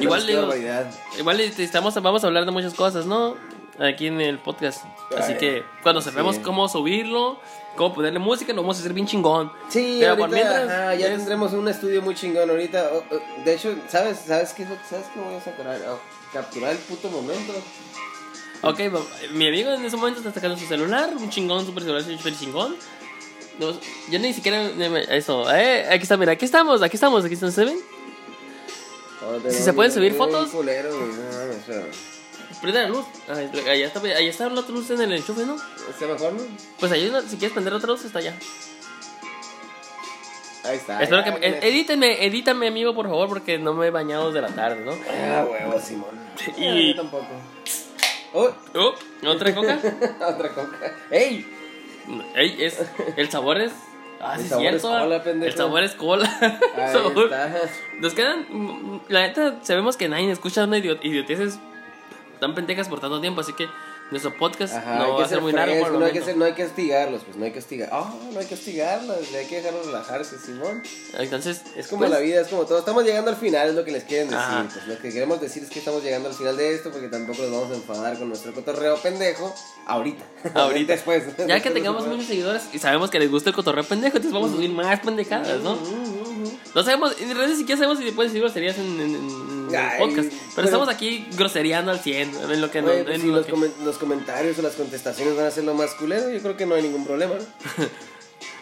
Igual 0.00 0.26
digo-. 0.26 0.52
Igual 1.18 1.40
estamos, 1.40 1.94
vamos 2.02 2.24
a 2.24 2.26
hablar 2.26 2.44
de 2.44 2.50
muchas 2.50 2.74
cosas, 2.74 3.06
¿no? 3.06 3.36
Aquí 3.78 4.06
en 4.08 4.20
el 4.20 4.38
podcast. 4.38 4.84
Así 5.16 5.32
Ay, 5.32 5.38
que 5.38 5.64
cuando 5.82 6.00
sí. 6.00 6.10
sepamos 6.10 6.38
cómo 6.38 6.68
subirlo, 6.68 7.38
cómo 7.76 7.94
ponerle 7.94 8.18
música, 8.18 8.52
lo 8.52 8.62
vamos 8.62 8.76
a 8.76 8.80
hacer 8.80 8.92
bien 8.92 9.06
chingón. 9.06 9.52
Sí, 9.68 9.98
Pero 10.00 10.12
ahorita 10.12 10.28
mientras, 10.28 10.68
ajá, 10.68 10.94
ya 10.94 11.06
es- 11.08 11.16
tendremos 11.16 11.52
un 11.52 11.68
estudio 11.68 12.02
muy 12.02 12.14
chingón 12.14 12.48
ahorita. 12.50 12.90
Oh, 12.92 13.04
oh, 13.14 13.44
de 13.44 13.54
hecho, 13.54 13.74
¿sabes, 13.88 14.18
sabes 14.26 14.52
qué 14.52 14.64
es 14.64 14.68
lo 14.70 14.76
sabes 14.88 15.06
qué 15.14 15.20
voy 15.20 15.34
a 15.34 15.40
sacar? 15.40 15.66
Oh, 15.88 15.98
capturar 16.32 16.72
el 16.72 16.78
puto 16.78 17.08
momento. 17.08 17.52
Ok, 18.62 18.80
mi 19.32 19.48
amigo 19.48 19.70
en 19.72 19.84
ese 19.84 19.96
momento 19.96 20.20
está 20.20 20.32
sacando 20.32 20.56
su 20.56 20.66
celular, 20.66 21.10
un 21.16 21.30
chingón, 21.30 21.64
super 21.66 21.82
celular, 21.82 22.02
super 22.02 22.36
chingón. 22.36 22.74
No, 23.58 23.72
yo 24.10 24.18
ni 24.18 24.32
siquiera. 24.32 24.62
Eso, 25.14 25.50
eh, 25.54 25.86
aquí 25.90 26.02
está, 26.02 26.16
mira, 26.16 26.32
aquí 26.32 26.44
estamos, 26.44 26.82
aquí 26.82 26.96
estamos, 26.96 27.24
aquí 27.24 27.34
están, 27.34 27.52
¿se 27.52 27.64
ven? 27.64 27.78
Si 29.48 29.62
se 29.62 29.72
pueden 29.72 29.92
subir 29.92 30.14
fotos. 30.14 30.50
culero, 30.50 30.90
no 30.92 31.54
pero- 31.66 31.86
Prende 32.62 32.82
la 32.82 32.88
luz. 32.88 33.04
Ahí 33.28 33.50
allá 33.68 33.86
está, 33.86 34.00
allá 34.00 34.18
está 34.20 34.48
la 34.48 34.60
otra 34.60 34.74
luz 34.74 34.90
en 34.90 35.00
el 35.02 35.12
enchufe, 35.12 35.44
¿no? 35.44 35.56
¿Está 35.90 36.06
mejor, 36.06 36.32
no? 36.32 36.42
Pues 36.80 36.90
ahí, 36.92 37.12
si 37.28 37.36
quieres 37.36 37.52
prender 37.52 37.74
otra 37.74 37.88
luz, 37.88 38.04
está 38.04 38.18
allá. 38.20 38.34
Ahí 40.64 40.76
está. 40.76 41.00
Espero 41.02 41.22
que. 41.22 41.58
edítame, 41.62 42.24
edítame, 42.26 42.66
amigo, 42.68 42.94
por 42.94 43.06
favor, 43.06 43.28
porque 43.28 43.58
no 43.58 43.72
me 43.74 43.86
he 43.86 43.90
bañado 43.90 44.32
desde 44.32 44.40
la 44.48 44.54
tarde, 44.54 44.84
¿no? 44.84 44.92
Ah, 45.08 45.44
huevo, 45.48 45.78
Simón. 45.80 46.10
Y- 46.56 46.64
Y... 46.64 46.88
Yo 46.94 47.02
tampoco. 47.02 47.26
Oh, 48.32 48.50
Oh, 48.74 48.94
¿Otra 49.28 49.54
coca? 49.54 49.78
otra 50.28 50.48
coca. 50.50 50.92
¡Ey! 51.10 51.46
Ey, 52.34 52.56
es, 52.64 52.78
el 53.16 53.30
sabor 53.30 53.60
es. 53.60 53.72
Ah, 54.20 54.34
El 54.36 54.42
sí, 54.42 54.48
sabor 54.48 54.62
cierto. 54.62 54.76
es 54.96 55.02
cola, 55.02 55.22
pendejo. 55.22 55.50
El 55.52 55.56
sabor 55.56 55.82
es 55.84 55.92
cola. 55.94 56.38
Ahí 56.76 56.92
Sabor- 56.92 57.24
está. 57.24 57.52
Nos 58.00 58.14
quedan. 58.14 59.00
La 59.08 59.20
neta, 59.28 59.56
sabemos 59.62 59.96
que 59.96 60.08
nadie 60.08 60.30
escucha 60.32 60.64
una 60.64 60.78
idiot 60.78 61.04
idioteces 61.04 61.58
tan 62.38 62.54
pendejas 62.54 62.88
por 62.88 63.00
tanto 63.00 63.20
tiempo, 63.20 63.40
así 63.40 63.52
que 63.52 63.68
nuestro 64.10 64.36
podcast 64.38 64.74
Ajá, 64.74 64.98
no 64.98 65.04
hay 65.04 65.10
va 65.10 65.16
que 65.16 65.22
a 65.22 65.26
ser 65.26 65.36
ser 65.36 65.42
muy 65.42 65.52
largo 65.52 65.80
por 65.80 65.92
no 65.92 66.04
hay 66.04 66.12
que 66.12 66.22
ser, 66.22 66.36
no 66.36 66.44
hay 66.44 66.52
que 66.52 66.64
hostigarlos, 66.64 67.22
pues 67.24 67.36
no 67.36 67.44
hay 67.44 67.50
que 67.50 67.58
hostigar. 67.58 67.88
Ah, 67.92 68.14
no 68.32 68.38
hay 68.38 68.46
que 68.46 68.54
hostigarlos, 68.54 69.16
hay 69.34 69.46
que 69.46 69.56
dejarlos 69.56 69.86
relajarse, 69.86 70.38
Simón. 70.38 70.82
Entonces, 71.18 71.62
Es 71.76 71.88
como 71.88 72.00
pues, 72.00 72.10
la 72.10 72.20
vida, 72.20 72.40
es 72.40 72.48
como 72.48 72.64
todo. 72.66 72.78
Estamos 72.78 73.04
llegando 73.04 73.30
al 73.30 73.36
final, 73.36 73.68
es 73.68 73.74
lo 73.74 73.84
que 73.84 73.90
les 73.90 74.04
quieren 74.04 74.28
decir. 74.28 74.40
Ajá. 74.40 74.66
Pues 74.72 74.86
lo 74.86 74.98
que 74.98 75.12
queremos 75.12 75.40
decir 75.40 75.64
es 75.64 75.70
que 75.70 75.80
estamos 75.80 76.04
llegando 76.04 76.28
al 76.28 76.34
final 76.34 76.56
de 76.56 76.74
esto 76.74 76.92
porque 76.92 77.08
tampoco 77.08 77.42
nos 77.42 77.50
vamos 77.50 77.70
a 77.72 77.74
enfadar 77.74 78.16
con 78.18 78.28
nuestro 78.28 78.54
cotorreo 78.54 78.96
pendejo 78.98 79.52
ahorita. 79.86 80.24
Ahorita. 80.54 80.92
Después. 80.92 81.24
Ya 81.46 81.60
que 81.60 81.70
tengamos 81.70 82.06
muchos 82.08 82.26
seguidores 82.26 82.62
y 82.72 82.78
sabemos 82.78 83.10
que 83.10 83.18
les 83.18 83.30
gusta 83.30 83.50
el 83.50 83.56
cotorreo 83.56 83.84
pendejo, 83.84 84.18
entonces 84.18 84.32
vamos 84.32 84.52
a 84.52 84.54
subir 84.54 84.70
más 84.70 85.00
pendejadas, 85.00 85.60
¿no? 85.62 85.76
No 86.74 86.82
sabemos, 86.82 87.18
en 87.20 87.34
realidad 87.34 87.56
siquiera 87.56 87.78
sabemos 87.78 87.98
si 87.98 88.04
después 88.04 88.28
decir 88.28 88.42
groserías 88.42 88.78
en, 88.78 89.00
en, 89.00 89.14
en 89.14 89.45
Ay, 89.74 89.98
podcast. 90.00 90.28
Pero, 90.28 90.40
pero- 90.54 90.64
estamos 90.66 90.88
aquí 90.88 91.26
grosereando 91.36 91.90
al 91.90 92.00
100, 92.00 92.30
en 92.52 92.60
lo 92.60 92.70
que 92.70 92.82
no. 92.82 92.88
Pues 92.88 93.08
en 93.08 93.20
si 93.20 93.26
lo 93.28 93.36
los, 93.36 93.46
que- 93.46 93.52
comen- 93.52 93.72
los 93.84 93.98
comentarios 93.98 94.58
o 94.58 94.62
las 94.62 94.74
contestaciones 94.74 95.36
van 95.36 95.46
a 95.46 95.50
ser 95.50 95.64
lo 95.64 95.74
más 95.74 95.92
culero, 95.94 96.30
yo 96.30 96.40
creo 96.40 96.56
que 96.56 96.66
no 96.66 96.74
hay 96.74 96.82
ningún 96.82 97.04
problema. 97.04 97.34
¿no? 97.34 97.84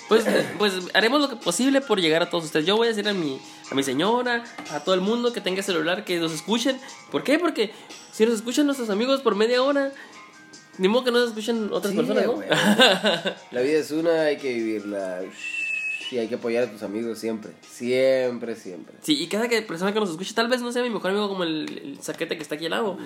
Pues, 0.07 0.23
pues 0.59 0.75
haremos 0.93 1.19
lo 1.19 1.31
que 1.31 1.37
posible 1.37 1.81
por 1.81 1.99
llegar 1.99 2.23
a 2.23 2.29
todos 2.29 2.45
ustedes. 2.45 2.67
Yo 2.67 2.77
voy 2.77 2.89
a 2.89 2.91
decir 2.91 3.09
a 3.09 3.15
mi, 3.15 3.41
a 3.71 3.75
mi 3.75 3.83
señora, 3.83 4.45
a 4.71 4.81
todo 4.81 4.95
el 4.95 5.01
mundo 5.01 5.33
que 5.33 5.41
tenga 5.41 5.63
celular, 5.63 6.05
que 6.05 6.19
nos 6.19 6.31
escuchen. 6.33 6.79
¿Por 7.11 7.25
qué? 7.25 7.39
Porque 7.39 7.73
si 8.13 8.27
nos 8.27 8.35
escuchan 8.35 8.67
nuestros 8.67 8.91
amigos 8.91 9.23
por 9.23 9.35
media 9.35 9.63
hora, 9.63 9.93
ni 10.77 10.89
modo 10.89 11.05
que 11.05 11.11
no 11.11 11.21
nos 11.21 11.29
escuchen 11.31 11.71
otras 11.73 11.93
Sí, 11.93 11.97
personas, 11.97 12.27
¿no? 12.27 12.35
La 13.51 13.61
vida 13.63 13.79
es 13.79 13.91
una, 13.93 14.25
hay 14.25 14.37
que 14.37 14.53
vivirla. 14.53 15.23
Y 16.15 16.19
hay 16.21 16.29
que 16.29 16.37
apoyar 16.37 16.63
a 16.63 16.71
tus 16.71 16.85
amigos 16.85 17.19
siempre. 17.19 17.51
Siempre, 17.69 18.55
siempre. 18.55 18.95
Sí, 19.03 19.21
y 19.21 19.27
cada 19.27 19.49
que 19.49 19.61
persona 19.63 19.93
que 19.93 19.99
nos 19.99 20.11
escuche, 20.11 20.33
tal 20.33 20.47
vez 20.47 20.61
no 20.61 20.71
sea 20.71 20.85
mi 20.85 20.91
mejor 20.91 21.11
amigo 21.11 21.29
como 21.29 21.43
el, 21.43 21.69
el 21.83 21.99
saquete 22.01 22.37
que 22.37 22.43
está 22.45 22.55
aquí 22.55 22.67
al 22.67 22.71
lado. 22.71 22.97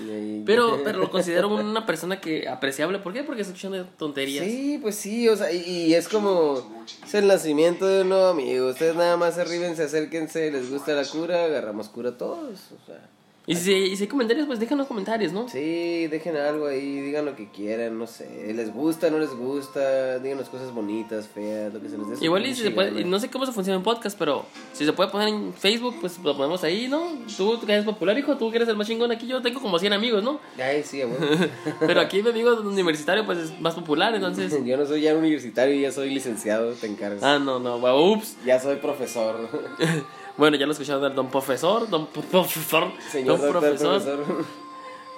Pero, 0.45 0.81
pero 0.85 0.99
lo 0.99 1.11
considero 1.11 1.49
una 1.49 1.87
persona 1.87 2.21
que 2.21 2.47
apreciable. 2.47 2.99
¿Por 2.99 3.15
qué? 3.15 3.23
Porque 3.23 3.41
está 3.41 3.55
escuchando 3.55 3.83
tonterías. 3.97 4.45
Sí, 4.45 4.79
pues 4.83 4.97
sí, 4.97 5.27
o 5.27 5.37
sea, 5.37 5.51
y, 5.51 5.87
y 5.87 5.95
es 5.95 6.07
como 6.07 6.85
es 7.03 7.15
el 7.15 7.27
nacimiento 7.27 7.87
de 7.87 8.03
un 8.03 8.11
nuevo 8.11 8.27
amigo. 8.27 8.69
Ustedes 8.69 8.95
nada 8.95 9.17
más 9.17 9.39
arríbense, 9.39 9.85
acérquense, 9.85 10.51
les 10.51 10.71
gusta 10.71 10.93
la 10.93 11.07
cura, 11.07 11.45
agarramos 11.45 11.89
cura 11.89 12.19
todos. 12.19 12.59
O 12.73 12.87
sea, 12.87 13.09
Y 13.49 13.57
si, 13.57 13.73
y 13.73 13.97
si 13.97 14.03
hay 14.03 14.09
comentarios, 14.09 14.47
pues 14.47 14.61
déjanos 14.61 14.87
comentarios, 14.87 15.33
¿no? 15.33 15.49
sí, 15.49 16.07
dejen 16.07 16.37
algo 16.37 16.67
ahí, 16.67 17.01
digan 17.01 17.25
lo 17.25 17.35
que 17.35 17.49
quieran, 17.49 17.99
no 17.99 18.07
sé. 18.07 18.53
Les 18.53 18.71
gusta, 18.71 19.09
no 19.09 19.19
les 19.19 19.31
gusta, 19.31 20.19
díganos 20.19 20.51
cosas 20.51 20.71
bonitas, 20.71 21.27
feas, 21.27 21.73
lo 21.73 21.81
que 21.81 21.89
se 21.89 21.97
les 21.97 22.09
dé. 22.11 22.25
Igual 22.27 22.45
y 22.45 22.55
si 22.55 22.65
se 22.65 22.71
puede, 22.71 23.07
no 23.07 23.19
sé 23.19 23.31
cómo 23.31 23.47
se 23.47 23.53
funciona 23.53 23.79
en 23.79 23.83
podcast, 23.83 24.19
pero 24.19 24.45
si 24.75 24.85
se 24.85 24.93
puede 24.93 25.09
poner 25.09 25.29
en 25.29 25.55
Facebook, 25.55 25.97
pues 25.99 26.19
lo 26.19 26.37
ponemos 26.37 26.63
ahí, 26.63 26.89
¿no? 26.89 27.11
Tú 27.39 27.59
que 27.65 27.73
eres 27.73 27.87
popular, 27.87 28.19
hijo, 28.19 28.37
tú 28.37 28.51
que 28.51 28.57
eres 28.57 28.69
el 28.69 28.77
más 28.77 28.87
chingón 28.87 29.11
aquí, 29.13 29.27
yo 29.27 29.41
tengo 29.41 29.63
como 29.63 29.79
100 29.79 29.95
amigos, 29.95 30.23
¿no? 30.23 30.41
Ay, 30.63 30.83
sí, 30.83 31.03
bueno. 31.05 31.49
Pero 31.81 32.03
aquí 32.03 32.23
mi 32.23 32.29
amigo 32.29 32.61
universitario, 32.61 33.25
pues 33.25 33.39
es 33.39 33.61
más 33.63 33.75
popular, 33.75 34.15
entonces... 34.15 34.55
Yo 34.69 34.77
no 34.77 34.85
soy 34.85 35.01
ya 35.01 35.15
universitario, 35.15 35.81
ya 35.81 35.91
soy 35.91 36.11
licenciado, 36.11 36.73
te 36.73 36.87
encargas. 36.87 37.23
Ah, 37.23 37.39
no, 37.39 37.59
no, 37.59 37.79
ups. 38.13 38.37
Ya 38.45 38.61
soy 38.61 38.77
profesor. 38.77 39.49
Bueno, 40.39 40.57
ya 40.57 40.65
lo 40.67 40.73
escucharon 40.73 41.03
del 41.03 41.15
don 41.15 41.31
profesor, 41.31 41.89
don 41.91 42.07
profesor, 42.07 42.91
Señor 43.11 43.39
don 43.39 43.53
doctor, 43.53 43.61
profesor, 43.61 44.03
profesor. 44.03 44.45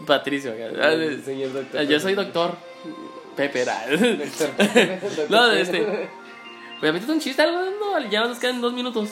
Patricio. 0.06 0.52
Ah, 0.80 0.92
Señor 1.24 1.52
doctor. 1.52 1.80
ah, 1.80 1.82
Yo 1.84 2.00
soy 2.00 2.14
doctor. 2.14 2.56
Pepe. 3.36 3.64
No, 5.28 5.52
este. 5.52 6.08
Pues 6.80 6.88
aviéntate 6.88 7.12
un 7.12 7.20
chiste, 7.20 7.42
algo, 7.42 7.58
no, 7.78 8.10
ya 8.10 8.24
nos 8.26 8.38
quedan 8.38 8.60
dos 8.62 8.72
minutos. 8.72 9.10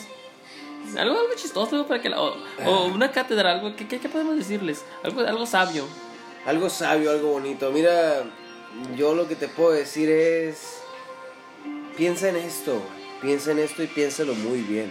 Algo, 0.97 1.19
algo 1.19 1.33
chistoso 1.35 1.75
algo 1.75 1.87
para 1.87 2.01
que 2.01 2.09
la- 2.09 2.19
o, 2.19 2.35
o 2.65 2.85
una 2.87 3.11
cátedra, 3.11 3.51
algo, 3.51 3.75
¿qué, 3.75 3.87
qué, 3.87 3.99
qué 3.99 4.09
podemos 4.09 4.35
decirles? 4.35 4.83
Algo, 5.03 5.21
algo 5.21 5.45
sabio. 5.45 5.85
Algo 6.47 6.67
sabio, 6.71 7.11
algo 7.11 7.29
bonito. 7.33 7.69
Mira, 7.71 8.23
yo 8.97 9.13
lo 9.13 9.27
que 9.27 9.35
te 9.35 9.47
puedo 9.47 9.71
decir 9.71 10.09
es. 10.09 10.81
Piensa 11.95 12.29
en 12.29 12.37
esto, 12.37 12.81
piensa 13.21 13.51
en 13.51 13.59
esto 13.59 13.83
y 13.83 13.87
piénsalo 13.87 14.33
muy 14.33 14.61
bien. 14.61 14.89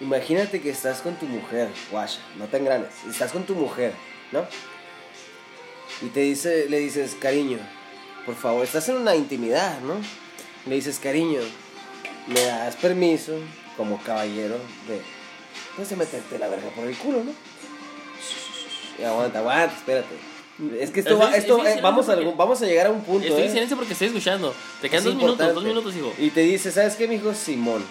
Imagínate 0.00 0.60
que 0.62 0.70
estás 0.70 1.00
con 1.02 1.14
tu 1.16 1.26
mujer, 1.26 1.68
guasha, 1.90 2.20
no 2.38 2.46
tan 2.46 2.64
grandes. 2.64 2.90
Estás 3.08 3.32
con 3.32 3.44
tu 3.44 3.54
mujer, 3.54 3.92
¿no? 4.32 4.44
Y 6.02 6.06
te 6.08 6.20
dice, 6.20 6.66
le 6.70 6.78
dices, 6.78 7.16
cariño, 7.20 7.58
por 8.24 8.34
favor, 8.34 8.64
estás 8.64 8.88
en 8.88 8.96
una 8.96 9.14
intimidad, 9.14 9.80
¿no? 9.80 9.94
Le 10.66 10.74
dices, 10.74 10.98
cariño, 10.98 11.40
me 12.28 12.40
das 12.42 12.76
permiso, 12.76 13.34
como 13.76 13.98
caballero, 14.02 14.56
de, 14.88 15.00
pues, 15.76 15.90
de 15.90 15.96
meterte 15.96 16.38
la 16.38 16.48
verga 16.48 16.70
por 16.70 16.86
el 16.86 16.96
culo, 16.96 17.22
¿no? 17.24 17.32
Y 18.98 19.04
aguanta, 19.04 19.40
aguanta, 19.40 19.74
espérate. 19.76 20.14
Es 20.78 20.90
que 20.90 21.00
esto 21.00 21.14
Estoy- 21.14 21.30
va, 21.30 21.36
esto, 21.36 21.66
eh, 21.66 21.80
vamos, 21.82 22.08
a, 22.08 22.16
vamos 22.16 22.62
a 22.62 22.66
llegar 22.66 22.86
a 22.86 22.90
un 22.90 23.02
punto, 23.02 23.26
Estoy 23.26 23.42
¿eh? 23.42 23.46
en 23.46 23.52
silencio 23.52 23.76
porque 23.76 23.92
estoy 23.94 24.08
escuchando. 24.08 24.54
Te 24.80 24.88
quedan 24.88 24.98
Es 25.00 25.04
dos 25.04 25.14
minutos, 25.16 25.54
dos 25.54 25.64
minutos, 25.64 25.94
hijo. 25.96 26.12
Y 26.18 26.30
te 26.30 26.40
dice, 26.40 26.70
¿sabes 26.70 26.96
qué, 26.96 27.06
mijo? 27.08 27.34
Simón. 27.34 27.84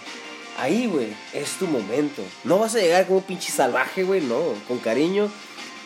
Ahí, 0.60 0.86
güey, 0.86 1.08
es 1.32 1.52
tu 1.52 1.66
momento. 1.66 2.22
No 2.44 2.58
vas 2.58 2.74
a 2.74 2.78
llegar 2.78 3.06
como 3.06 3.18
un 3.18 3.24
pinche 3.24 3.50
salvaje, 3.50 4.02
güey, 4.04 4.20
no. 4.20 4.40
Con 4.68 4.78
cariño, 4.78 5.30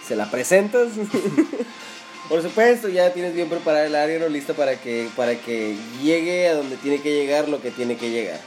se 0.06 0.16
la 0.16 0.30
presentas. 0.30 0.88
Por 2.28 2.42
supuesto, 2.42 2.88
ya 2.88 3.12
tienes 3.12 3.34
bien 3.34 3.48
preparada 3.48 3.86
el 3.86 3.94
área, 3.94 4.18
¿no? 4.18 4.28
Lista 4.28 4.54
para 4.54 4.76
que, 4.80 5.08
para 5.14 5.34
que 5.36 5.76
llegue 6.02 6.48
a 6.48 6.54
donde 6.54 6.76
tiene 6.78 7.00
que 7.02 7.12
llegar 7.14 7.48
lo 7.48 7.60
que 7.60 7.70
tiene 7.70 7.96
que 7.96 8.10
llegar. 8.10 8.40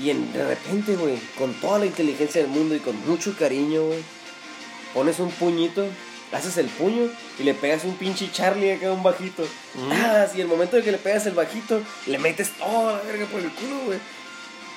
Y 0.00 0.10
en- 0.10 0.32
de 0.32 0.44
repente, 0.46 0.96
güey, 0.96 1.18
con 1.38 1.52
toda 1.54 1.78
la 1.78 1.86
inteligencia 1.86 2.40
del 2.40 2.50
mundo 2.50 2.74
y 2.74 2.78
con 2.80 2.96
mucho 3.06 3.36
cariño, 3.38 3.84
güey, 3.86 4.00
pones 4.94 5.18
un 5.20 5.30
puñito, 5.30 5.86
haces 6.32 6.56
el 6.56 6.66
puño 6.66 7.08
y 7.38 7.42
le 7.42 7.52
pegas 7.54 7.84
un 7.84 7.96
pinche 7.96 8.30
Charlie 8.32 8.72
acá 8.72 8.90
un 8.90 9.02
bajito. 9.02 9.46
Ah, 9.92 10.26
y 10.34 10.40
el 10.40 10.48
momento 10.48 10.76
de 10.76 10.82
que 10.82 10.90
le 10.92 10.98
pegas 10.98 11.26
el 11.26 11.34
bajito, 11.34 11.80
le 12.06 12.18
metes 12.18 12.50
toda 12.58 12.96
la 12.96 13.02
verga 13.02 13.26
por 13.26 13.40
el 13.40 13.50
culo, 13.52 13.76
güey. 13.84 13.98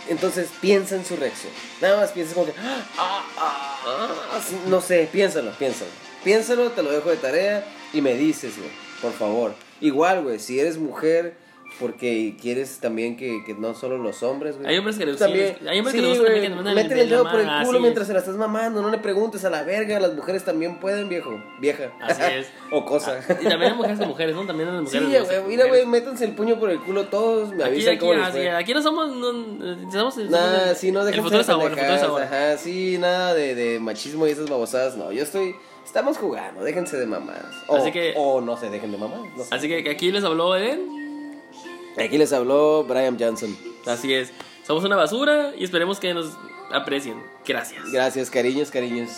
Entonces 0.09 0.49
piensa 0.61 0.95
en 0.95 1.05
su 1.05 1.15
reacción. 1.15 1.51
Nada 1.81 1.97
más 1.97 2.11
piensa 2.11 2.33
como 2.33 2.45
que. 2.47 2.53
"Ah, 2.57 2.85
ah, 2.97 3.25
ah", 3.37 4.39
no 4.67 4.81
sé, 4.81 5.07
piénsalo, 5.11 5.51
piénsalo. 5.57 5.89
Piénsalo, 6.23 6.71
te 6.71 6.83
lo 6.83 6.91
dejo 6.91 7.09
de 7.09 7.17
tarea 7.17 7.65
y 7.93 8.01
me 8.01 8.13
dices, 8.15 8.57
güey, 8.57 8.69
por 9.01 9.13
favor. 9.13 9.53
Igual, 9.81 10.23
güey, 10.23 10.39
si 10.39 10.59
eres 10.59 10.77
mujer 10.77 11.35
Porque 11.79 12.35
quieres 12.41 12.79
también 12.79 13.15
que, 13.17 13.43
que 13.45 13.53
no 13.53 13.75
solo 13.75 13.97
los 13.97 14.23
hombres, 14.23 14.57
güey. 14.57 14.67
Hay 14.67 14.77
hombres 14.77 14.97
que 14.97 15.05
Tú 15.05 15.15
también. 15.15 15.55
sí, 15.59 15.67
hay 15.67 15.77
hombres 15.79 15.93
que 15.95 16.01
Sí, 16.01 16.07
les 16.07 16.17
gusta 16.17 16.31
güey, 16.33 16.41
también 16.41 16.65
que 16.65 16.73
te 16.73 16.83
Métele 16.83 17.01
el 17.03 17.09
dedo 17.09 17.23
por 17.29 17.39
el 17.39 17.49
culo 17.65 17.79
mientras 17.79 18.03
es. 18.03 18.07
se 18.07 18.13
la 18.13 18.19
estás 18.19 18.35
mamando. 18.35 18.81
No 18.81 18.89
le 18.89 18.97
preguntes 18.97 19.45
a 19.45 19.49
la 19.49 19.63
verga. 19.63 19.99
Las 19.99 20.13
mujeres 20.15 20.43
también 20.43 20.79
pueden, 20.79 21.07
viejo. 21.09 21.39
Vieja. 21.59 21.91
Así 22.01 22.21
es. 22.23 22.47
o 22.71 22.83
cosa. 22.85 23.19
Y 23.29 23.43
también 23.47 23.71
hay 23.73 23.77
mujeres 23.77 23.99
de 23.99 24.05
mujeres, 24.07 24.35
¿no? 24.35 24.45
También 24.47 24.69
hay 24.69 24.87
Sí, 24.87 24.99
mujeres. 24.99 25.09
ya, 25.11 25.17
de 25.19 25.23
mujeres. 25.23 25.47
Mira, 25.47 25.67
güey, 25.67 25.85
métanse 25.85 26.25
el 26.25 26.31
puño 26.31 26.59
por 26.59 26.71
el 26.71 26.79
culo 26.79 27.05
todos. 27.07 27.53
Me 27.53 27.63
avisan 27.63 27.93
aquí, 27.95 27.99
cómo 27.99 28.13
les 28.13 28.53
aquí 28.53 28.73
no 28.73 28.81
somos. 28.81 29.15
No, 29.15 29.91
somos 29.91 30.17
Nada, 30.17 30.73
sí, 30.73 30.91
no 30.91 31.01
El 31.01 31.07
dejen 31.07 31.23
futuro 31.23 31.43
ahora, 31.47 31.73
el 31.73 31.79
futuro 31.79 32.11
ahora. 32.11 32.25
Ajá, 32.25 32.57
sí, 32.57 32.97
nada 32.97 33.33
de, 33.33 33.53
de 33.55 33.79
machismo 33.79 34.25
y 34.27 34.31
esas 34.31 34.49
babosadas. 34.49 34.97
No, 34.97 35.11
yo 35.11 35.21
estoy. 35.21 35.55
Estamos 35.85 36.17
jugando, 36.17 36.63
déjense 36.63 36.97
de 36.97 37.05
mamadas. 37.05 37.45
O, 37.67 37.77
Así 37.77 37.91
que- 37.91 38.13
o 38.17 38.41
no 38.41 38.57
se 38.57 38.69
dejen 38.69 38.91
de 38.91 38.97
no 38.97 39.09
sé. 39.43 39.55
Así 39.55 39.69
que, 39.69 39.83
que 39.83 39.89
aquí 39.91 40.11
les 40.11 40.23
habló 40.23 40.55
Eden. 40.57 41.06
Aquí 41.97 42.17
les 42.17 42.33
habló 42.33 42.83
Brian 42.83 43.17
Johnson. 43.19 43.55
Así 43.85 44.13
es. 44.13 44.31
Somos 44.65 44.83
una 44.83 44.95
basura 44.95 45.53
y 45.57 45.63
esperemos 45.63 45.99
que 45.99 46.13
nos 46.13 46.37
aprecien. 46.71 47.21
Gracias. 47.45 47.91
Gracias, 47.91 48.29
cariños, 48.29 48.69
cariños. 48.69 49.09